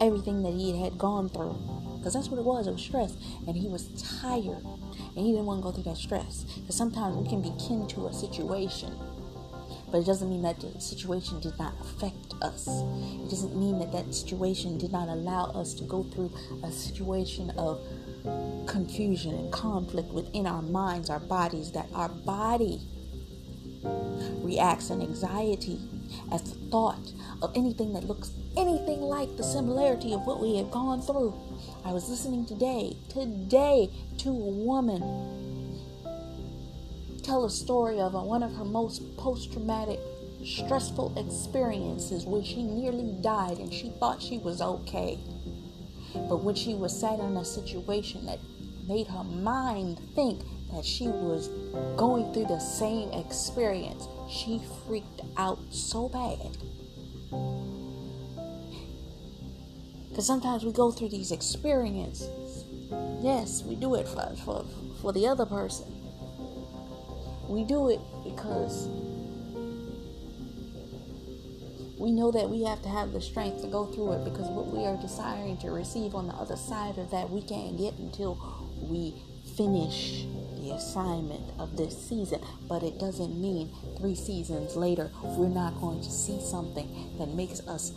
everything 0.00 0.42
that 0.42 0.54
he 0.54 0.80
had 0.80 0.96
gone 0.96 1.28
through. 1.28 1.58
Because 1.98 2.14
that's 2.14 2.28
what 2.28 2.38
it 2.38 2.44
was, 2.44 2.66
it 2.66 2.72
was 2.72 2.82
stress. 2.82 3.16
And 3.46 3.56
he 3.56 3.68
was 3.68 3.88
tired. 4.20 4.64
And 5.16 5.26
he 5.26 5.32
didn't 5.32 5.46
want 5.46 5.60
to 5.60 5.62
go 5.64 5.72
through 5.72 5.84
that 5.84 5.98
stress. 5.98 6.44
Because 6.60 6.76
sometimes 6.76 7.16
we 7.16 7.28
can 7.28 7.42
be 7.42 7.52
kin 7.58 7.86
to 7.88 8.06
a 8.06 8.12
situation 8.12 8.94
but 9.90 9.98
it 9.98 10.06
doesn't 10.06 10.30
mean 10.30 10.42
that 10.42 10.60
the 10.60 10.80
situation 10.80 11.40
did 11.40 11.58
not 11.58 11.74
affect 11.80 12.34
us. 12.42 12.68
It 12.68 13.30
doesn't 13.30 13.56
mean 13.56 13.78
that 13.80 13.92
that 13.92 14.14
situation 14.14 14.78
did 14.78 14.92
not 14.92 15.08
allow 15.08 15.46
us 15.46 15.74
to 15.74 15.84
go 15.84 16.04
through 16.04 16.32
a 16.62 16.70
situation 16.70 17.50
of 17.58 17.80
confusion 18.66 19.34
and 19.34 19.52
conflict 19.52 20.12
within 20.12 20.46
our 20.46 20.62
minds, 20.62 21.10
our 21.10 21.18
bodies, 21.18 21.72
that 21.72 21.88
our 21.94 22.08
body 22.08 22.80
reacts 24.42 24.90
in 24.90 25.00
anxiety 25.00 25.80
at 26.32 26.44
the 26.44 26.54
thought 26.70 27.12
of 27.42 27.52
anything 27.56 27.92
that 27.92 28.04
looks 28.04 28.32
anything 28.56 29.00
like 29.00 29.36
the 29.36 29.44
similarity 29.44 30.12
of 30.12 30.26
what 30.26 30.40
we 30.40 30.56
have 30.56 30.70
gone 30.70 31.00
through. 31.00 31.34
I 31.84 31.92
was 31.92 32.08
listening 32.08 32.46
today, 32.46 32.96
today, 33.08 33.90
to 34.18 34.28
a 34.28 34.32
woman 34.32 35.00
tell 37.22 37.44
a 37.44 37.50
story 37.50 38.00
of 38.00 38.14
one 38.14 38.42
of 38.42 38.54
her 38.54 38.64
most 38.64 39.16
post 39.16 39.52
traumatic 39.52 40.00
stressful 40.44 41.12
experiences 41.18 42.24
when 42.24 42.42
she 42.42 42.62
nearly 42.62 43.12
died 43.20 43.58
and 43.58 43.72
she 43.72 43.90
thought 44.00 44.22
she 44.22 44.38
was 44.38 44.60
okay. 44.60 45.18
But 46.14 46.42
when 46.42 46.54
she 46.54 46.74
was 46.74 46.98
sat 46.98 47.20
in 47.20 47.36
a 47.36 47.44
situation 47.44 48.26
that 48.26 48.40
made 48.88 49.06
her 49.06 49.22
mind 49.24 50.00
think 50.14 50.40
that 50.72 50.84
she 50.84 51.06
was 51.06 51.48
going 51.96 52.32
through 52.32 52.46
the 52.46 52.58
same 52.58 53.12
experience, 53.12 54.08
she 54.30 54.60
freaked 54.86 55.22
out 55.36 55.58
so 55.70 56.08
bad. 56.08 56.56
Because 60.08 60.26
sometimes 60.26 60.64
we 60.64 60.72
go 60.72 60.90
through 60.90 61.08
these 61.08 61.32
experiences. 61.32 62.64
Yes, 63.20 63.62
we 63.64 63.74
do 63.74 63.94
it 63.96 64.08
for, 64.08 64.34
for, 64.44 64.64
for 65.00 65.12
the 65.12 65.26
other 65.26 65.46
person. 65.46 65.86
We 67.48 67.64
do 67.64 67.90
it 67.90 68.00
because 68.24 68.88
we 71.98 72.12
know 72.12 72.30
that 72.30 72.48
we 72.48 72.62
have 72.64 72.80
to 72.82 72.88
have 72.88 73.12
the 73.12 73.20
strength 73.20 73.60
to 73.62 73.68
go 73.68 73.84
through 73.84 74.12
it 74.12 74.24
because 74.24 74.48
what 74.48 74.68
we 74.68 74.86
are 74.86 74.96
desiring 74.96 75.58
to 75.58 75.70
receive 75.70 76.14
on 76.14 76.28
the 76.28 76.34
other 76.34 76.56
side 76.56 76.96
of 76.96 77.10
that 77.10 77.28
we 77.28 77.42
can't 77.42 77.76
get 77.76 77.92
until 77.98 78.38
we 78.80 79.14
finish 79.56 80.24
assignment 80.80 81.42
of 81.58 81.76
this 81.76 81.94
season. 82.08 82.40
But 82.68 82.82
it 82.82 82.98
doesn't 82.98 83.40
mean 83.40 83.70
three 83.98 84.14
seasons 84.14 84.76
later 84.76 85.10
we're 85.22 85.48
not 85.48 85.80
going 85.80 86.00
to 86.00 86.10
see 86.10 86.40
something 86.40 87.16
that 87.18 87.28
makes 87.28 87.60
us 87.68 87.92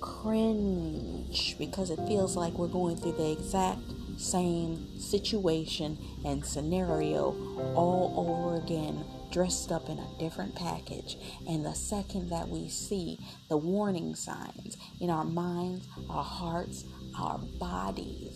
cringe 0.00 1.56
because 1.58 1.90
it 1.90 1.98
feels 2.06 2.36
like 2.36 2.54
we're 2.54 2.68
going 2.68 2.96
through 2.96 3.12
the 3.12 3.32
exact 3.32 3.80
same 4.16 4.98
situation 4.98 5.98
and 6.24 6.44
scenario 6.44 7.34
all 7.74 8.14
over 8.16 8.56
again, 8.56 9.04
dressed 9.30 9.70
up 9.70 9.88
in 9.88 9.98
a 9.98 10.18
different 10.18 10.54
package. 10.54 11.16
And 11.48 11.64
the 11.64 11.74
second 11.74 12.30
that 12.30 12.48
we 12.48 12.68
see 12.68 13.18
the 13.48 13.56
warning 13.56 14.14
signs 14.14 14.76
in 15.00 15.10
our 15.10 15.24
minds, 15.24 15.86
our 16.08 16.24
hearts, 16.24 16.84
our 17.18 17.38
bodies 17.38 18.27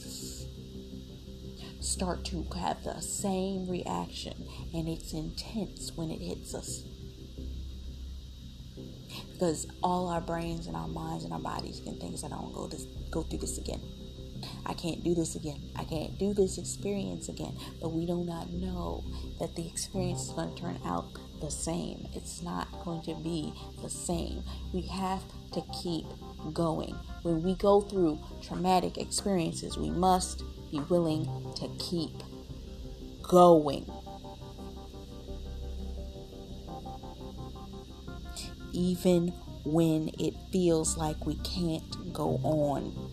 start 1.83 2.25
to 2.27 2.47
have 2.57 2.83
the 2.85 3.01
same 3.01 3.69
reaction, 3.69 4.35
and 4.73 4.89
it's 4.89 5.13
intense 5.13 5.93
when 5.97 6.11
it 6.11 6.21
hits 6.21 6.55
us. 6.55 6.83
Because 9.33 9.67
all 9.83 10.09
our 10.09 10.21
brains 10.21 10.67
and 10.67 10.77
our 10.77 10.89
minds 10.89 11.25
and 11.25 11.33
our 11.33 11.41
bodies 11.41 11.81
can 11.81 11.99
think, 11.99 12.17
I 12.25 12.29
don't 12.29 12.55
go 12.55 12.67
this 12.67 12.87
go 13.11 13.23
through 13.23 13.41
this 13.41 13.59
again. 13.59 13.81
I 14.67 14.75
can't 14.75 15.05
do 15.05 15.15
this 15.15 15.35
again. 15.37 15.61
I 15.77 15.85
can't 15.85 16.19
do 16.19 16.33
this 16.33 16.59
experience 16.59 17.29
again. 17.29 17.57
But 17.81 17.93
we 17.93 18.07
do 18.07 18.25
not 18.25 18.51
know 18.51 19.05
that 19.39 19.55
the 19.55 19.67
experience 19.67 20.23
is 20.23 20.31
going 20.31 20.55
to 20.55 20.61
turn 20.61 20.79
out 20.85 21.07
the 21.41 21.51
same. 21.51 22.09
It's 22.15 22.43
not 22.43 22.69
going 22.85 23.03
to 23.03 23.15
be 23.17 23.53
the 23.83 23.91
same. 23.91 24.43
We 24.73 24.83
have 24.83 25.23
to 25.53 25.63
keep 25.83 26.07
going. 26.53 26.95
When 27.23 27.43
we 27.43 27.55
go 27.55 27.81
through 27.81 28.21
traumatic 28.43 28.99
experiences, 28.99 29.77
we 29.77 29.91
must 29.91 30.43
be 30.73 30.81
willing 30.91 31.25
to 31.55 31.69
keep 31.79 32.11
going. 33.23 33.89
Even 38.73 39.29
when 39.65 40.11
it 40.19 40.35
feels 40.51 40.97
like 40.97 41.25
we 41.25 41.37
can't 41.37 42.13
go 42.13 42.41
on. 42.43 43.13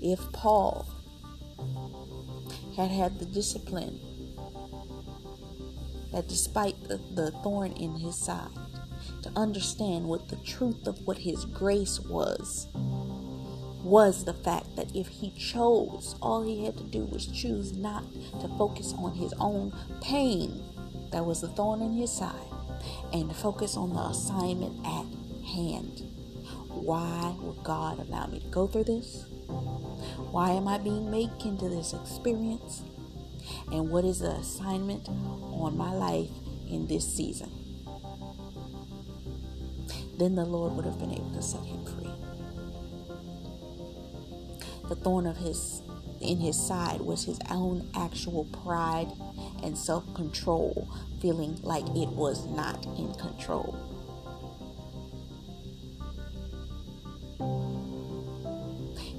if 0.00 0.20
Paul 0.32 0.86
had 2.76 2.90
had 2.90 3.18
the 3.18 3.26
discipline 3.26 3.98
that 6.12 6.28
despite 6.28 6.80
the, 6.88 6.98
the 7.14 7.30
thorn 7.42 7.72
in 7.72 7.94
his 7.96 8.16
side, 8.16 8.48
to 9.28 9.38
understand 9.38 10.06
what 10.06 10.28
the 10.28 10.36
truth 10.36 10.86
of 10.86 11.06
what 11.06 11.18
his 11.18 11.44
grace 11.44 12.00
was 12.00 12.68
was 13.82 14.24
the 14.24 14.34
fact 14.34 14.76
that 14.76 14.94
if 14.94 15.06
he 15.08 15.30
chose, 15.30 16.14
all 16.20 16.42
he 16.42 16.64
had 16.64 16.76
to 16.76 16.84
do 16.84 17.04
was 17.04 17.26
choose 17.26 17.72
not 17.72 18.04
to 18.40 18.48
focus 18.58 18.94
on 18.98 19.14
his 19.14 19.32
own 19.40 19.72
pain 20.02 20.62
that 21.10 21.24
was 21.24 21.40
the 21.40 21.48
thorn 21.48 21.80
in 21.80 21.92
his 21.92 22.12
side 22.12 22.34
and 23.12 23.34
focus 23.34 23.76
on 23.76 23.94
the 23.94 24.00
assignment 24.00 24.76
at 24.84 25.06
hand. 25.46 26.02
Why 26.68 27.34
would 27.40 27.62
God 27.62 27.98
allow 27.98 28.26
me 28.26 28.40
to 28.40 28.46
go 28.48 28.66
through 28.66 28.84
this? 28.84 29.24
Why 30.30 30.50
am 30.50 30.68
I 30.68 30.78
being 30.78 31.10
made 31.10 31.30
into 31.44 31.68
this 31.68 31.94
experience? 31.94 32.82
And 33.72 33.90
what 33.90 34.04
is 34.04 34.20
the 34.20 34.32
assignment 34.32 35.08
on 35.08 35.76
my 35.76 35.92
life 35.94 36.30
in 36.68 36.86
this 36.86 37.10
season? 37.10 37.57
Then 40.18 40.34
the 40.34 40.44
Lord 40.44 40.74
would 40.74 40.84
have 40.84 40.98
been 40.98 41.12
able 41.12 41.30
to 41.30 41.42
set 41.42 41.62
him 41.62 41.84
free. 41.84 42.10
The 44.88 44.96
thorn 44.96 45.26
of 45.26 45.36
his 45.36 45.82
in 46.20 46.38
his 46.38 46.60
side 46.60 47.00
was 47.00 47.24
his 47.24 47.38
own 47.50 47.88
actual 47.94 48.44
pride 48.46 49.12
and 49.62 49.78
self-control, 49.78 50.88
feeling 51.20 51.60
like 51.62 51.86
it 51.90 52.08
was 52.08 52.46
not 52.46 52.84
in 52.98 53.14
control. 53.14 53.97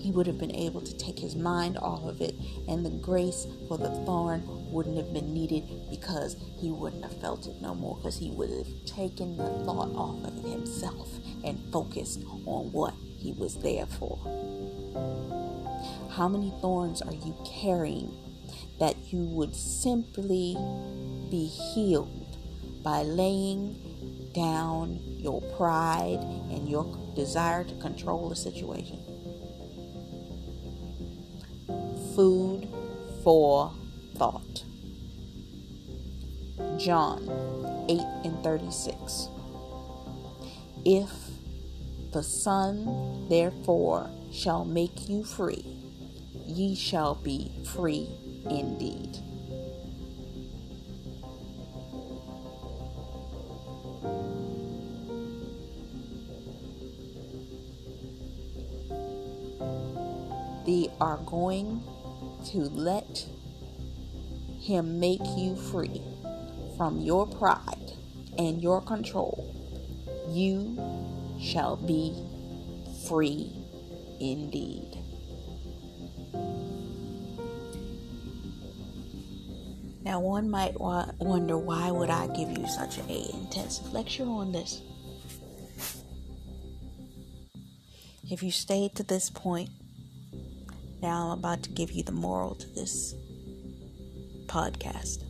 He 0.10 0.16
would 0.16 0.26
have 0.26 0.40
been 0.40 0.56
able 0.56 0.82
to 0.82 0.98
take 0.98 1.20
his 1.20 1.36
mind 1.36 1.78
off 1.78 2.04
of 2.04 2.20
it, 2.20 2.34
and 2.68 2.84
the 2.84 2.90
grace 2.90 3.46
for 3.68 3.78
the 3.78 3.92
thorn 4.08 4.42
wouldn't 4.72 4.98
have 4.98 5.14
been 5.14 5.32
needed 5.32 5.64
because 5.88 6.36
he 6.60 6.72
wouldn't 6.72 7.04
have 7.04 7.22
felt 7.22 7.46
it 7.46 7.62
no 7.62 7.76
more 7.76 7.96
because 7.98 8.18
he 8.18 8.32
would 8.32 8.50
have 8.50 8.86
taken 8.88 9.38
the 9.38 9.48
thought 9.66 9.94
off 9.94 10.24
of 10.26 10.34
himself 10.50 11.12
and 11.44 11.62
focused 11.72 12.24
on 12.48 12.72
what 12.72 12.96
he 13.20 13.34
was 13.34 13.58
there 13.58 13.86
for. 13.86 14.18
How 16.10 16.28
many 16.28 16.52
thorns 16.60 17.04
are 17.04 17.14
you 17.14 17.38
carrying 17.62 18.12
that 18.80 18.96
you 19.14 19.20
would 19.26 19.56
simply 19.56 20.56
be 21.30 21.46
healed 21.46 22.36
by 22.82 23.04
laying 23.04 24.32
down 24.34 25.00
your 25.20 25.40
pride 25.56 26.22
and 26.50 26.68
your 26.68 26.98
desire 27.16 27.64
to 27.64 27.76
control 27.76 28.28
the 28.28 28.36
situation? 28.36 29.09
Food 32.20 32.68
for 33.24 33.72
thought. 34.18 34.66
John 36.78 37.24
8 37.88 38.02
and 38.26 38.44
36. 38.44 39.30
If 40.84 41.10
the 42.12 42.22
Son 42.22 43.30
therefore 43.30 44.10
shall 44.34 44.66
make 44.66 45.08
you 45.08 45.24
free, 45.24 45.64
ye 46.46 46.76
shall 46.76 47.16
be 47.16 47.54
free 47.64 48.10
indeed. 48.50 49.18
They 60.66 60.92
are 61.00 61.18
going 61.26 61.82
to 62.46 62.58
let 62.60 63.26
Him 64.60 65.00
make 65.00 65.22
you 65.38 65.56
free 65.56 66.02
from 66.78 67.00
your 67.00 67.28
pride 67.28 67.94
and 68.38 68.62
your 68.62 68.82
control. 68.82 69.56
You 70.30 70.78
shall 71.42 71.76
be 71.76 72.16
free 73.08 73.52
indeed. 74.20 74.98
Now, 80.02 80.20
one 80.22 80.50
might 80.50 80.80
wonder 80.80 81.58
why 81.58 81.92
would 81.92 82.10
I 82.10 82.28
give 82.28 82.58
you 82.58 82.68
such 82.68 82.98
an 82.98 83.10
intensive 83.10 83.94
lecture 83.94 84.24
on 84.24 84.52
this? 84.52 84.82
If 88.32 88.42
you 88.42 88.52
stayed 88.52 88.96
to 88.96 89.04
this 89.04 89.30
point, 89.30 89.70
now 91.02 91.28
I'm 91.28 91.40
about 91.40 91.64
to 91.64 91.70
give 91.70 91.92
you 91.92 92.04
the 92.04 92.12
moral 92.12 92.56
to 92.56 92.68
this 92.68 93.16
podcast. 94.48 95.24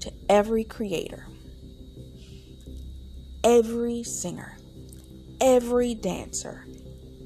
To 0.00 0.12
every 0.28 0.64
creator, 0.64 1.26
every 3.42 4.02
singer, 4.02 4.58
every 5.40 5.94
dancer, 5.94 6.66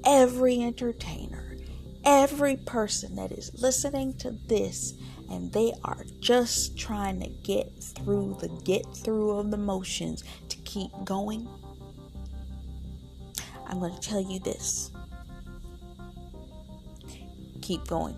every 0.05 0.63
entertainer, 0.63 1.57
every 2.05 2.57
person 2.57 3.17
that 3.17 3.33
is 3.33 3.51
listening 3.61 4.15
to 4.19 4.31
this 4.47 4.95
and 5.31 5.53
they 5.53 5.73
are 5.85 6.05
just 6.19 6.77
trying 6.77 7.21
to 7.21 7.29
get 7.29 7.73
through 7.83 8.37
the 8.41 8.49
get 8.65 8.85
through 8.95 9.31
of 9.31 9.51
the 9.51 9.57
motions 9.57 10.25
to 10.49 10.57
keep 10.59 10.91
going. 11.05 11.49
I'm 13.67 13.79
going 13.79 13.95
to 13.95 14.01
tell 14.01 14.21
you 14.21 14.41
this 14.41 14.91
keep 17.71 17.87
going. 17.87 18.17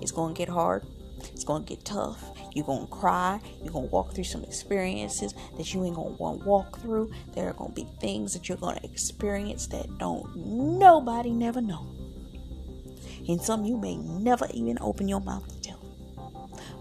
It's 0.00 0.10
going 0.10 0.32
to 0.32 0.38
get 0.38 0.48
hard. 0.48 0.86
It's 1.34 1.44
going 1.44 1.64
to 1.64 1.68
get 1.68 1.84
tough. 1.84 2.24
You're 2.54 2.64
going 2.64 2.86
to 2.86 2.90
cry. 2.90 3.40
You're 3.62 3.74
going 3.74 3.88
to 3.88 3.92
walk 3.92 4.14
through 4.14 4.24
some 4.24 4.42
experiences 4.42 5.34
that 5.58 5.74
you 5.74 5.84
ain't 5.84 5.96
going 5.96 6.16
to 6.16 6.22
want 6.22 6.40
to 6.40 6.48
walk 6.48 6.78
through. 6.78 7.12
There 7.34 7.50
are 7.50 7.52
going 7.52 7.74
to 7.74 7.74
be 7.74 7.86
things 8.00 8.32
that 8.32 8.48
you're 8.48 8.56
going 8.56 8.78
to 8.78 8.84
experience 8.84 9.66
that 9.66 9.98
don't 9.98 10.34
nobody 10.34 11.30
never 11.30 11.60
know. 11.60 11.86
And 13.28 13.38
some 13.38 13.66
you 13.66 13.76
may 13.76 13.96
never 13.96 14.46
even 14.54 14.78
open 14.80 15.06
your 15.06 15.20
mouth 15.20 15.46
to 15.46 15.60
tell. 15.60 15.84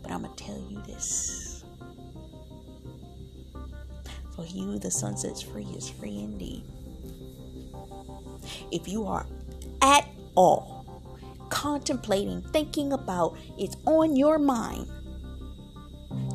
But 0.01 0.13
I'm 0.13 0.23
going 0.23 0.33
to 0.37 0.41
tell 0.41 0.63
you 0.69 0.81
this. 0.83 1.65
For 4.37 4.45
you, 4.45 4.79
the 4.79 4.89
Son 4.89 5.17
sets 5.17 5.41
free 5.41 5.67
is 5.75 5.89
free 5.89 6.17
indeed. 6.19 6.63
If 8.71 8.87
you 8.87 9.05
are 9.05 9.25
at 9.81 10.07
all 10.35 10.78
contemplating, 11.49 12.41
thinking 12.41 12.93
about, 12.93 13.37
it's 13.57 13.75
on 13.85 14.15
your 14.15 14.39
mind 14.39 14.87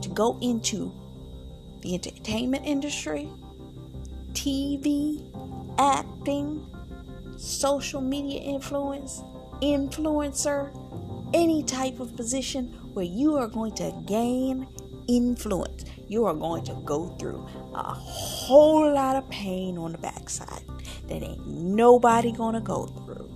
to 0.03 0.09
go 0.09 0.39
into 0.41 0.93
the 1.81 1.95
entertainment 1.95 2.65
industry, 2.67 3.29
TV, 4.33 5.23
acting, 5.79 6.65
social 7.37 8.01
media 8.01 8.41
influence, 8.41 9.23
influencer, 9.61 10.71
any 11.35 11.63
type 11.63 12.01
of 12.01 12.15
position 12.17 12.69
where 12.95 13.05
you 13.05 13.37
are 13.37 13.49
going 13.49 13.73
to 13.75 13.93
gain 14.07 14.67
influence. 15.09 15.85
You 16.09 16.27
are 16.27 16.35
going 16.35 16.65
to 16.65 16.75
go 16.85 17.09
through 17.19 17.47
a 17.75 17.83
whole 17.83 18.93
lot 18.93 19.17
of 19.17 19.29
pain 19.31 19.79
on 19.79 19.93
the 19.93 19.99
backside 19.99 20.63
that 21.09 21.23
ain't 21.23 21.47
nobody 21.47 22.33
gonna 22.33 22.61
go 22.61 22.87
through 22.87 23.34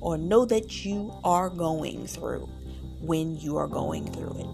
or 0.00 0.18
know 0.18 0.44
that 0.44 0.84
you 0.84 1.12
are 1.24 1.50
going 1.50 2.06
through 2.06 2.48
when 3.00 3.36
you 3.36 3.56
are 3.56 3.68
going 3.68 4.10
through 4.12 4.36
it. 4.38 4.46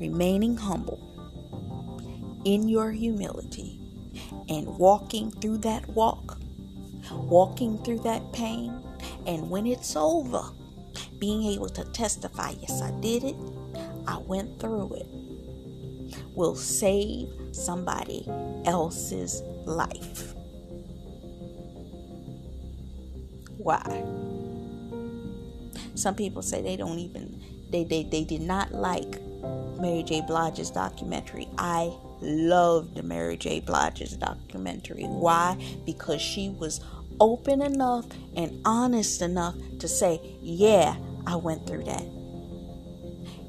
Remaining 0.00 0.56
humble 0.56 1.00
in 2.44 2.68
your 2.68 2.90
humility 2.90 3.78
and 4.48 4.66
walking 4.78 5.30
through 5.30 5.58
that 5.58 5.86
walk 5.88 6.38
walking 7.10 7.78
through 7.78 8.00
that 8.00 8.32
pain, 8.32 8.72
and 9.26 9.50
when 9.50 9.66
it's 9.66 9.96
over, 9.96 10.42
being 11.18 11.44
able 11.44 11.68
to 11.68 11.84
testify, 11.92 12.52
yes, 12.60 12.82
I 12.82 12.90
did 13.00 13.24
it, 13.24 13.36
I 14.06 14.18
went 14.18 14.60
through 14.60 14.94
it, 14.94 15.06
will 16.34 16.54
save 16.54 17.28
somebody 17.52 18.26
else's 18.64 19.42
life. 19.64 20.34
Why? 23.62 24.04
Some 25.94 26.14
people 26.14 26.42
say 26.42 26.62
they 26.62 26.76
don't 26.76 26.98
even, 26.98 27.42
they, 27.70 27.84
they, 27.84 28.04
they 28.04 28.24
did 28.24 28.42
not 28.42 28.72
like 28.72 29.20
Mary 29.80 30.02
J. 30.02 30.22
Blige's 30.22 30.70
documentary. 30.70 31.48
I 31.58 31.92
loved 32.20 33.02
Mary 33.04 33.36
J. 33.36 33.60
Blige's 33.60 34.16
documentary. 34.16 35.04
Why? 35.04 35.56
Because 35.84 36.20
she 36.20 36.50
was 36.50 36.80
open 37.20 37.62
enough 37.62 38.06
and 38.36 38.60
honest 38.64 39.22
enough 39.22 39.54
to 39.78 39.88
say, 39.88 40.20
Yeah, 40.40 40.96
I 41.26 41.36
went 41.36 41.66
through 41.66 41.84
that. 41.84 42.04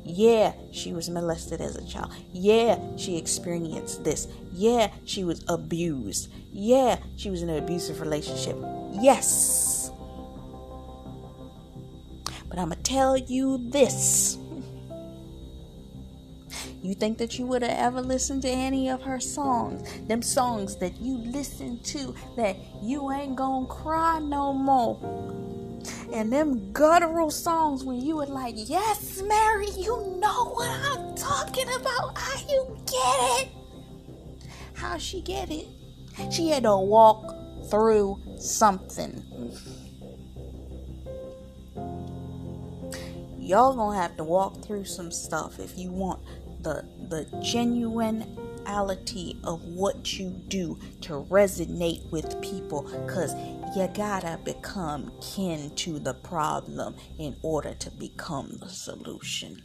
Yeah, 0.05 0.53
she 0.71 0.91
was 0.91 1.09
molested 1.09 1.61
as 1.61 1.75
a 1.75 1.85
child. 1.85 2.13
Yeah, 2.33 2.77
she 2.97 3.17
experienced 3.17 4.03
this. 4.03 4.27
Yeah, 4.51 4.91
she 5.05 5.23
was 5.23 5.43
abused. 5.47 6.29
Yeah, 6.51 6.97
she 7.15 7.29
was 7.29 7.41
in 7.41 7.49
an 7.49 7.63
abusive 7.63 8.01
relationship. 8.01 8.57
Yes. 8.91 9.82
But 12.53 12.61
I'm 12.61 12.69
going 12.69 12.83
to 12.83 12.83
tell 12.83 13.17
you 13.17 13.57
this 13.71 14.37
You 16.83 16.93
think 16.93 17.17
that 17.17 17.39
you 17.39 17.47
would 17.47 17.63
have 17.63 17.71
ever 17.71 17.99
listened 17.99 18.43
to 18.43 18.47
any 18.47 18.89
of 18.89 19.01
her 19.01 19.19
songs? 19.19 19.89
Them 20.07 20.21
songs 20.21 20.75
that 20.75 21.01
you 21.01 21.17
listen 21.17 21.79
to 21.85 22.13
that 22.35 22.55
you 22.79 23.11
ain't 23.11 23.35
gonna 23.35 23.65
cry 23.65 24.19
no 24.19 24.53
more. 24.53 24.99
And 26.13 26.31
them 26.31 26.71
guttural 26.73 27.31
songs 27.31 27.83
when 27.83 27.99
you 27.99 28.17
were 28.17 28.27
like, 28.27 28.53
Yes, 28.55 29.23
Mary, 29.25 29.69
you 29.75 30.19
know 30.19 30.49
what 30.49 30.69
I'm 30.69 31.15
talking 31.15 31.67
about. 31.69 32.15
How 32.15 32.47
you 32.47 32.77
get 32.85 33.41
it? 33.41 33.49
How 34.75 34.99
she 34.99 35.21
get 35.21 35.49
it? 35.49 35.65
She 36.31 36.49
had 36.49 36.63
to 36.63 36.77
walk 36.77 37.35
through 37.71 38.21
something. 38.37 39.23
Y'all 43.43 43.75
gonna 43.75 43.97
have 43.97 44.15
to 44.15 44.23
walk 44.23 44.63
through 44.63 44.85
some 44.85 45.11
stuff 45.11 45.59
if 45.59 45.77
you 45.77 45.91
want 45.91 46.21
the 46.63 46.85
the 47.09 47.25
genuinity 47.41 49.35
of 49.43 49.61
what 49.65 50.17
you 50.17 50.29
do 50.47 50.79
to 51.01 51.25
resonate 51.29 52.09
with 52.09 52.41
people 52.41 52.83
because 53.05 53.35
you 53.75 53.85
gotta 53.93 54.39
become 54.45 55.11
kin 55.19 55.75
to 55.75 55.99
the 55.99 56.13
problem 56.13 56.95
in 57.19 57.35
order 57.41 57.73
to 57.73 57.91
become 57.91 58.49
the 58.61 58.69
solution. 58.69 59.61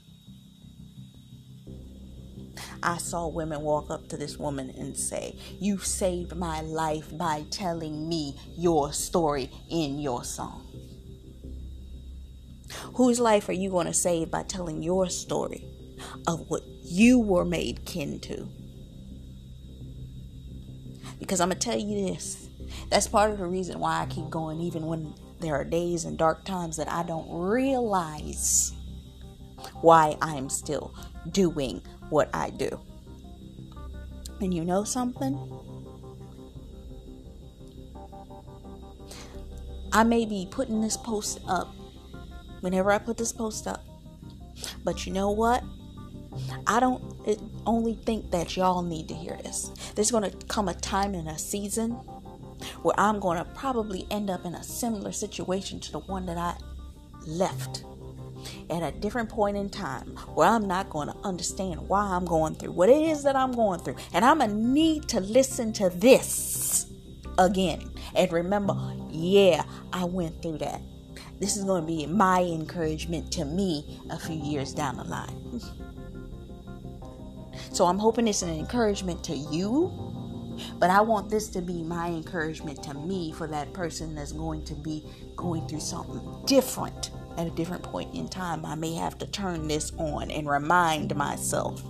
I 2.83 2.99
saw 2.99 3.29
women 3.29 3.61
walk 3.63 3.91
up 3.91 4.09
to 4.09 4.17
this 4.17 4.39
woman 4.39 4.71
and 4.71 4.97
say, 4.97 5.39
You 5.61 5.79
saved 5.79 6.35
my 6.35 6.63
life 6.63 7.17
by 7.17 7.45
telling 7.51 8.09
me 8.09 8.37
your 8.57 8.93
story 8.93 9.53
in 9.71 10.01
your 10.01 10.25
song. 10.25 10.65
Whose 12.95 13.21
life 13.21 13.49
are 13.49 13.55
you 13.55 13.71
going 13.71 13.87
to 13.87 13.95
save 13.95 14.31
by 14.31 14.43
telling 14.43 14.83
your 14.83 15.09
story 15.09 15.65
of 16.27 16.49
what 16.51 16.63
you 16.83 17.19
were 17.19 17.45
made 17.45 17.85
kin 17.85 18.21
to? 18.21 18.49
Because 21.19 21.41
I'm 21.41 21.49
going 21.49 21.59
to 21.59 21.65
tell 21.65 21.79
you 21.79 22.09
this 22.09 22.49
that's 22.91 23.09
part 23.09 23.31
of 23.31 23.39
the 23.39 23.47
reason 23.47 23.79
why 23.81 24.03
I 24.03 24.07
keep 24.07 24.31
going, 24.31 24.61
even 24.61 24.87
when 24.87 25.15
there 25.41 25.55
are 25.55 25.65
days 25.65 26.05
and 26.05 26.19
dark 26.19 26.45
times 26.45 26.77
that 26.77 26.91
I 26.91 27.03
don't 27.03 27.29
realize 27.31 28.73
why 29.81 30.17
I'm 30.21 30.49
still 30.49 30.95
doing 31.31 31.83
what 32.11 32.29
I 32.35 32.51
do. 32.51 32.81
And 34.41 34.55
you 34.55 34.65
know 34.65 34.85
something? 34.85 35.37
I 39.93 40.05
may 40.05 40.27
be 40.27 40.47
putting 40.51 40.81
this 40.81 40.97
post 40.97 41.41
up 41.49 41.75
whenever 42.61 42.91
I 42.91 42.99
put 42.99 43.17
this 43.17 43.33
post 43.33 43.67
up. 43.67 43.85
But 44.85 45.07
you 45.07 45.13
know 45.13 45.31
what? 45.31 45.63
I 46.67 46.81
don't 46.81 47.03
it, 47.27 47.41
only 47.67 47.95
think 47.95 48.31
that 48.31 48.57
y'all 48.57 48.83
need 48.83 49.09
to 49.09 49.15
hear 49.15 49.37
this. 49.43 49.71
There's 49.95 50.11
going 50.11 50.31
to 50.31 50.37
come 50.47 50.69
a 50.69 50.75
time 50.75 51.15
in 51.15 51.27
a 51.27 51.39
season 51.39 51.93
where 52.83 52.99
I'm 52.99 53.21
going 53.21 53.39
to 53.39 53.45
probably 53.45 54.07
end 54.11 54.31
up 54.31 54.45
in 54.45 54.55
a 54.55 54.63
similar 54.63 55.13
situation 55.13 55.81
to 55.81 55.93
the 55.93 56.01
one 56.01 56.27
that 56.27 56.39
I 56.39 56.57
left 57.27 57.85
at 58.71 58.83
a 58.83 58.97
different 58.99 59.29
point 59.29 59.57
in 59.57 59.69
time 59.69 60.17
where 60.35 60.49
I'm 60.49 60.67
not 60.67 60.91
going 60.91 61.09
to 61.09 61.17
understand 61.25 61.89
why 61.89 62.03
I'm 62.03 62.25
going 62.25 62.55
through 62.55 62.73
what 62.73 62.89
it 62.89 63.03
is 63.03 63.23
that 63.25 63.37
I'm 63.37 63.53
going 63.53 63.81
through. 63.81 63.97
And 64.13 64.25
I'm 64.25 64.39
going 64.39 64.51
to 64.51 64.57
need 64.57 65.09
to 65.09 65.21
listen 65.21 65.73
to 65.75 65.91
this 65.91 66.87
again 67.39 67.91
and 68.15 68.33
remember, 68.33 68.77
yeah, 69.11 69.65
I 69.93 70.05
went 70.05 70.43
through 70.43 70.59
that. 70.59 70.81
This 71.39 71.57
is 71.57 71.65
going 71.65 71.83
to 71.83 71.87
be 71.87 72.07
my 72.07 72.43
encouragement 72.43 73.31
to 73.33 73.45
me 73.45 74.01
a 74.11 74.19
few 74.19 74.37
years 74.37 74.73
down 74.73 74.97
the 74.97 75.05
line. 75.05 75.61
So 77.73 77.87
I'm 77.87 77.99
hoping 77.99 78.27
it's 78.27 78.43
an 78.43 78.49
encouragement 78.49 79.23
to 79.25 79.37
you, 79.37 79.93
but 80.79 80.91
I 80.91 81.01
want 81.01 81.29
this 81.29 81.49
to 81.51 81.61
be 81.61 81.83
my 81.83 82.09
encouragement 82.09 82.83
to 82.85 82.95
me 82.95 83.33
for 83.33 83.47
that 83.47 83.73
person 83.73 84.15
that's 84.15 84.33
going 84.33 84.65
to 84.65 84.75
be 84.75 85.05
going 85.37 85.67
through 85.69 85.81
something 85.81 86.21
different 86.47 87.11
at 87.37 87.47
a 87.47 87.51
different 87.51 87.83
point 87.83 88.15
in 88.15 88.29
time. 88.29 88.65
I 88.65 88.75
may 88.75 88.95
have 88.95 89.19
to 89.19 89.27
turn 89.27 89.69
this 89.69 89.93
on 89.99 90.31
and 90.31 90.49
remind 90.49 91.15
myself 91.15 91.83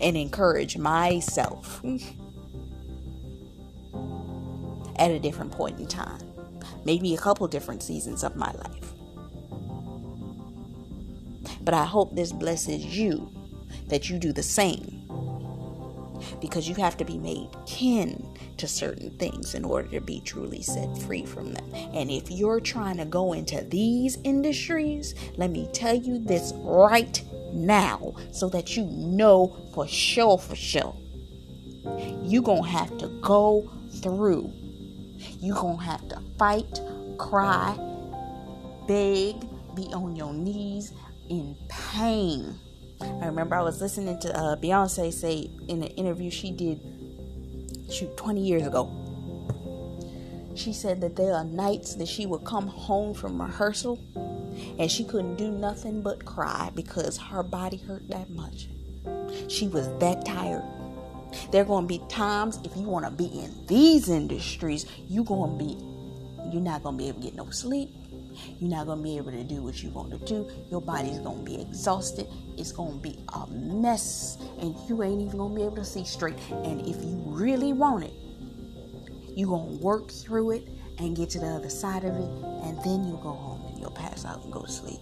and 0.00 0.16
encourage 0.16 0.76
myself 0.76 1.80
at 4.96 5.10
a 5.10 5.18
different 5.18 5.52
point 5.52 5.78
in 5.78 5.86
time 5.86 6.35
maybe 6.86 7.14
a 7.14 7.18
couple 7.18 7.46
different 7.48 7.82
seasons 7.82 8.22
of 8.22 8.36
my 8.36 8.50
life. 8.52 8.92
But 11.62 11.74
I 11.74 11.84
hope 11.84 12.14
this 12.14 12.32
blesses 12.32 12.96
you 12.96 13.28
that 13.88 14.08
you 14.08 14.18
do 14.18 14.32
the 14.32 14.42
same. 14.42 15.02
Because 16.40 16.68
you 16.68 16.74
have 16.76 16.96
to 16.98 17.04
be 17.04 17.18
made 17.18 17.48
kin 17.66 18.26
to 18.56 18.68
certain 18.68 19.10
things 19.18 19.54
in 19.54 19.64
order 19.64 19.88
to 19.88 20.00
be 20.00 20.20
truly 20.20 20.62
set 20.62 20.96
free 20.98 21.26
from 21.26 21.52
them. 21.52 21.70
And 21.74 22.10
if 22.10 22.30
you're 22.30 22.60
trying 22.60 22.98
to 22.98 23.04
go 23.04 23.32
into 23.32 23.62
these 23.62 24.18
industries, 24.22 25.14
let 25.36 25.50
me 25.50 25.68
tell 25.72 25.94
you 25.94 26.18
this 26.18 26.52
right 26.56 27.20
now 27.52 28.14
so 28.32 28.48
that 28.50 28.76
you 28.76 28.84
know 28.84 29.68
for 29.74 29.88
sure, 29.88 30.38
for 30.38 30.56
sure. 30.56 30.96
You're 32.22 32.42
going 32.42 32.62
to 32.62 32.68
have 32.68 32.96
to 32.98 33.08
go 33.20 33.70
through 34.00 34.52
you're 35.40 35.56
going 35.56 35.78
to 35.78 35.84
have 35.84 36.08
to 36.08 36.22
fight, 36.38 36.80
cry, 37.18 37.76
beg, 38.86 39.36
be 39.74 39.92
on 39.92 40.16
your 40.16 40.32
knees 40.32 40.92
in 41.28 41.56
pain. 41.68 42.58
I 43.00 43.26
remember 43.26 43.56
I 43.56 43.62
was 43.62 43.80
listening 43.80 44.18
to 44.20 44.36
uh, 44.36 44.56
Beyonce 44.56 45.12
say 45.12 45.50
in 45.68 45.82
an 45.82 45.90
interview 45.90 46.30
she 46.30 46.50
did, 46.50 46.80
shoot, 47.90 48.16
20 48.16 48.40
years 48.40 48.66
ago. 48.66 48.90
She 50.54 50.72
said 50.72 51.02
that 51.02 51.16
there 51.16 51.34
are 51.34 51.44
nights 51.44 51.96
that 51.96 52.08
she 52.08 52.24
would 52.24 52.44
come 52.44 52.66
home 52.66 53.12
from 53.12 53.40
rehearsal 53.40 53.98
and 54.78 54.90
she 54.90 55.04
couldn't 55.04 55.36
do 55.36 55.50
nothing 55.50 56.00
but 56.00 56.24
cry 56.24 56.70
because 56.74 57.18
her 57.18 57.42
body 57.42 57.76
hurt 57.76 58.08
that 58.08 58.30
much. 58.30 58.68
She 59.48 59.68
was 59.68 59.88
that 59.98 60.24
tired 60.24 60.64
there 61.50 61.62
are 61.62 61.66
going 61.66 61.84
to 61.84 61.88
be 61.88 62.00
times 62.08 62.58
if 62.64 62.76
you 62.76 62.82
want 62.82 63.04
to 63.04 63.10
be 63.10 63.26
in 63.26 63.66
these 63.66 64.08
industries, 64.08 64.86
you're 65.08 65.24
going 65.24 65.58
to 65.58 65.64
be 65.64 65.96
you're 66.52 66.62
not 66.62 66.82
going 66.82 66.96
to 66.96 67.02
be 67.02 67.08
able 67.08 67.20
to 67.20 67.26
get 67.26 67.34
no 67.34 67.50
sleep. 67.50 67.90
You're 68.60 68.70
not 68.70 68.86
going 68.86 68.98
to 68.98 69.02
be 69.02 69.16
able 69.16 69.32
to 69.32 69.44
do 69.44 69.62
what 69.62 69.82
you 69.82 69.90
want 69.90 70.10
to 70.12 70.18
do. 70.18 70.48
Your 70.70 70.80
body's 70.80 71.18
going 71.18 71.44
to 71.44 71.44
be 71.44 71.60
exhausted. 71.60 72.26
It's 72.56 72.72
going 72.72 72.92
to 72.92 72.98
be 72.98 73.18
a 73.34 73.46
mess. 73.48 74.38
And 74.60 74.74
you 74.88 75.02
ain't 75.02 75.22
even 75.22 75.38
going 75.38 75.54
to 75.54 75.56
be 75.56 75.64
able 75.64 75.76
to 75.76 75.84
see 75.84 76.04
straight. 76.04 76.36
And 76.50 76.80
if 76.82 76.96
you 77.02 77.22
really 77.26 77.72
want 77.72 78.04
it, 78.04 78.12
you're 79.34 79.48
going 79.48 79.78
to 79.78 79.84
work 79.84 80.10
through 80.10 80.52
it 80.52 80.68
and 80.98 81.16
get 81.16 81.30
to 81.30 81.38
the 81.38 81.46
other 81.46 81.70
side 81.70 82.04
of 82.04 82.14
it. 82.14 82.30
And 82.64 82.78
then 82.84 83.04
you'll 83.04 83.22
go 83.22 83.32
home 83.32 83.66
and 83.68 83.78
you'll 83.80 83.90
pass 83.90 84.24
out 84.24 84.42
and 84.44 84.52
go 84.52 84.62
to 84.62 84.70
sleep. 84.70 85.00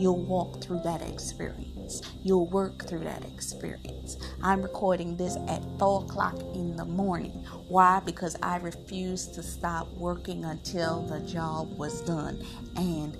You'll 0.00 0.24
walk 0.24 0.62
through 0.62 0.80
that 0.84 1.02
experience. 1.02 1.77
You'll 2.22 2.46
work 2.46 2.86
through 2.86 3.04
that 3.04 3.24
experience. 3.24 4.16
I'm 4.42 4.62
recording 4.62 5.16
this 5.16 5.36
at 5.48 5.62
4 5.78 6.04
o'clock 6.04 6.38
in 6.54 6.76
the 6.76 6.84
morning. 6.84 7.44
Why? 7.68 8.00
Because 8.04 8.36
I 8.42 8.58
refused 8.58 9.34
to 9.34 9.42
stop 9.42 9.88
working 9.94 10.44
until 10.44 11.02
the 11.02 11.20
job 11.20 11.76
was 11.78 12.00
done. 12.02 12.44
And 12.76 13.16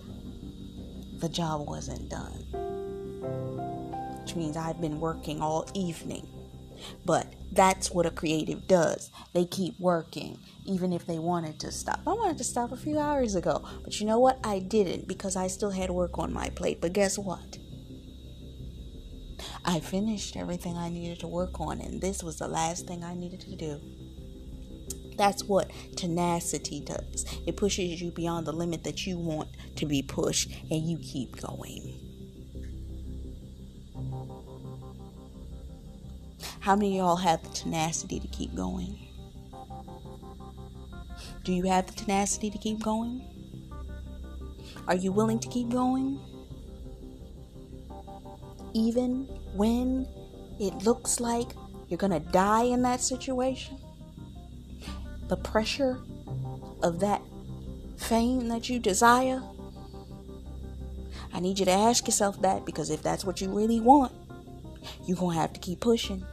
the 1.20 1.28
job 1.28 1.66
wasn't 1.68 2.08
done. 2.08 2.44
Which 4.22 4.36
means 4.36 4.56
I've 4.56 4.80
been 4.80 5.00
working 5.00 5.40
all 5.40 5.68
evening. 5.74 6.28
But 7.04 7.26
that's 7.52 7.90
what 7.90 8.06
a 8.06 8.10
creative 8.10 8.68
does. 8.68 9.10
They 9.32 9.44
keep 9.44 9.78
working 9.80 10.38
even 10.64 10.92
if 10.92 11.06
they 11.06 11.18
wanted 11.18 11.58
to 11.60 11.72
stop. 11.72 12.00
I 12.06 12.12
wanted 12.12 12.38
to 12.38 12.44
stop 12.44 12.72
a 12.72 12.76
few 12.76 12.98
hours 12.98 13.34
ago, 13.34 13.64
but 13.82 13.98
you 13.98 14.06
know 14.06 14.18
what? 14.18 14.38
I 14.44 14.58
didn't 14.58 15.08
because 15.08 15.34
I 15.34 15.48
still 15.48 15.70
had 15.70 15.90
work 15.90 16.18
on 16.18 16.32
my 16.32 16.50
plate. 16.50 16.80
But 16.80 16.92
guess 16.92 17.18
what? 17.18 17.58
I 19.68 19.80
finished 19.80 20.34
everything 20.34 20.78
I 20.78 20.88
needed 20.88 21.20
to 21.20 21.26
work 21.26 21.60
on, 21.60 21.82
and 21.82 22.00
this 22.00 22.22
was 22.22 22.38
the 22.38 22.48
last 22.48 22.86
thing 22.86 23.04
I 23.04 23.12
needed 23.12 23.40
to 23.40 23.54
do. 23.54 23.78
That's 25.18 25.44
what 25.44 25.70
tenacity 25.94 26.80
does. 26.80 27.26
It 27.46 27.58
pushes 27.58 28.00
you 28.00 28.10
beyond 28.10 28.46
the 28.46 28.52
limit 28.52 28.82
that 28.84 29.06
you 29.06 29.18
want 29.18 29.50
to 29.76 29.84
be 29.84 30.00
pushed, 30.00 30.50
and 30.70 30.88
you 30.88 30.96
keep 30.96 31.38
going. 31.38 32.00
How 36.60 36.74
many 36.74 36.98
of 36.98 37.04
y'all 37.04 37.16
have 37.16 37.42
the 37.42 37.50
tenacity 37.50 38.20
to 38.20 38.28
keep 38.28 38.54
going? 38.54 38.98
Do 41.44 41.52
you 41.52 41.64
have 41.64 41.88
the 41.88 41.92
tenacity 41.92 42.48
to 42.48 42.56
keep 42.56 42.82
going? 42.82 43.22
Are 44.86 44.96
you 44.96 45.12
willing 45.12 45.40
to 45.40 45.48
keep 45.48 45.68
going? 45.68 46.18
Even 48.74 49.24
when 49.54 50.06
it 50.60 50.74
looks 50.84 51.20
like 51.20 51.48
you're 51.88 51.98
going 51.98 52.12
to 52.12 52.32
die 52.32 52.64
in 52.64 52.82
that 52.82 53.00
situation? 53.00 53.78
The 55.28 55.36
pressure 55.36 56.00
of 56.82 57.00
that 57.00 57.22
fame 57.96 58.48
that 58.48 58.68
you 58.68 58.78
desire? 58.78 59.42
I 61.32 61.40
need 61.40 61.58
you 61.58 61.64
to 61.66 61.72
ask 61.72 62.06
yourself 62.06 62.40
that 62.42 62.64
because 62.64 62.90
if 62.90 63.02
that's 63.02 63.24
what 63.24 63.40
you 63.40 63.48
really 63.50 63.80
want, 63.80 64.12
you're 65.06 65.16
going 65.16 65.34
to 65.34 65.40
have 65.40 65.52
to 65.52 65.60
keep 65.60 65.80
pushing. 65.80 66.24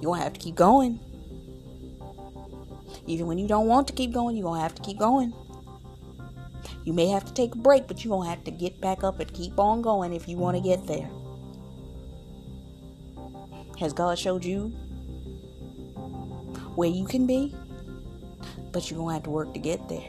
You're 0.00 0.10
going 0.10 0.18
to 0.20 0.24
have 0.24 0.32
to 0.32 0.40
keep 0.40 0.54
going. 0.54 1.00
Even 3.06 3.26
when 3.26 3.38
you 3.38 3.46
don't 3.46 3.66
want 3.66 3.86
to 3.88 3.92
keep 3.92 4.12
going, 4.12 4.36
you're 4.36 4.44
going 4.44 4.58
to 4.58 4.62
have 4.62 4.74
to 4.74 4.82
keep 4.82 4.98
going. 4.98 5.32
You 6.86 6.92
may 6.92 7.08
have 7.08 7.24
to 7.24 7.32
take 7.34 7.52
a 7.56 7.58
break, 7.58 7.88
but 7.88 8.04
you're 8.04 8.16
going 8.16 8.26
to 8.26 8.30
have 8.30 8.44
to 8.44 8.52
get 8.52 8.80
back 8.80 9.02
up 9.02 9.18
and 9.18 9.32
keep 9.34 9.58
on 9.58 9.82
going 9.82 10.12
if 10.12 10.28
you 10.28 10.36
want 10.36 10.56
to 10.56 10.62
get 10.62 10.86
there. 10.86 11.10
Has 13.80 13.92
God 13.92 14.16
showed 14.16 14.44
you 14.44 14.68
where 16.76 16.88
you 16.88 17.04
can 17.04 17.26
be? 17.26 17.52
But 18.70 18.88
you're 18.88 18.98
going 18.98 19.08
to 19.08 19.14
have 19.14 19.24
to 19.24 19.30
work 19.30 19.52
to 19.54 19.58
get 19.58 19.88
there. 19.88 20.06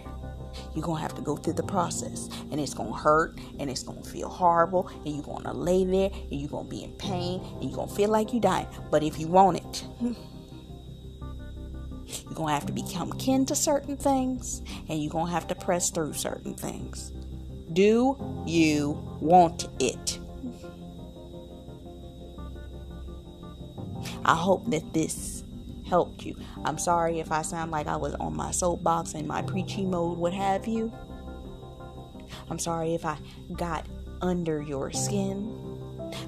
You're 0.76 0.86
going 0.86 0.98
to 0.98 1.02
have 1.02 1.16
to 1.16 1.22
go 1.24 1.36
through 1.36 1.54
the 1.54 1.64
process. 1.64 2.30
And 2.52 2.60
it's 2.60 2.76
going 2.76 2.90
to 2.90 2.96
hurt 2.96 3.40
and 3.58 3.72
it's 3.72 3.82
going 3.82 4.04
to 4.04 4.08
feel 4.08 4.30
horrible. 4.30 4.88
And 5.04 5.16
you're 5.16 5.26
going 5.26 5.46
to 5.46 5.54
lay 5.54 5.84
there 5.84 6.12
and 6.14 6.40
you're 6.40 6.50
going 6.50 6.66
to 6.66 6.70
be 6.70 6.84
in 6.84 6.92
pain 6.92 7.42
and 7.56 7.64
you're 7.64 7.76
going 7.76 7.90
to 7.90 7.96
feel 7.96 8.12
like 8.12 8.34
you're 8.34 8.42
dying. 8.42 8.68
But 8.92 9.02
if 9.02 9.18
you 9.18 9.28
want 9.28 9.58
it, 9.58 9.84
going 12.38 12.50
to 12.50 12.54
have 12.54 12.66
to 12.68 12.74
become 12.74 13.12
kin 13.14 13.46
to 13.48 13.56
certain 13.56 13.98
things 13.98 14.62
and 14.88 15.02
you're 15.02 15.12
going 15.12 15.26
to 15.26 15.32
have 15.32 15.48
to 15.48 15.56
press 15.56 15.90
through 15.90 16.14
certain 16.14 16.54
things. 16.54 17.12
Do 17.74 18.44
you 18.46 18.92
want 19.20 19.68
it? 19.80 20.20
I 24.24 24.36
hope 24.36 24.70
that 24.70 24.94
this 24.94 25.44
helped 25.90 26.26
you. 26.26 26.36
I'm 26.64 26.78
sorry 26.78 27.20
if 27.20 27.32
I 27.32 27.42
sound 27.42 27.72
like 27.72 27.88
I 27.88 27.96
was 27.96 28.14
on 28.16 28.36
my 28.36 28.52
soapbox 28.52 29.14
in 29.14 29.26
my 29.26 29.42
preachy 29.42 29.84
mode, 29.84 30.18
what 30.18 30.34
have 30.34 30.68
you. 30.68 30.94
I'm 32.50 32.60
sorry 32.60 32.94
if 32.94 33.06
I 33.06 33.18
got 33.56 33.88
under 34.22 34.62
your 34.62 34.92
skin. 34.92 35.54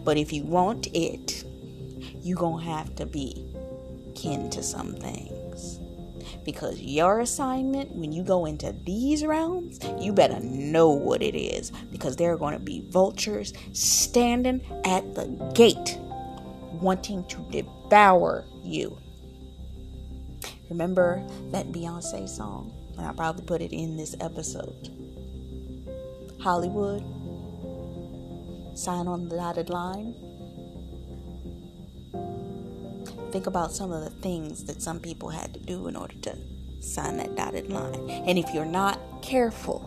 But 0.04 0.18
if 0.18 0.34
you 0.34 0.44
want 0.44 0.88
it, 0.94 1.44
you're 2.22 2.38
going 2.38 2.66
to 2.66 2.72
have 2.72 2.96
to 2.96 3.06
be 3.06 3.46
kin 4.16 4.50
to 4.52 4.64
some 4.64 4.94
things. 4.96 5.49
Because 6.50 6.82
your 6.82 7.20
assignment, 7.20 7.92
when 7.92 8.12
you 8.12 8.24
go 8.24 8.48
into 8.48 8.76
these 8.84 9.24
realms, 9.24 9.78
you 10.00 10.12
better 10.12 10.40
know 10.40 10.90
what 10.90 11.22
it 11.22 11.38
is. 11.38 11.70
Because 11.92 12.16
there 12.16 12.34
are 12.34 12.38
going 12.38 12.54
to 12.54 12.60
be 12.60 12.84
vultures 12.90 13.54
standing 13.74 14.60
at 14.84 15.14
the 15.14 15.28
gate 15.54 16.00
wanting 16.82 17.24
to 17.26 17.38
devour 17.52 18.46
you. 18.64 18.98
Remember 20.72 21.24
that 21.52 21.72
Beyonce 21.72 22.28
song? 22.28 22.74
And 22.98 23.06
I 23.06 23.14
probably 23.14 23.46
put 23.46 23.62
it 23.62 23.72
in 23.72 23.96
this 23.96 24.16
episode. 24.20 24.90
Hollywood, 26.42 27.04
sign 28.76 29.08
on 29.08 29.30
the 29.30 29.36
dotted 29.36 29.70
line. 29.70 30.16
Think 33.32 33.48
about 33.48 33.72
some 33.72 33.92
of 33.92 34.04
the 34.04 34.10
things 34.10 34.64
that 34.66 34.82
some 34.82 35.00
people 35.00 35.30
had 35.30 35.54
to 35.54 35.60
do 35.60 35.88
in 35.88 35.96
order 35.96 36.16
to 36.24 36.36
sign 36.82 37.18
that 37.18 37.36
dotted 37.36 37.70
line. 37.72 38.10
And 38.10 38.40
if 38.40 38.54
you're 38.54 38.66
not 38.66 39.00
careful, 39.22 39.86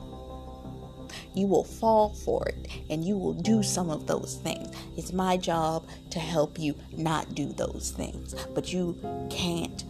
you 1.35 1.47
will 1.47 1.65
fall 1.65 2.11
for 2.11 2.47
it 2.49 2.69
and 2.91 3.05
you 3.05 3.17
will 3.17 3.33
do 3.33 3.63
some 3.63 3.91
of 3.91 4.07
those 4.07 4.37
things. 4.43 4.75
It's 4.97 5.13
my 5.13 5.37
job 5.37 5.87
to 6.11 6.19
help 6.19 6.59
you 6.59 6.77
not 6.97 7.35
do 7.35 7.47
those 7.53 7.93
things, 7.97 8.35
but 8.55 8.73
you 8.73 8.97
can't 9.31 9.85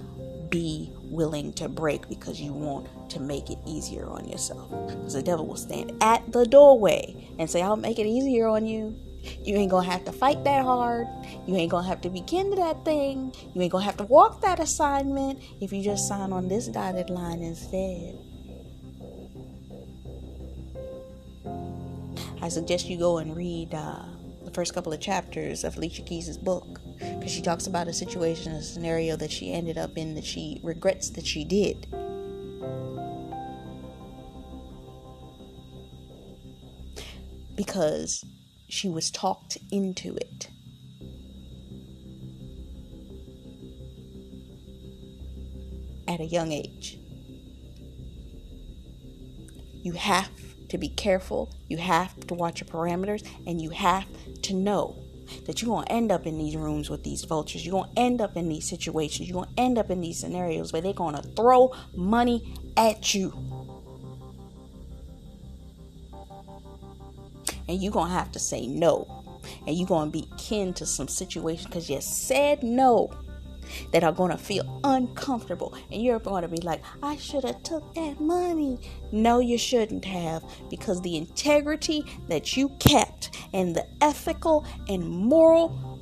be 0.51 0.91
willing 1.03 1.53
to 1.55 1.69
break 1.69 2.09
because 2.09 2.41
you 2.41 2.53
want 2.53 2.87
to 3.11 3.21
make 3.21 3.51
it 3.51 3.59
easier 3.67 4.07
on 4.07 4.29
yourself. 4.29 4.71
Because 4.87 5.15
the 5.15 5.23
devil 5.23 5.47
will 5.47 5.57
stand 5.57 5.93
at 6.01 6.31
the 6.31 6.47
doorway 6.47 7.29
and 7.39 7.51
say, 7.51 7.63
I'll 7.63 7.77
make 7.77 7.99
it 7.99 8.07
easier 8.07 8.47
on 8.47 8.67
you. 8.67 8.97
You 9.45 9.57
ain't 9.57 9.71
gonna 9.71 9.89
have 9.89 10.05
to 10.05 10.13
fight 10.13 10.43
that 10.45 10.65
hard. 10.65 11.07
You 11.47 11.57
ain't 11.57 11.71
gonna 11.71 11.87
have 11.87 12.01
to 12.03 12.11
begin 12.11 12.51
to 12.51 12.57
that 12.57 12.85
thing. 12.85 13.33
You 13.55 13.63
ain't 13.63 13.73
gonna 13.73 13.85
have 13.85 13.97
to 13.99 14.05
walk 14.05 14.41
that 14.43 14.59
assignment 14.61 15.41
if 15.61 15.73
you 15.73 15.83
just 15.83 16.09
sign 16.09 16.33
on 16.33 16.49
this 16.49 16.69
dotted 16.69 17.11
line 17.11 17.43
instead. 17.43 18.19
I 22.41 22.49
suggest 22.49 22.89
you 22.89 22.99
go 22.99 23.19
and 23.19 23.37
read 23.37 23.73
uh, 23.73 24.03
the 24.45 24.51
first 24.51 24.75
couple 24.75 24.93
of 24.93 25.01
chapters 25.01 25.63
of 25.63 25.77
Alicia 25.77 26.03
Keys' 26.03 26.37
book 26.37 26.81
because 26.99 27.31
she 27.31 27.41
talks 27.41 27.69
about 27.69 27.87
a 27.87 27.93
situation, 27.93 28.53
a 28.53 28.63
scenario 28.63 29.17
that 29.17 29.31
she 29.31 29.53
ended 29.53 29.79
up 29.79 29.97
in 29.97 30.15
that 30.17 30.25
she 30.25 30.61
regrets 30.65 31.11
that 31.11 31.25
she 31.25 31.45
did. 31.45 31.87
Because 37.55 38.25
she 38.73 38.89
was 38.89 39.11
talked 39.11 39.59
into 39.71 40.17
it. 40.17 40.49
At 46.09 46.21
a 46.21 46.25
young 46.25 46.53
age. 46.53 46.99
You 49.83 49.93
have 49.93 50.31
to 50.71 50.79
be 50.79 50.89
careful, 50.89 51.55
you 51.69 51.77
have 51.77 52.19
to 52.29 52.35
watch 52.35 52.63
your 52.63 52.69
parameters, 52.69 53.29
and 53.47 53.61
you 53.61 53.69
have 53.71 54.07
to 54.41 54.55
know 54.55 54.97
that 55.45 55.61
you're 55.61 55.69
going 55.69 55.85
to 55.85 55.93
end 55.93 56.11
up 56.11 56.27
in 56.27 56.39
these 56.39 56.57
rooms 56.57 56.89
with 56.89 57.05
these 57.05 57.25
vultures. 57.25 57.67
You're 57.67 57.73
going 57.73 57.95
to 57.95 58.01
end 58.01 58.23
up 58.23 58.39
in 58.39 58.49
these 58.49 58.67
situations. 58.67 59.29
You're 59.29 59.43
going 59.43 59.55
to 59.55 59.61
end 59.61 59.77
up 59.77 59.91
in 59.91 60.01
these 60.01 60.19
scenarios 60.19 60.73
where 60.73 60.81
they're 60.81 60.95
going 60.95 61.17
to 61.17 61.23
throw 61.23 61.75
money 61.95 62.55
at 62.79 63.13
you. 63.13 63.52
And 67.73 67.83
you're 67.83 67.91
going 67.91 68.09
to 68.09 68.15
have 68.15 68.31
to 68.33 68.39
say 68.39 68.67
no. 68.67 69.41
And 69.67 69.75
you're 69.75 69.89
going 69.89 70.13
to 70.13 70.13
be 70.13 70.29
kin 70.37 70.75
to 70.75 70.85
some 70.85 71.09
situations 71.09 71.67
because 71.67 71.89
you 71.89 72.03
said 72.03 72.63
no 72.63 73.11
that 73.93 74.05
are 74.05 74.13
going 74.13 74.31
to 74.31 74.37
feel 74.37 74.81
uncomfortable 74.85 75.75
and 75.91 76.03
you're 76.03 76.19
going 76.19 76.43
to 76.43 76.49
be 76.49 76.59
like 76.59 76.83
i 77.03 77.17
should 77.17 77.43
have 77.43 77.63
took 77.63 77.95
that 77.95 78.21
money 78.21 78.79
no 79.13 79.39
you 79.39 79.57
shouldn't 79.57 80.05
have 80.05 80.45
because 80.69 81.01
the 81.01 81.17
integrity 81.17 82.05
that 82.29 82.55
you 82.55 82.69
kept 82.81 83.35
and 83.55 83.75
the 83.75 83.87
ethical 84.03 84.67
and 84.89 85.09
moral 85.09 85.93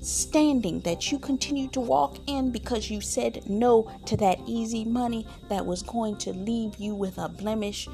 standing 0.00 0.78
that 0.80 1.10
you 1.10 1.18
continue 1.18 1.68
to 1.68 1.80
walk 1.80 2.16
in 2.28 2.52
because 2.52 2.88
you 2.88 3.00
said 3.00 3.42
no 3.50 3.90
to 4.06 4.16
that 4.16 4.38
easy 4.46 4.84
money 4.84 5.26
that 5.48 5.66
was 5.66 5.82
going 5.82 6.16
to 6.16 6.32
leave 6.32 6.76
you 6.78 6.94
with 6.94 7.18
a 7.18 7.28
blemish 7.28 7.88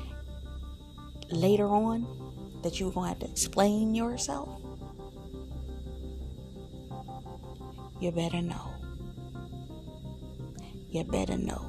later 1.30 1.66
on 1.66 2.06
that 2.62 2.78
you 2.80 2.86
were 2.86 2.92
going 2.92 3.04
to 3.04 3.08
have 3.08 3.18
to 3.20 3.30
explain 3.30 3.94
yourself 3.94 4.62
You 8.02 8.10
better 8.10 8.42
know. 8.42 8.74
You 10.90 11.04
better 11.04 11.38
know. 11.38 11.64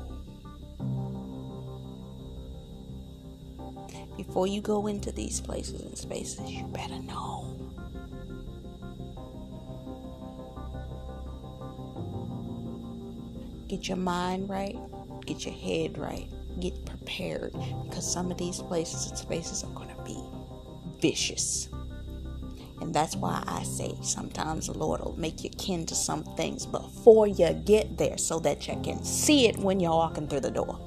Before 4.17 4.47
you 4.47 4.59
go 4.59 4.87
into 4.87 5.11
these 5.11 5.39
places 5.39 5.81
and 5.81 5.95
spaces, 5.95 6.49
you 6.49 6.65
better 6.73 6.99
know. 7.03 7.55
Get 13.67 13.87
your 13.87 13.97
mind 13.97 14.49
right, 14.49 14.75
get 15.27 15.45
your 15.45 15.53
head 15.53 15.99
right, 15.99 16.31
get 16.59 16.85
prepared 16.85 17.53
because 17.83 18.11
some 18.11 18.31
of 18.31 18.37
these 18.37 18.59
places 18.61 19.09
and 19.09 19.17
spaces 19.17 19.63
are 19.63 19.71
going 19.71 19.89
to 19.95 20.01
be 20.03 20.17
vicious. 20.99 21.69
And 22.81 22.93
that's 22.93 23.15
why 23.15 23.43
I 23.47 23.63
say 23.63 23.95
sometimes 24.01 24.67
the 24.67 24.77
Lord 24.77 25.01
will 25.01 25.17
make 25.17 25.43
you 25.43 25.49
kin 25.51 25.85
to 25.85 25.95
some 25.95 26.23
things 26.35 26.65
before 26.65 27.27
you 27.27 27.53
get 27.53 27.97
there 27.97 28.17
so 28.17 28.39
that 28.39 28.67
you 28.67 28.79
can 28.83 29.03
see 29.03 29.47
it 29.47 29.57
when 29.57 29.79
you're 29.79 29.91
walking 29.91 30.27
through 30.27 30.41
the 30.41 30.51
door. 30.51 30.79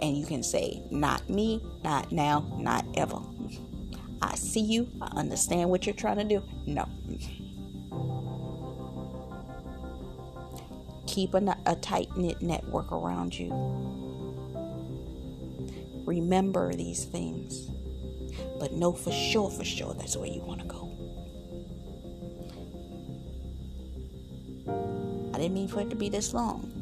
And 0.00 0.16
you 0.16 0.24
can 0.24 0.42
say, 0.42 0.82
Not 0.90 1.28
me, 1.28 1.62
not 1.84 2.12
now, 2.12 2.46
not 2.56 2.86
ever. 2.96 3.18
I 4.22 4.34
see 4.36 4.60
you. 4.60 4.88
I 5.00 5.18
understand 5.18 5.70
what 5.70 5.86
you're 5.86 5.94
trying 5.94 6.18
to 6.18 6.24
do. 6.24 6.42
No. 6.66 6.88
Keep 11.06 11.34
a, 11.34 11.56
a 11.66 11.76
tight 11.76 12.16
knit 12.16 12.40
network 12.42 12.92
around 12.92 13.38
you. 13.38 14.07
Remember 16.08 16.72
these 16.72 17.04
things 17.04 17.68
but 18.58 18.72
know 18.72 18.92
for 18.92 19.12
sure, 19.12 19.50
for 19.50 19.64
sure, 19.64 19.92
that's 19.92 20.16
where 20.16 20.26
you 20.26 20.40
want 20.40 20.60
to 20.60 20.66
go. 20.66 20.90
I 25.34 25.38
didn't 25.38 25.52
mean 25.52 25.68
for 25.68 25.80
it 25.82 25.90
to 25.90 25.96
be 25.96 26.08
this 26.08 26.32
long, 26.32 26.72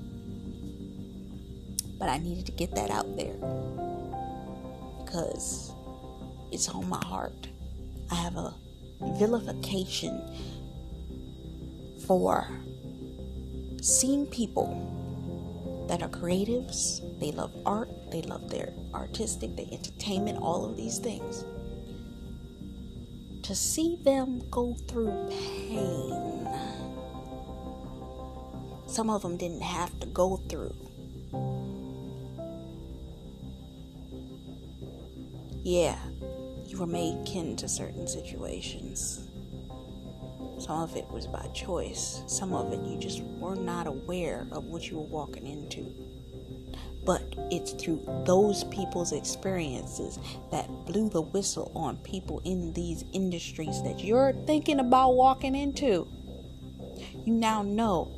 but 1.99 2.09
I 2.09 2.19
needed 2.19 2.47
to 2.47 2.53
get 2.53 2.75
that 2.77 2.91
out 2.91 3.17
there 3.17 3.35
because 5.05 5.73
it's 6.53 6.69
on 6.69 6.89
my 6.89 7.05
heart. 7.05 7.49
I 8.13 8.15
have 8.15 8.37
a 8.37 8.55
vilification 9.19 10.23
for 12.07 12.47
seeing 13.83 14.27
people 14.27 15.85
that 15.89 16.01
are 16.03 16.09
creatives, 16.09 17.01
they 17.19 17.33
love 17.33 17.53
art, 17.67 17.91
they 18.11 18.23
love 18.23 18.49
their 18.51 18.73
artistic, 18.95 19.57
their 19.57 19.67
entertainment, 19.71 20.39
all 20.41 20.65
of 20.65 20.77
these 20.77 20.99
things. 20.99 21.45
To 23.43 23.55
see 23.55 23.99
them 24.03 24.43
go 24.51 24.75
through 24.89 25.29
pain, 25.31 26.49
some 28.87 29.11
of 29.11 29.23
them 29.23 29.37
didn't 29.37 29.63
have 29.63 29.99
to 30.01 30.07
go 30.07 30.37
through. 30.49 30.75
Yeah, 35.63 35.99
you 36.65 36.79
were 36.79 36.87
made 36.87 37.27
kin 37.27 37.57
to 37.57 37.69
certain 37.69 38.07
situations. 38.07 39.29
Some 40.59 40.81
of 40.81 40.97
it 40.97 41.11
was 41.11 41.27
by 41.27 41.47
choice. 41.49 42.23
Some 42.27 42.55
of 42.55 42.73
it 42.73 42.81
you 42.81 42.99
just 42.99 43.23
were 43.39 43.57
not 43.57 43.87
aware 43.87 44.47
of 44.53 44.65
what 44.65 44.89
you 44.89 44.97
were 44.97 45.03
walking 45.07 45.47
into. 45.47 46.06
But 47.07 47.23
it's 47.51 47.73
through 47.73 48.03
those 48.27 48.65
people's 48.65 49.13
experiences 49.13 50.19
that 50.51 50.69
blew 50.85 51.09
the 51.09 51.23
whistle 51.23 51.71
on 51.75 51.97
people 51.99 52.43
in 52.45 52.73
these 52.73 53.05
industries 53.13 53.83
that 53.85 54.01
you're 54.05 54.33
thinking 54.47 54.81
about 54.81 55.13
walking 55.13 55.55
into. 55.55 56.09
You 57.25 57.33
now 57.33 57.63
know. 57.63 58.13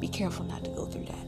Be 0.00 0.08
careful 0.08 0.44
not 0.46 0.64
to 0.64 0.70
go 0.70 0.86
through 0.86 1.06
that. 1.06 1.26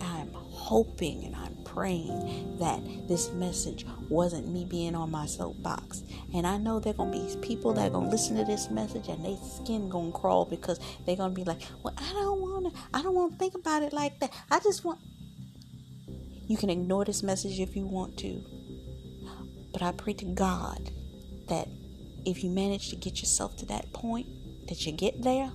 I'm 0.00 0.30
hoping 0.32 1.24
and 1.24 1.36
I'm 1.36 1.56
praying 1.64 2.56
that 2.58 2.80
this 3.08 3.32
message 3.32 3.84
wasn't 4.08 4.48
me 4.48 4.64
being 4.64 4.94
on 4.94 5.10
my 5.10 5.26
soapbox. 5.26 6.02
And 6.32 6.46
I 6.46 6.56
know 6.56 6.78
there 6.78 6.92
gonna 6.92 7.10
be 7.10 7.36
people 7.42 7.72
that 7.74 7.88
are 7.88 7.90
gonna 7.90 8.08
listen 8.10 8.36
to 8.36 8.44
this 8.44 8.70
message 8.70 9.08
and 9.08 9.24
their 9.24 9.36
skin 9.36 9.88
gonna 9.88 10.12
crawl 10.12 10.44
because 10.44 10.78
they're 11.04 11.16
gonna 11.16 11.34
be 11.34 11.44
like, 11.44 11.60
Well, 11.82 11.94
I 11.96 12.12
don't 12.12 12.33
I 12.92 13.02
don't 13.02 13.14
wanna 13.14 13.36
think 13.36 13.54
about 13.54 13.82
it 13.82 13.92
like 13.92 14.20
that. 14.20 14.32
I 14.50 14.60
just 14.60 14.84
want 14.84 15.00
you 16.46 16.56
can 16.56 16.70
ignore 16.70 17.04
this 17.04 17.22
message 17.22 17.58
if 17.58 17.74
you 17.74 17.86
want 17.86 18.18
to. 18.18 18.42
But 19.72 19.82
I 19.82 19.92
pray 19.92 20.12
to 20.14 20.24
God 20.24 20.90
that 21.48 21.68
if 22.24 22.44
you 22.44 22.50
manage 22.50 22.90
to 22.90 22.96
get 22.96 23.20
yourself 23.20 23.56
to 23.56 23.66
that 23.66 23.92
point, 23.92 24.26
that 24.68 24.86
you 24.86 24.92
get 24.92 25.22
there, 25.22 25.50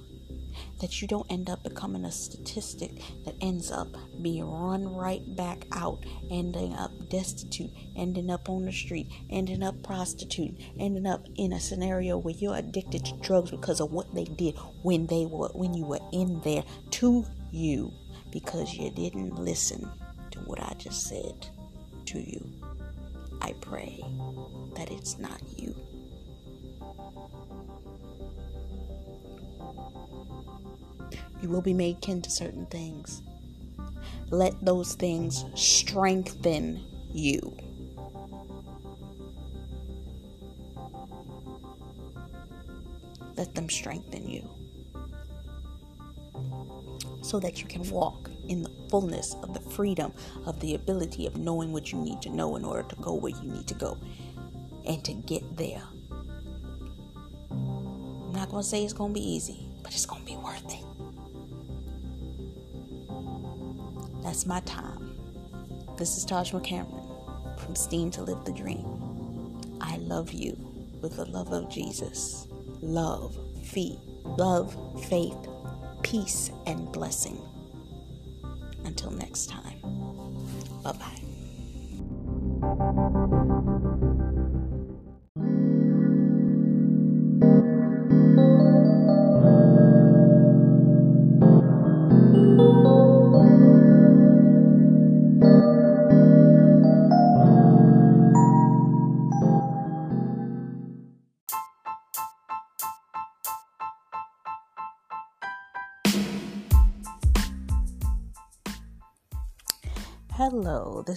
that 0.80 1.02
you 1.02 1.08
don't 1.08 1.30
end 1.32 1.50
up 1.50 1.64
becoming 1.64 2.06
a 2.06 2.12
statistic 2.12 2.92
that 3.26 3.36
ends 3.42 3.72
up 3.72 3.88
being 4.22 4.50
run 4.50 4.96
right 4.96 5.36
back 5.36 5.66
out, 5.72 6.06
ending 6.30 6.74
up 6.74 6.92
destitute, 7.10 7.72
ending 7.96 8.30
up 8.30 8.50
on 8.50 8.66
the 8.66 8.72
street, 8.72 9.08
ending 9.30 9.64
up 9.64 9.82
prostitute, 9.84 10.56
ending 10.80 11.06
up 11.06 11.26
in 11.36 11.54
a 11.54 11.60
scenario 11.60 12.18
where 12.18 12.34
you're 12.34 12.56
addicted 12.56 13.06
to 13.06 13.16
drugs 13.18 13.52
because 13.52 13.80
of 13.80 13.92
what 13.92 14.14
they 14.14 14.26
did 14.26 14.56
when 14.84 15.08
they 15.08 15.26
were 15.26 15.50
when 15.50 15.74
you 15.74 15.86
were 15.86 16.00
in 16.12 16.40
there 16.42 16.64
to 16.92 17.26
you 17.52 17.92
because 18.32 18.74
you 18.74 18.92
didn't 18.92 19.36
listen 19.36 19.90
to 20.32 20.40
what 20.40 20.60
I 20.60 20.74
just 20.78 21.08
said 21.08 21.48
to 22.06 22.20
you. 22.20 22.46
I 23.42 23.54
pray 23.62 24.04
that 24.76 24.92
it's 24.92 25.18
not 25.18 25.42
you. 25.58 25.76
You 31.42 31.50
will 31.50 31.62
be 31.62 31.74
made 31.74 32.02
kin 32.02 32.22
to 32.22 32.30
certain 32.30 32.66
things. 32.66 33.22
Let 34.30 34.54
those 34.64 34.94
things 34.96 35.46
strengthen 35.56 36.86
you. 37.12 37.58
Let 43.36 43.56
them 43.56 43.70
strengthen 43.70 44.30
you 44.30 44.48
so 47.22 47.40
that 47.40 47.62
you 47.62 47.68
can 47.68 47.88
walk 47.90 48.30
in 48.48 48.64
the 48.64 48.72
fullness 48.90 49.36
of 49.44 49.54
the 49.54 49.60
freedom 49.60 50.12
of 50.46 50.60
the 50.60 50.74
ability 50.74 51.28
of 51.28 51.38
knowing 51.38 51.72
what 51.72 51.92
you 51.92 52.00
need 52.00 52.22
to 52.24 52.30
know 52.30 52.56
in 52.56 52.66
order 52.66 52.84
to 52.90 52.96
go 52.96 53.14
where 53.14 53.32
you 53.32 53.50
need 53.50 53.68
to 53.68 53.76
go 53.76 53.98
and 54.88 55.04
to 55.06 55.14
get 55.14 55.56
there. 55.56 55.84
I'm 57.52 58.34
not 58.34 58.50
going 58.50 58.64
to 58.64 58.68
say 58.68 58.84
it's 58.84 58.94
going 58.94 59.14
to 59.14 59.20
be 59.20 59.26
easy, 59.26 59.68
but 59.84 59.94
it's 59.94 60.06
going 60.06 60.22
to 60.22 60.26
be 60.26 60.38
That's 64.30 64.46
my 64.46 64.60
time. 64.60 65.10
This 65.98 66.16
is 66.16 66.24
Taj 66.24 66.52
McCameron 66.52 67.60
from 67.60 67.76
Steam 67.76 68.12
to 68.12 68.22
Live 68.22 68.46
the 68.46 68.52
Dream. 68.52 68.86
I 69.82 69.98
love 69.98 70.34
you 70.34 70.56
with 71.02 71.16
the 71.16 71.26
love 71.26 71.52
of 71.52 71.68
Jesus. 71.68 72.48
Love, 72.80 73.36
feet, 73.66 73.98
love, 74.24 74.72
faith, 75.06 75.36
peace, 76.04 76.52
and 76.68 76.92
blessing. 76.92 77.42
Until 78.86 79.10
next 79.10 79.50
time, 79.50 79.82
bye 80.84 80.92
bye. 80.92 81.19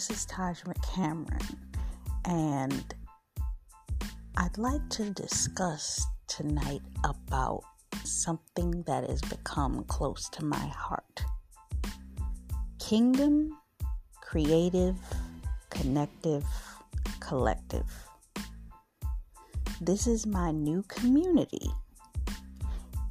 This 0.09 0.18
is 0.18 0.24
Taj 0.24 0.62
McCameron, 0.62 1.57
and 2.24 2.94
I'd 4.36 4.59
like 4.59 4.88
to 4.90 5.11
discuss 5.11 6.05
tonight 6.26 6.82
about 7.05 7.62
something 8.03 8.82
that 8.88 9.09
has 9.09 9.20
become 9.20 9.84
close 9.84 10.28
to 10.30 10.44
my 10.44 10.66
heart 10.66 11.22
Kingdom, 12.80 13.57
Creative, 14.20 14.96
Connective, 15.70 16.44
Collective. 17.20 17.86
This 19.80 20.09
is 20.09 20.26
my 20.26 20.50
new 20.50 20.82
community. 20.88 21.70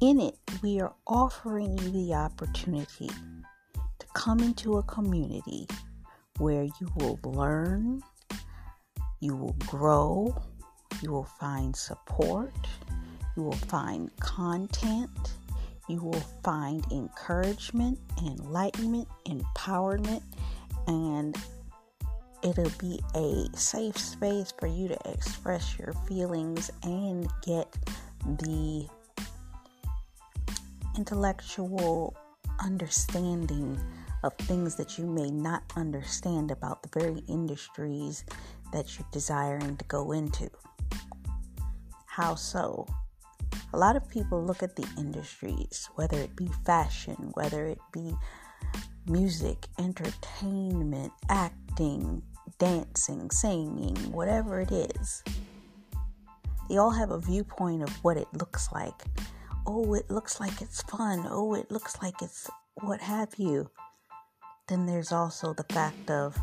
In 0.02 0.20
it, 0.20 0.36
we 0.62 0.78
are 0.78 0.92
offering 1.06 1.78
you 1.78 1.90
the 1.90 2.12
opportunity 2.12 3.08
to 3.98 4.06
come 4.12 4.40
into 4.40 4.76
a 4.76 4.82
community 4.82 5.66
where 6.42 6.64
you 6.64 6.88
will 6.96 7.20
learn, 7.22 8.02
you 9.20 9.36
will 9.36 9.54
grow, 9.60 10.36
you 11.00 11.12
will 11.12 11.28
find 11.38 11.74
support, 11.76 12.52
you 13.36 13.44
will 13.44 13.52
find 13.52 14.10
content, 14.18 15.34
you 15.88 16.02
will 16.02 16.24
find 16.42 16.84
encouragement, 16.90 17.96
enlightenment, 18.26 19.06
empowerment, 19.26 20.24
and 20.88 21.36
it'll 22.42 22.72
be 22.80 23.00
a 23.14 23.46
safe 23.56 23.96
space 23.96 24.52
for 24.58 24.66
you 24.66 24.88
to 24.88 24.98
express 25.12 25.78
your 25.78 25.92
feelings 26.08 26.72
and 26.82 27.28
get 27.46 27.72
the 28.26 28.84
intellectual 30.96 32.16
understanding 32.58 33.80
of 34.22 34.34
things 34.34 34.76
that 34.76 34.98
you 34.98 35.06
may 35.06 35.30
not 35.30 35.62
understand 35.76 36.50
about 36.50 36.82
the 36.82 37.00
very 37.00 37.22
industries 37.28 38.24
that 38.72 38.98
you're 38.98 39.08
desiring 39.12 39.76
to 39.76 39.84
go 39.86 40.12
into. 40.12 40.50
How 42.06 42.34
so? 42.34 42.86
A 43.72 43.78
lot 43.78 43.96
of 43.96 44.08
people 44.08 44.42
look 44.42 44.62
at 44.62 44.76
the 44.76 44.86
industries, 44.98 45.88
whether 45.94 46.18
it 46.18 46.36
be 46.36 46.48
fashion, 46.64 47.30
whether 47.34 47.66
it 47.66 47.78
be 47.92 48.14
music, 49.06 49.66
entertainment, 49.78 51.12
acting, 51.28 52.22
dancing, 52.58 53.30
singing, 53.30 53.96
whatever 54.12 54.60
it 54.60 54.70
is. 54.70 55.22
They 56.68 56.76
all 56.76 56.90
have 56.90 57.10
a 57.10 57.18
viewpoint 57.18 57.82
of 57.82 57.90
what 58.04 58.16
it 58.16 58.28
looks 58.32 58.70
like. 58.72 59.04
Oh, 59.66 59.94
it 59.94 60.10
looks 60.10 60.40
like 60.40 60.60
it's 60.60 60.82
fun. 60.82 61.26
Oh, 61.28 61.54
it 61.54 61.70
looks 61.70 62.00
like 62.02 62.22
it's 62.22 62.48
what 62.80 63.00
have 63.00 63.34
you 63.36 63.70
then 64.68 64.86
there's 64.86 65.12
also 65.12 65.52
the 65.52 65.72
fact 65.72 66.10
of 66.10 66.38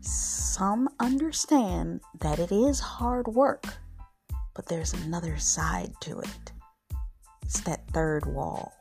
some 0.00 0.88
understand 1.00 2.00
that 2.20 2.38
it 2.38 2.52
is 2.52 2.78
hard 2.80 3.26
work, 3.28 3.66
but 4.54 4.66
there's 4.66 4.92
another 4.92 5.36
side 5.38 5.92
to 6.00 6.20
it. 6.20 6.52
It's 7.42 7.60
that 7.60 7.88
third 7.88 8.26
wall. 8.26 8.72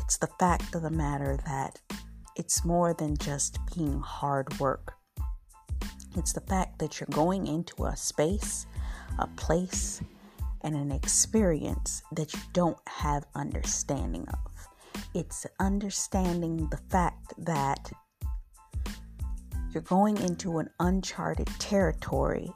It's 0.00 0.18
the 0.18 0.30
fact 0.38 0.74
of 0.74 0.82
the 0.82 0.90
matter 0.90 1.38
that 1.46 1.80
it's 2.36 2.64
more 2.64 2.94
than 2.94 3.16
just 3.16 3.58
being 3.74 4.00
hard 4.00 4.58
work. 4.58 4.94
It's 6.16 6.32
the 6.32 6.40
fact 6.40 6.78
that 6.78 6.98
you're 6.98 7.08
going 7.10 7.46
into 7.46 7.84
a 7.84 7.96
space, 7.96 8.66
a 9.18 9.26
place, 9.26 10.00
and 10.62 10.74
an 10.74 10.90
experience 10.90 12.02
that 12.12 12.34
you 12.34 12.40
don't 12.52 12.78
have 12.88 13.26
understanding 13.34 14.26
of. 14.28 14.57
It's 15.14 15.46
understanding 15.60 16.68
the 16.70 16.80
fact 16.90 17.34
that 17.38 17.90
you're 19.72 19.82
going 19.82 20.16
into 20.18 20.58
an 20.58 20.70
uncharted 20.80 21.48
territory 21.58 22.50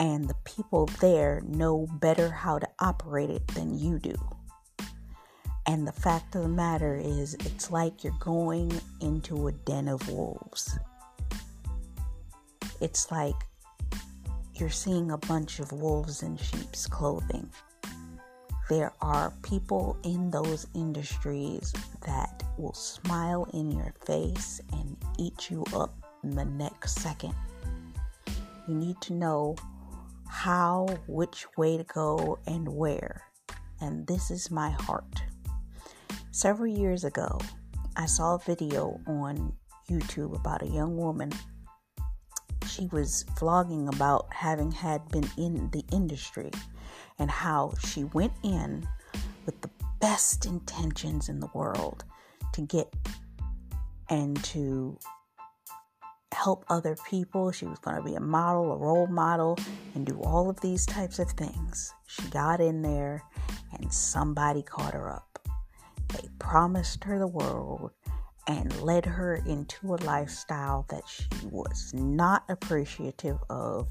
and 0.00 0.28
the 0.28 0.36
people 0.44 0.86
there 1.00 1.42
know 1.46 1.86
better 2.00 2.30
how 2.30 2.58
to 2.58 2.68
operate 2.80 3.30
it 3.30 3.46
than 3.48 3.78
you 3.78 3.98
do. 3.98 4.14
And 5.66 5.86
the 5.86 5.92
fact 5.92 6.34
of 6.34 6.42
the 6.42 6.48
matter 6.48 6.96
is, 6.96 7.34
it's 7.34 7.70
like 7.70 8.02
you're 8.02 8.14
going 8.20 8.72
into 9.00 9.48
a 9.48 9.52
den 9.52 9.88
of 9.88 10.08
wolves. 10.08 10.78
It's 12.80 13.10
like 13.10 13.34
you're 14.54 14.70
seeing 14.70 15.10
a 15.10 15.18
bunch 15.18 15.58
of 15.58 15.72
wolves 15.72 16.22
in 16.22 16.36
sheep's 16.38 16.86
clothing. 16.86 17.50
There 18.68 18.92
are 19.00 19.32
people 19.42 19.96
in 20.04 20.30
those 20.30 20.66
industries 20.74 21.72
that 22.04 22.42
will 22.58 22.74
smile 22.74 23.48
in 23.54 23.70
your 23.70 23.94
face 24.04 24.60
and 24.72 24.94
eat 25.18 25.50
you 25.50 25.64
up 25.74 25.94
in 26.22 26.36
the 26.36 26.44
next 26.44 26.96
second. 26.96 27.34
You 28.66 28.74
need 28.74 29.00
to 29.02 29.14
know 29.14 29.56
how, 30.28 30.86
which 31.06 31.46
way 31.56 31.78
to 31.78 31.84
go, 31.84 32.38
and 32.46 32.68
where. 32.68 33.22
And 33.80 34.06
this 34.06 34.30
is 34.30 34.50
my 34.50 34.68
heart. 34.70 35.22
Several 36.30 36.68
years 36.68 37.04
ago, 37.04 37.40
I 37.96 38.04
saw 38.04 38.34
a 38.34 38.38
video 38.38 39.00
on 39.06 39.54
YouTube 39.90 40.36
about 40.36 40.62
a 40.62 40.66
young 40.66 40.98
woman. 40.98 41.32
She 42.66 42.86
was 42.92 43.24
vlogging 43.38 43.92
about 43.94 44.26
having 44.30 44.70
had 44.70 45.08
been 45.08 45.28
in 45.38 45.70
the 45.70 45.84
industry 45.90 46.50
and 47.18 47.30
how 47.30 47.74
she 47.84 48.04
went 48.04 48.32
in 48.42 48.86
with 49.46 49.60
the 49.60 49.70
best 50.00 50.46
intentions 50.46 51.28
in 51.28 51.40
the 51.40 51.48
world 51.54 52.04
to 52.52 52.60
get 52.60 52.92
and 54.08 54.42
to 54.44 54.98
help 56.32 56.64
other 56.68 56.96
people. 57.08 57.50
She 57.50 57.66
was 57.66 57.78
going 57.78 57.96
to 57.96 58.02
be 58.02 58.14
a 58.14 58.20
model, 58.20 58.72
a 58.72 58.76
role 58.76 59.06
model, 59.06 59.58
and 59.94 60.06
do 60.06 60.20
all 60.22 60.48
of 60.48 60.60
these 60.60 60.86
types 60.86 61.18
of 61.18 61.30
things. 61.30 61.92
She 62.06 62.22
got 62.30 62.60
in 62.60 62.82
there 62.82 63.22
and 63.78 63.92
somebody 63.92 64.62
caught 64.62 64.94
her 64.94 65.10
up. 65.10 65.38
They 66.08 66.28
promised 66.38 67.04
her 67.04 67.18
the 67.18 67.26
world 67.26 67.90
and 68.46 68.80
led 68.80 69.04
her 69.04 69.36
into 69.46 69.94
a 69.94 69.96
lifestyle 69.96 70.86
that 70.88 71.02
she 71.06 71.26
was 71.50 71.92
not 71.94 72.44
appreciative 72.48 73.38
of. 73.50 73.88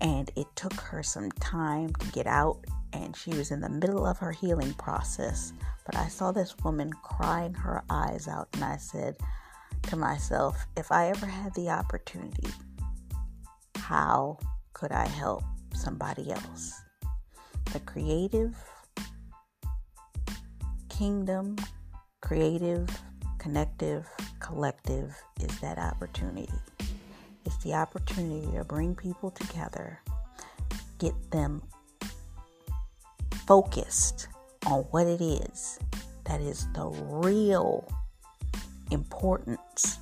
And 0.00 0.30
it 0.36 0.46
took 0.54 0.74
her 0.74 1.02
some 1.02 1.30
time 1.32 1.94
to 1.94 2.12
get 2.12 2.26
out, 2.26 2.64
and 2.92 3.16
she 3.16 3.30
was 3.30 3.50
in 3.50 3.60
the 3.60 3.68
middle 3.68 4.06
of 4.06 4.18
her 4.18 4.32
healing 4.32 4.74
process. 4.74 5.52
But 5.84 5.96
I 5.96 6.08
saw 6.08 6.32
this 6.32 6.54
woman 6.64 6.92
crying 6.92 7.54
her 7.54 7.82
eyes 7.88 8.28
out, 8.28 8.48
and 8.54 8.64
I 8.64 8.76
said 8.76 9.16
to 9.84 9.96
myself, 9.96 10.66
if 10.76 10.92
I 10.92 11.08
ever 11.08 11.26
had 11.26 11.54
the 11.54 11.70
opportunity, 11.70 12.48
how 13.76 14.38
could 14.72 14.92
I 14.92 15.06
help 15.06 15.44
somebody 15.74 16.30
else? 16.30 16.74
The 17.72 17.80
creative 17.80 18.54
kingdom, 20.88 21.56
creative, 22.20 22.88
connective, 23.38 24.06
collective 24.40 25.14
is 25.40 25.60
that 25.60 25.78
opportunity. 25.78 26.48
It's 27.46 27.56
the 27.58 27.74
opportunity 27.74 28.50
to 28.56 28.64
bring 28.64 28.96
people 28.96 29.30
together, 29.30 30.00
get 30.98 31.14
them 31.30 31.62
focused 33.46 34.26
on 34.66 34.80
what 34.90 35.06
it 35.06 35.20
is 35.20 35.78
that 36.24 36.40
is 36.40 36.66
the 36.74 36.86
real 36.86 37.88
importance 38.90 40.00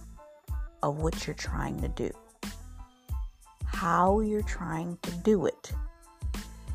of 0.83 1.03
what 1.03 1.27
you're 1.27 1.35
trying 1.35 1.79
to 1.83 1.89
do, 1.89 2.11
how 3.67 4.21
you're 4.21 4.43
trying 4.43 4.97
to 5.03 5.11
do 5.19 5.45
it, 5.45 5.73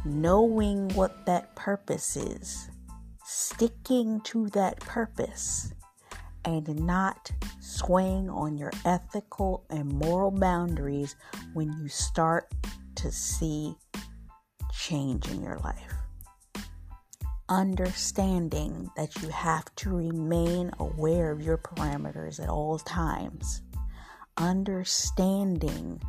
knowing 0.05 0.87
what 0.89 1.25
that 1.25 1.55
purpose 1.55 2.15
is. 2.15 2.69
Sticking 3.25 4.21
to 4.21 4.49
that 4.49 4.79
purpose 4.79 5.73
and 6.45 6.67
not 6.85 7.31
swaying 7.59 8.29
on 8.29 8.57
your 8.57 8.71
ethical 8.85 9.65
and 9.69 9.87
moral 9.87 10.31
boundaries 10.31 11.15
when 11.53 11.71
you 11.73 11.87
start 11.87 12.51
to 12.95 13.11
see 13.11 13.75
change 14.73 15.27
in 15.29 15.41
your 15.41 15.57
life. 15.59 15.93
Understanding 17.47 18.89
that 18.95 19.21
you 19.21 19.29
have 19.29 19.73
to 19.75 19.89
remain 19.89 20.71
aware 20.79 21.31
of 21.31 21.41
your 21.41 21.57
parameters 21.57 22.41
at 22.41 22.49
all 22.49 22.77
times. 22.79 23.61
Understanding 24.37 26.01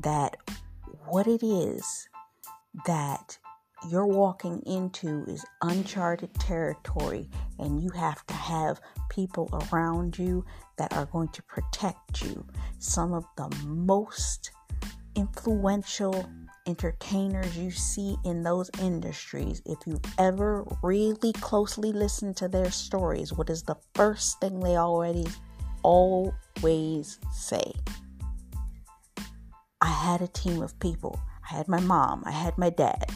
that 0.00 0.36
what 1.06 1.26
it 1.26 1.42
is 1.42 2.08
that 2.86 3.38
you're 3.86 4.06
walking 4.06 4.60
into 4.66 5.24
is 5.26 5.44
uncharted 5.62 6.34
territory, 6.34 7.28
and 7.58 7.80
you 7.80 7.90
have 7.90 8.26
to 8.26 8.34
have 8.34 8.80
people 9.08 9.48
around 9.72 10.18
you 10.18 10.44
that 10.76 10.92
are 10.94 11.06
going 11.06 11.28
to 11.28 11.42
protect 11.42 12.22
you. 12.22 12.46
Some 12.78 13.12
of 13.12 13.24
the 13.36 13.48
most 13.66 14.50
influential 15.14 16.28
entertainers 16.66 17.56
you 17.56 17.70
see 17.70 18.16
in 18.24 18.42
those 18.42 18.70
industries, 18.80 19.62
if 19.64 19.78
you've 19.86 20.00
ever 20.18 20.66
really 20.82 21.32
closely 21.34 21.92
listened 21.92 22.36
to 22.36 22.48
their 22.48 22.70
stories, 22.70 23.32
what 23.32 23.48
is 23.48 23.62
the 23.62 23.76
first 23.94 24.40
thing 24.40 24.60
they 24.60 24.76
already 24.76 25.26
always 25.82 27.18
say? 27.32 27.72
I 29.80 29.88
had 29.90 30.20
a 30.20 30.28
team 30.28 30.62
of 30.62 30.78
people. 30.80 31.18
I 31.50 31.54
had 31.54 31.68
my 31.68 31.80
mom, 31.80 32.22
I 32.26 32.32
had 32.32 32.58
my 32.58 32.68
dad, 32.68 33.10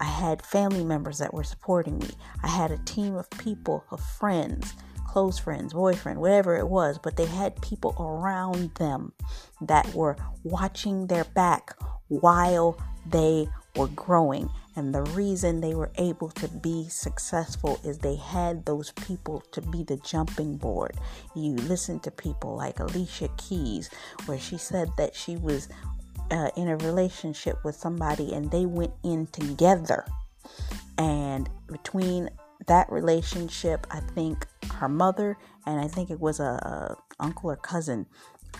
I 0.00 0.04
had 0.04 0.42
family 0.42 0.84
members 0.84 1.18
that 1.18 1.34
were 1.34 1.44
supporting 1.44 1.98
me. 1.98 2.08
I 2.42 2.48
had 2.48 2.70
a 2.70 2.78
team 2.78 3.14
of 3.14 3.28
people, 3.30 3.84
of 3.90 4.00
friends, 4.00 4.74
close 5.06 5.38
friends, 5.38 5.74
boyfriend, 5.74 6.20
whatever 6.20 6.56
it 6.56 6.68
was, 6.68 6.98
but 6.98 7.16
they 7.16 7.26
had 7.26 7.60
people 7.60 7.94
around 7.98 8.74
them 8.76 9.12
that 9.60 9.92
were 9.94 10.16
watching 10.42 11.06
their 11.06 11.24
back 11.24 11.76
while 12.08 12.80
they 13.06 13.46
were 13.76 13.88
growing. 13.88 14.48
And 14.76 14.94
the 14.94 15.02
reason 15.02 15.60
they 15.60 15.74
were 15.74 15.90
able 15.96 16.30
to 16.30 16.48
be 16.48 16.88
successful 16.88 17.80
is 17.84 17.98
they 17.98 18.16
had 18.16 18.64
those 18.64 18.92
people 18.92 19.42
to 19.52 19.60
be 19.60 19.82
the 19.82 19.96
jumping 19.98 20.56
board. 20.56 20.96
You 21.34 21.56
listen 21.56 22.00
to 22.00 22.10
people 22.10 22.56
like 22.56 22.78
Alicia 22.78 23.28
Keys, 23.36 23.90
where 24.26 24.38
she 24.38 24.56
said 24.56 24.88
that 24.96 25.14
she 25.14 25.36
was 25.36 25.68
uh, 26.30 26.50
in 26.56 26.68
a 26.68 26.76
relationship 26.76 27.62
with 27.64 27.74
somebody 27.74 28.32
and 28.32 28.50
they 28.50 28.66
went 28.66 28.92
in 29.02 29.26
together. 29.28 30.04
And 30.98 31.48
between 31.66 32.30
that 32.66 32.90
relationship, 32.90 33.86
I 33.90 34.00
think 34.00 34.46
her 34.74 34.88
mother 34.88 35.36
and 35.66 35.80
I 35.80 35.88
think 35.88 36.10
it 36.10 36.20
was 36.20 36.40
a, 36.40 36.44
a 36.44 36.96
uncle 37.18 37.50
or 37.50 37.56
cousin, 37.56 38.06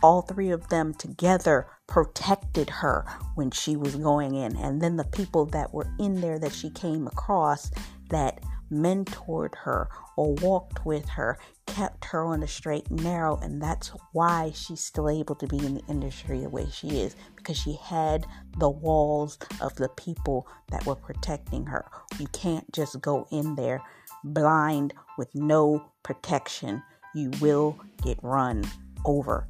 all 0.03 0.23
three 0.23 0.51
of 0.51 0.68
them 0.68 0.95
together 0.95 1.66
protected 1.87 2.71
her 2.71 3.05
when 3.35 3.51
she 3.51 3.77
was 3.77 3.97
going 3.97 4.35
in. 4.35 4.57
And 4.57 4.81
then 4.81 4.97
the 4.97 5.05
people 5.05 5.47
that 5.47 5.75
were 5.75 5.89
in 5.99 6.21
there 6.21 6.39
that 6.39 6.53
she 6.53 6.71
came 6.71 7.07
across 7.07 7.71
that 8.09 8.41
mentored 8.71 9.55
her 9.57 9.89
or 10.16 10.35
walked 10.35 10.85
with 10.85 11.09
her, 11.11 11.39
kept 11.66 12.05
her 12.07 12.25
on 12.25 12.41
the 12.41 12.49
straight 12.49 12.89
and 12.89 13.03
narrow, 13.03 13.37
and 13.39 13.61
that's 13.61 13.93
why 14.12 14.53
she's 14.55 14.81
still 14.81 15.09
able 15.09 15.35
to 15.37 15.47
be 15.47 15.59
in 15.59 15.75
the 15.75 15.85
industry 15.89 16.41
the 16.41 16.49
way 16.49 16.66
she 16.71 17.01
is 17.01 17.16
because 17.37 17.57
she 17.57 17.75
had 17.83 18.27
the 18.59 18.68
walls 18.68 19.39
of 19.61 19.75
the 19.77 19.89
people 19.91 20.47
that 20.71 20.85
were 20.87 20.95
protecting 20.95 21.66
her. 21.66 21.87
You 22.18 22.27
can't 22.29 22.71
just 22.73 23.01
go 23.01 23.27
in 23.31 23.55
there 23.55 23.83
blind 24.25 24.93
with 25.16 25.35
no 25.35 25.93
protection, 26.03 26.83
you 27.14 27.31
will 27.41 27.79
get 28.03 28.18
run 28.23 28.64
over. 29.05 29.49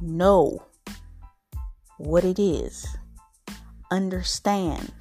Know 0.00 0.66
what 1.98 2.24
it 2.24 2.38
is, 2.38 2.86
understand 3.90 4.92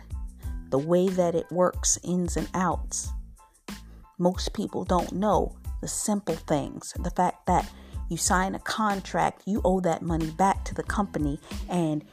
the 0.72 0.80
way 0.80 1.08
that 1.10 1.36
it 1.36 1.52
works, 1.52 2.00
ins 2.04 2.36
and 2.38 2.50
outs. 2.54 3.10
Most 4.18 4.54
people 4.54 4.84
don't 4.86 5.12
know 5.12 5.56
the 5.82 5.88
simple 5.88 6.36
things. 6.36 6.94
The 6.98 7.12
fact 7.12 7.46
that 7.48 7.70
you 8.10 8.18
sign 8.18 8.56
a 8.56 8.60
contract, 8.60 9.44
you 9.46 9.62
owe 9.64 9.80
that 9.82 10.02
money 10.02 10.32
back 10.32 10.66
to 10.66 10.76
the 10.76 10.84
company, 10.84 11.40
and 11.70 12.04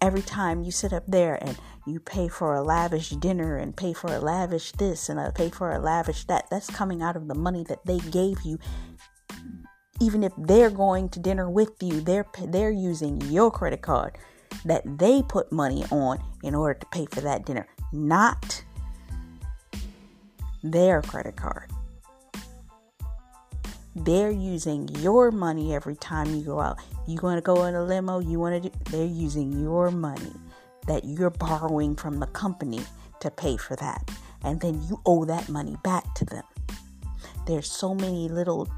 every 0.00 0.22
time 0.22 0.62
you 0.62 0.70
sit 0.70 0.92
up 0.92 1.04
there 1.06 1.42
and 1.42 1.56
you 1.86 1.98
pay 2.00 2.28
for 2.28 2.54
a 2.54 2.62
lavish 2.62 3.10
dinner 3.10 3.56
and 3.56 3.76
pay 3.76 3.92
for 3.92 4.12
a 4.12 4.18
lavish 4.18 4.72
this 4.72 5.08
and 5.08 5.18
a 5.18 5.32
pay 5.32 5.48
for 5.48 5.72
a 5.72 5.78
lavish 5.78 6.24
that, 6.24 6.46
that's 6.50 6.68
coming 6.68 7.02
out 7.02 7.16
of 7.16 7.28
the 7.28 7.34
money 7.34 7.64
that 7.68 7.84
they 7.86 7.98
gave 8.10 8.42
you. 8.42 8.58
Even 10.00 10.22
if 10.22 10.32
they're 10.36 10.70
going 10.70 11.08
to 11.08 11.20
dinner 11.20 11.48
with 11.48 11.82
you, 11.82 12.00
they're 12.00 12.26
they're 12.48 12.70
using 12.70 13.20
your 13.22 13.50
credit 13.50 13.80
card 13.80 14.18
that 14.64 14.82
they 14.98 15.22
put 15.22 15.50
money 15.50 15.84
on 15.90 16.22
in 16.42 16.54
order 16.54 16.78
to 16.78 16.86
pay 16.86 17.06
for 17.06 17.20
that 17.22 17.46
dinner 17.46 17.66
not 17.96 18.62
their 20.62 21.02
credit 21.02 21.36
card. 21.36 21.70
they're 23.96 24.30
using 24.30 24.88
your 25.00 25.30
money 25.30 25.74
every 25.74 25.96
time 25.96 26.34
you 26.34 26.42
go 26.42 26.60
out. 26.60 26.78
You 27.06 27.18
want 27.22 27.38
to 27.38 27.42
go 27.42 27.64
in 27.64 27.74
a 27.74 27.82
limo, 27.82 28.18
you 28.18 28.38
want 28.38 28.62
to 28.62 28.68
do, 28.68 28.78
they're 28.90 29.06
using 29.06 29.52
your 29.58 29.90
money 29.90 30.32
that 30.86 31.04
you're 31.04 31.30
borrowing 31.30 31.96
from 31.96 32.20
the 32.20 32.26
company 32.26 32.80
to 33.20 33.30
pay 33.30 33.56
for 33.56 33.74
that. 33.76 34.10
And 34.44 34.60
then 34.60 34.82
you 34.88 35.00
owe 35.06 35.24
that 35.24 35.48
money 35.48 35.76
back 35.82 36.14
to 36.16 36.24
them. 36.26 36.44
There's 37.46 37.70
so 37.70 37.94
many 37.94 38.28
little 38.28 38.68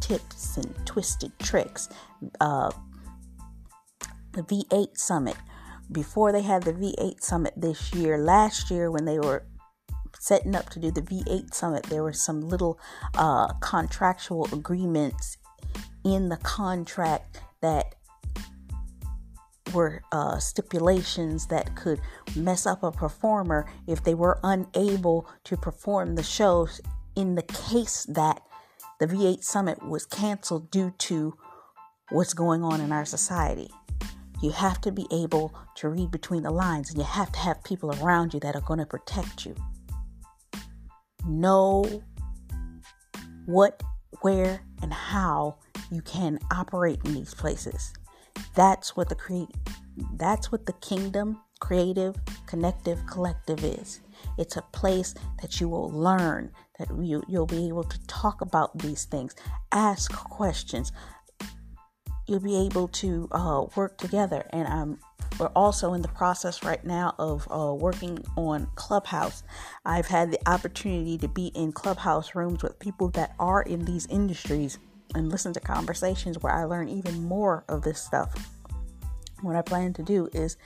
tips 0.00 0.58
and 0.58 0.74
twisted 0.84 1.32
tricks. 1.38 1.88
Uh, 2.40 2.70
the 4.32 4.42
V8 4.42 4.98
Summit, 4.98 5.36
before 5.90 6.32
they 6.32 6.42
had 6.42 6.62
the 6.62 6.72
V8 6.72 7.22
Summit 7.22 7.54
this 7.56 7.94
year, 7.94 8.18
last 8.18 8.70
year 8.70 8.90
when 8.90 9.04
they 9.04 9.18
were 9.18 9.46
setting 10.18 10.54
up 10.54 10.68
to 10.70 10.80
do 10.80 10.90
the 10.90 11.02
V8 11.02 11.54
Summit, 11.54 11.84
there 11.84 12.02
were 12.02 12.12
some 12.12 12.48
little 12.48 12.78
uh, 13.14 13.52
contractual 13.60 14.48
agreements 14.52 15.36
in 16.04 16.28
the 16.28 16.36
contract 16.38 17.40
that 17.60 17.94
were 19.74 20.02
uh, 20.12 20.38
stipulations 20.38 21.46
that 21.48 21.74
could 21.74 22.00
mess 22.34 22.66
up 22.66 22.82
a 22.82 22.92
performer 22.92 23.66
if 23.86 24.02
they 24.04 24.14
were 24.14 24.38
unable 24.42 25.28
to 25.44 25.56
perform 25.56 26.14
the 26.14 26.22
shows 26.22 26.80
in 27.14 27.34
the 27.34 27.42
case 27.42 28.04
that 28.04 28.40
the 29.00 29.06
V8 29.06 29.42
Summit 29.42 29.82
was 29.86 30.06
canceled 30.06 30.70
due 30.70 30.92
to 30.98 31.36
what's 32.10 32.34
going 32.34 32.62
on 32.62 32.80
in 32.80 32.92
our 32.92 33.04
society. 33.04 33.68
You 34.42 34.50
have 34.50 34.80
to 34.82 34.92
be 34.92 35.06
able 35.10 35.54
to 35.76 35.88
read 35.88 36.10
between 36.10 36.42
the 36.42 36.50
lines 36.50 36.90
and 36.90 36.98
you 36.98 37.04
have 37.04 37.32
to 37.32 37.38
have 37.38 37.62
people 37.64 37.94
around 38.02 38.34
you 38.34 38.40
that 38.40 38.54
are 38.54 38.60
going 38.62 38.80
to 38.80 38.86
protect 38.86 39.46
you. 39.46 39.54
Know 41.26 42.02
what, 43.46 43.82
where, 44.20 44.60
and 44.82 44.92
how 44.92 45.56
you 45.90 46.02
can 46.02 46.38
operate 46.50 47.00
in 47.04 47.14
these 47.14 47.34
places. 47.34 47.92
That's 48.54 48.96
what 48.96 49.08
the 49.08 49.14
create 49.14 49.48
that's 50.16 50.52
what 50.52 50.66
the 50.66 50.74
kingdom 50.74 51.40
creative 51.58 52.16
connective 52.46 53.04
collective 53.06 53.64
is. 53.64 54.00
It's 54.38 54.56
a 54.56 54.62
place 54.72 55.14
that 55.40 55.60
you 55.60 55.68
will 55.68 55.90
learn, 55.90 56.52
that 56.78 56.88
you, 57.02 57.22
you'll 57.28 57.46
be 57.46 57.68
able 57.68 57.84
to 57.84 58.06
talk 58.06 58.40
about 58.40 58.78
these 58.78 59.04
things, 59.04 59.34
ask 59.72 60.12
questions. 60.12 60.92
You'll 62.26 62.40
be 62.40 62.56
able 62.56 62.88
to 62.88 63.28
uh, 63.32 63.66
work 63.76 63.98
together. 63.98 64.46
And 64.50 64.66
I'm 64.66 64.98
we're 65.38 65.48
also 65.48 65.92
in 65.92 66.00
the 66.00 66.08
process 66.08 66.62
right 66.62 66.82
now 66.82 67.14
of 67.18 67.46
uh, 67.50 67.74
working 67.74 68.24
on 68.36 68.68
Clubhouse. 68.74 69.42
I've 69.84 70.06
had 70.06 70.30
the 70.30 70.48
opportunity 70.48 71.18
to 71.18 71.28
be 71.28 71.48
in 71.48 71.72
Clubhouse 71.72 72.34
rooms 72.34 72.62
with 72.62 72.78
people 72.78 73.08
that 73.10 73.34
are 73.38 73.62
in 73.62 73.84
these 73.84 74.06
industries 74.06 74.78
and 75.14 75.28
listen 75.30 75.52
to 75.52 75.60
conversations 75.60 76.38
where 76.42 76.54
I 76.54 76.64
learn 76.64 76.88
even 76.88 77.22
more 77.22 77.64
of 77.68 77.82
this 77.82 78.00
stuff. 78.00 78.50
What 79.42 79.56
I 79.56 79.62
plan 79.62 79.92
to 79.94 80.02
do 80.02 80.28
is 80.32 80.56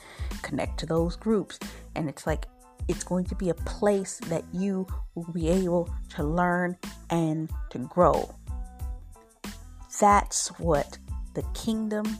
connect 0.42 0.78
to 0.80 0.86
those 0.86 1.16
groups, 1.16 1.58
and 1.96 2.08
it's 2.08 2.24
like 2.24 2.46
it's 2.86 3.02
going 3.02 3.24
to 3.26 3.34
be 3.34 3.50
a 3.50 3.54
place 3.54 4.18
that 4.28 4.44
you 4.52 4.86
will 5.16 5.32
be 5.32 5.48
able 5.48 5.92
to 6.10 6.22
learn 6.22 6.76
and 7.10 7.50
to 7.70 7.78
grow. 7.78 8.32
That's 10.00 10.48
what 10.58 10.98
the 11.34 11.42
Kingdom 11.54 12.18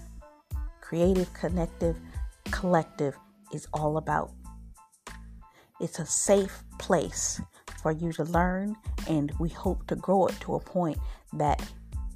Creative 0.80 1.32
Connective 1.34 1.96
Collective 2.50 3.16
is 3.52 3.66
all 3.72 3.96
about. 3.96 4.30
It's 5.80 5.98
a 5.98 6.06
safe 6.06 6.62
place 6.78 7.40
for 7.82 7.90
you 7.90 8.12
to 8.12 8.24
learn, 8.24 8.76
and 9.08 9.32
we 9.38 9.48
hope 9.48 9.86
to 9.86 9.96
grow 9.96 10.26
it 10.26 10.38
to 10.40 10.54
a 10.54 10.60
point 10.60 10.98
that 11.32 11.62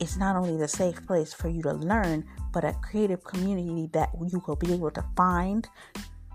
it's 0.00 0.16
not 0.16 0.36
only 0.36 0.56
the 0.56 0.68
safe 0.68 1.04
place 1.06 1.32
for 1.32 1.48
you 1.48 1.62
to 1.62 1.72
learn, 1.72 2.24
but 2.52 2.64
a 2.64 2.74
creative 2.82 3.24
community 3.24 3.88
that 3.92 4.10
you 4.20 4.42
will 4.46 4.56
be 4.56 4.72
able 4.72 4.90
to 4.90 5.04
find, 5.16 5.68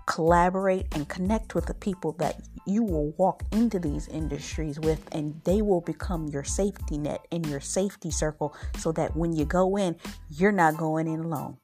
collaborate, 0.06 0.86
and 0.94 1.08
connect 1.08 1.54
with 1.54 1.66
the 1.66 1.74
people 1.74 2.12
that 2.12 2.40
you 2.66 2.82
will 2.82 3.12
walk 3.12 3.42
into 3.52 3.78
these 3.78 4.08
industries 4.08 4.78
with, 4.80 5.08
and 5.12 5.40
they 5.44 5.62
will 5.62 5.80
become 5.80 6.28
your 6.28 6.44
safety 6.44 6.98
net 6.98 7.26
and 7.32 7.46
your 7.46 7.60
safety 7.60 8.10
circle 8.10 8.54
so 8.78 8.92
that 8.92 9.16
when 9.16 9.32
you 9.32 9.44
go 9.44 9.76
in, 9.76 9.96
you're 10.30 10.52
not 10.52 10.76
going 10.76 11.06
in 11.06 11.20
alone. 11.20 11.56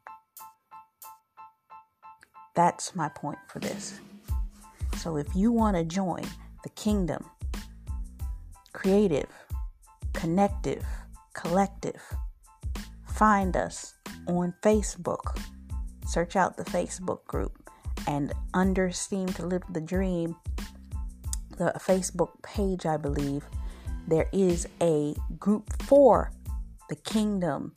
That's 2.55 2.95
my 2.95 3.09
point 3.09 3.39
for 3.49 3.59
this. 3.59 4.01
So 4.97 5.17
if 5.17 5.27
you 5.35 5.53
want 5.53 5.77
to 5.77 5.85
join 5.85 6.25
the 6.63 6.71
kingdom, 6.71 7.25
creative, 8.73 9.29
connective, 10.15 10.85
Collective. 11.37 12.03
Find 13.07 13.59
us 13.59 13.95
on 14.27 14.55
Facebook. 14.63 15.39
Search 16.07 16.35
out 16.35 16.57
the 16.57 16.65
Facebook 16.65 17.27
group 17.27 17.71
and 18.09 18.33
under 18.55 18.91
Steam 18.91 19.29
to 19.35 19.45
Live 19.45 19.63
the 19.71 19.83
Dream, 19.83 20.35
the 21.57 21.73
Facebook 21.77 22.43
page, 22.43 22.87
I 22.87 22.97
believe, 22.97 23.45
there 24.07 24.29
is 24.33 24.69
a 24.81 25.15
group 25.39 25.83
for 25.83 26.31
the 26.89 26.97
Kingdom 26.97 27.73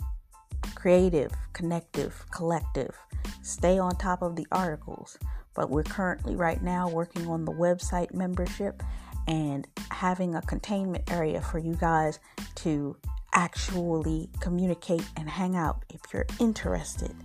Creative, 0.75 1.31
Connective, 1.53 2.25
Collective. 2.31 2.95
Stay 3.41 3.79
on 3.79 3.95
top 3.95 4.21
of 4.21 4.35
the 4.35 4.45
articles. 4.51 5.17
But 5.55 5.69
we're 5.69 5.83
currently, 5.83 6.35
right 6.35 6.61
now, 6.61 6.89
working 6.89 7.27
on 7.27 7.45
the 7.45 7.51
website 7.51 8.13
membership 8.13 8.83
and 9.27 9.67
having 9.91 10.35
a 10.35 10.41
containment 10.41 11.11
area 11.11 11.41
for 11.41 11.59
you 11.59 11.75
guys 11.75 12.19
to 12.55 12.95
actually 13.33 14.29
communicate 14.39 15.03
and 15.17 15.29
hang 15.29 15.55
out. 15.55 15.83
If 15.89 16.01
you're 16.13 16.27
interested, 16.39 17.15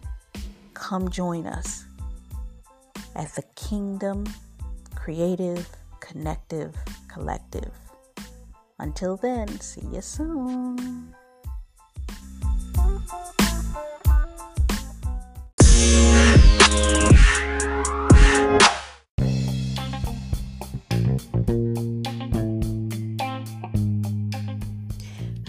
come 0.75 1.11
join 1.11 1.47
us 1.47 1.85
at 3.15 3.33
the 3.35 3.43
Kingdom 3.55 4.25
Creative 4.95 5.69
Connective 6.07 6.75
Collective. 7.09 7.73
Until 8.79 9.17
then, 9.17 9.49
see 9.61 9.87
you 9.91 10.03
soon. 10.03 11.15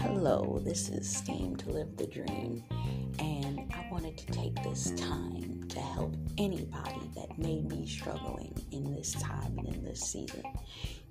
Hello, 0.00 0.60
this 0.64 0.88
is 0.88 1.06
Steam 1.08 1.56
to 1.56 1.70
Live 1.70 1.96
the 1.98 2.06
Dream, 2.06 2.64
and 3.18 3.60
I 3.74 3.86
wanted 3.90 4.16
to 4.16 4.26
take 4.32 4.54
this 4.62 4.92
time 4.92 5.45
to 5.76 5.82
help 5.82 6.16
anybody 6.38 7.10
that 7.14 7.36
may 7.36 7.60
be 7.60 7.86
struggling 7.86 8.50
in 8.72 8.94
this 8.94 9.12
time 9.12 9.58
and 9.58 9.68
in 9.68 9.84
this 9.84 10.00
season. 10.00 10.42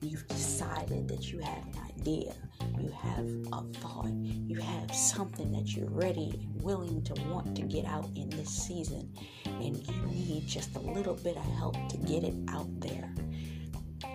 You've 0.01 0.27
decided 0.27 1.07
that 1.07 1.31
you 1.31 1.37
have 1.37 1.63
an 1.67 1.79
idea, 1.99 2.33
you 2.81 2.89
have 2.89 3.27
a 3.53 3.61
thought, 3.77 4.09
you 4.09 4.59
have 4.59 4.91
something 4.91 5.51
that 5.51 5.75
you're 5.75 5.91
ready 5.91 6.41
and 6.41 6.63
willing 6.63 7.03
to 7.03 7.13
want 7.29 7.55
to 7.57 7.61
get 7.61 7.85
out 7.85 8.09
in 8.15 8.27
this 8.31 8.49
season, 8.49 9.13
and 9.45 9.77
you 9.87 10.01
need 10.07 10.47
just 10.47 10.75
a 10.75 10.79
little 10.79 11.13
bit 11.13 11.37
of 11.37 11.45
help 11.57 11.75
to 11.89 11.97
get 11.97 12.23
it 12.23 12.33
out 12.49 12.79
there. 12.79 13.13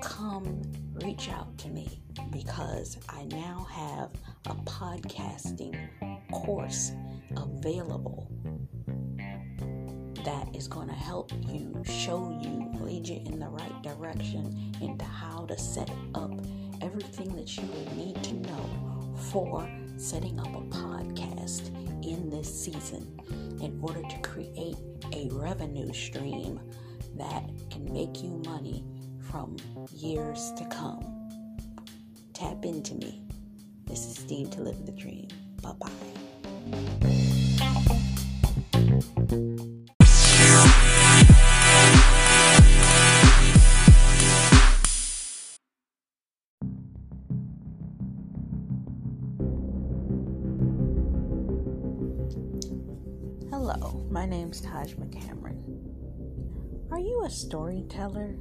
Come 0.03 0.63
reach 0.95 1.29
out 1.29 1.57
to 1.59 1.69
me 1.69 2.03
because 2.33 2.99
I 3.09 3.23
now 3.27 3.69
have 3.71 4.11
a 4.47 4.61
podcasting 4.69 5.79
course 6.33 6.91
available 7.37 8.29
that 10.25 10.55
is 10.55 10.69
going 10.69 10.89
to 10.89 10.95
help 10.95 11.33
you, 11.49 11.83
show 11.85 12.39
you, 12.43 12.71
lead 12.81 13.09
you 13.09 13.21
in 13.27 13.39
the 13.39 13.49
right 13.49 13.83
direction 13.83 14.75
into 14.81 15.05
how 15.05 15.47
to 15.47 15.59
set 15.59 15.91
up 16.15 16.33
everything 16.83 17.35
that 17.37 17.57
you 17.57 17.65
will 17.65 17.95
need 17.97 18.23
to 18.25 18.35
know 18.35 19.15
for 19.31 19.69
setting 19.97 20.39
up 20.41 20.49
a 20.49 20.61
podcast 20.75 21.69
in 22.05 22.31
this 22.31 22.65
season 22.65 23.21
in 23.61 23.79
order 23.83 24.03
to 24.03 24.19
create 24.21 24.77
a 25.13 25.29
revenue 25.33 25.93
stream 25.93 26.61
that 27.17 27.43
can 27.71 27.93
make 27.93 28.23
you 28.23 28.43
money 28.47 28.85
from 29.31 29.57
years 29.93 30.53
to 30.57 30.65
come. 30.67 31.05
Tap 32.33 32.65
into 32.65 32.95
me. 32.95 33.23
This 33.85 34.07
is 34.07 34.17
Steam 34.17 34.49
to 34.51 34.63
live 34.63 34.87
the 34.87 34.93
dream. 34.93 35.29
Bye 35.63 35.73
bye. 35.79 35.91
My 54.21 54.27
name's 54.27 54.61
Taj 54.61 54.93
McCameron. 54.97 55.63
Are 56.91 56.99
you 56.99 57.23
a 57.25 57.31
storyteller? 57.31 58.37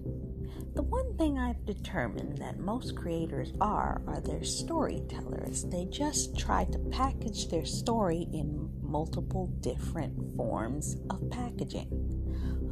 The 0.76 0.82
one 0.82 1.16
thing 1.16 1.40
I've 1.40 1.66
determined 1.66 2.38
that 2.40 2.60
most 2.60 2.98
creators 2.98 3.54
are 3.62 4.02
are 4.06 4.20
their 4.20 4.44
storytellers. 4.44 5.64
They 5.64 5.86
just 5.86 6.38
try 6.38 6.66
to 6.66 6.80
package 6.92 7.48
their 7.48 7.64
story 7.64 8.28
in 8.34 8.70
multiple 8.82 9.48
different 9.62 10.36
forms 10.36 10.98
of 11.10 11.30
packaging. 11.30 11.88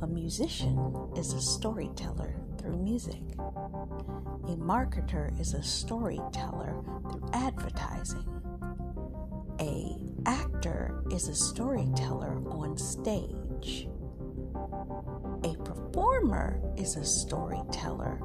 A 0.02 0.08
musician 0.08 0.78
is 1.16 1.32
a 1.32 1.40
storyteller 1.40 2.36
through 2.60 2.76
music. 2.76 3.22
A 3.40 4.58
marketer 4.58 5.40
is 5.40 5.54
a 5.54 5.64
storyteller 5.64 6.84
through 7.10 7.30
advertising. 7.32 8.28
A 9.62 9.96
actor 10.28 11.02
is 11.10 11.30
a 11.30 11.36
storyteller 11.36 12.44
on 12.50 12.78
stage. 12.78 13.88
A 15.44 15.56
performer 15.64 16.62
is 16.78 16.98
a 16.98 17.06
storyteller 17.06 18.22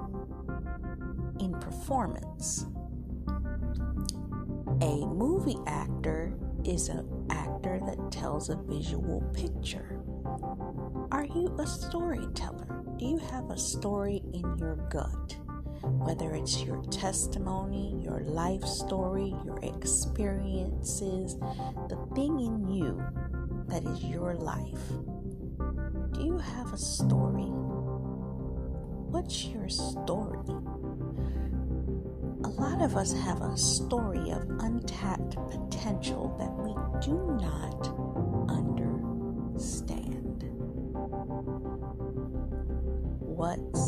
in 1.39 1.53
performance. 1.61 2.67
A 4.81 5.07
movie 5.07 5.59
actor 5.69 6.35
is 6.65 6.89
an 6.89 7.07
actor 7.31 7.81
that 7.87 8.11
tells 8.11 8.51
a 8.51 8.57
visual 8.57 9.21
picture. 9.33 10.01
Are 11.13 11.25
you 11.25 11.55
a 11.59 11.67
storyteller? 11.67 12.83
Do 12.99 13.07
you 13.07 13.19
have 13.19 13.51
a 13.51 13.59
story 13.59 14.23
in 14.33 14.59
your 14.59 14.77
gut? 14.91 15.37
Whether 15.83 16.35
it's 16.35 16.63
your 16.63 16.83
testimony, 16.85 18.01
your 18.03 18.21
life 18.21 18.65
story, 18.65 19.35
your 19.45 19.59
experiences, 19.63 21.37
the 21.89 21.99
thing 22.15 22.41
in 22.41 22.69
you 22.69 23.03
that 23.69 23.85
is 23.85 24.05
your 24.05 24.35
life. 24.35 24.89
Do 26.13 26.23
you 26.25 26.39
have 26.39 26.73
a 26.73 26.79
story? 26.79 27.51
What's 29.11 29.45
your 29.47 29.69
story? 29.69 30.39
A 32.45 32.49
lot 32.49 32.83
of 32.83 32.97
us 32.97 33.13
have 33.13 33.41
a 33.43 33.57
story 33.57 34.31
of 34.31 34.49
untapped 34.61 35.37
potential 35.51 36.35
that 36.39 36.53
we 36.59 36.75
do 37.01 37.39
not 37.41 37.89
understand. 38.51 40.45
What's 43.21 43.82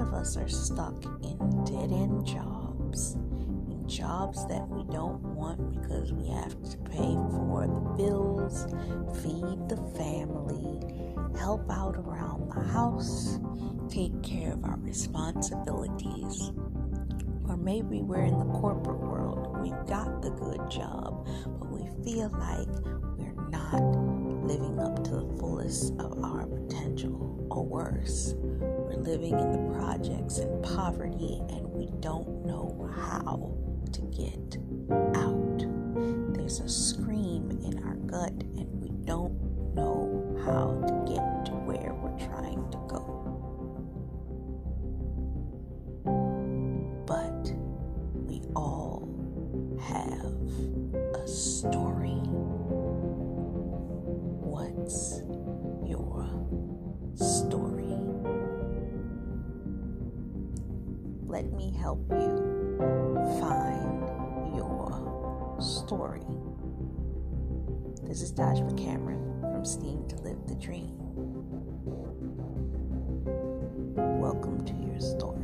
of 0.00 0.12
us 0.14 0.36
are 0.36 0.48
stuck 0.48 1.04
in 1.22 1.64
dead 1.64 1.92
end 1.92 2.26
jobs 2.26 3.16
in 3.70 3.88
jobs 3.88 4.46
that 4.46 4.66
we 4.68 4.82
don't 4.92 5.22
want 5.22 5.80
because 5.80 6.12
we 6.12 6.28
have 6.28 6.54
to 6.64 6.76
pay 6.90 7.14
for 7.30 7.66
the 7.66 8.02
bills, 8.02 8.66
feed 9.22 9.68
the 9.68 9.76
family, 9.96 10.80
help 11.38 11.70
out 11.70 11.96
around 11.96 12.50
the 12.50 12.60
house, 12.72 13.38
take 13.88 14.22
care 14.22 14.52
of 14.52 14.64
our 14.64 14.78
responsibilities. 14.78 16.52
Or 17.48 17.56
maybe 17.56 18.02
we're 18.02 18.24
in 18.24 18.38
the 18.38 18.58
corporate 18.60 19.00
world. 19.00 19.58
We've 19.60 19.86
got 19.86 20.22
the 20.22 20.30
good 20.30 20.70
job, 20.70 21.26
but 21.58 21.70
we 21.70 21.82
feel 22.04 22.28
like 22.38 22.68
we're 23.18 23.48
not 23.50 23.82
living 24.44 24.78
up 24.78 25.02
to 25.04 25.10
the 25.10 25.36
fullest 25.38 25.92
of 25.98 26.22
our 26.22 26.46
potential, 26.46 27.46
or 27.50 27.64
worse, 27.64 28.34
living 29.02 29.38
in 29.38 29.52
the 29.52 29.78
projects 29.78 30.38
and 30.38 30.62
poverty 30.62 31.40
and 31.50 31.66
we 31.68 31.88
don't 32.00 32.44
know 32.44 32.90
how 32.94 33.56
to 33.92 34.00
get 34.16 34.58
out. 35.16 36.34
There's 36.34 36.60
a 36.60 36.68
scream 36.68 37.50
in 37.64 37.82
our 37.84 37.94
gut, 37.94 38.32
and 38.32 38.68
we 38.80 38.90
don't 39.04 39.34
know 39.74 40.38
how 40.44 40.80
to 40.86 40.99
Let 61.40 61.54
me 61.54 61.72
help 61.80 62.04
you 62.10 63.16
find 63.40 64.54
your 64.54 65.56
story. 65.58 66.20
This 68.02 68.20
is 68.20 68.30
Tajma 68.34 68.76
Cameron 68.76 69.40
from 69.40 69.64
Steam 69.64 70.06
to 70.08 70.16
Live 70.16 70.46
the 70.46 70.54
Dream. 70.56 70.98
Welcome 74.20 74.66
to 74.66 74.74
your 74.86 75.00
story. 75.00 75.39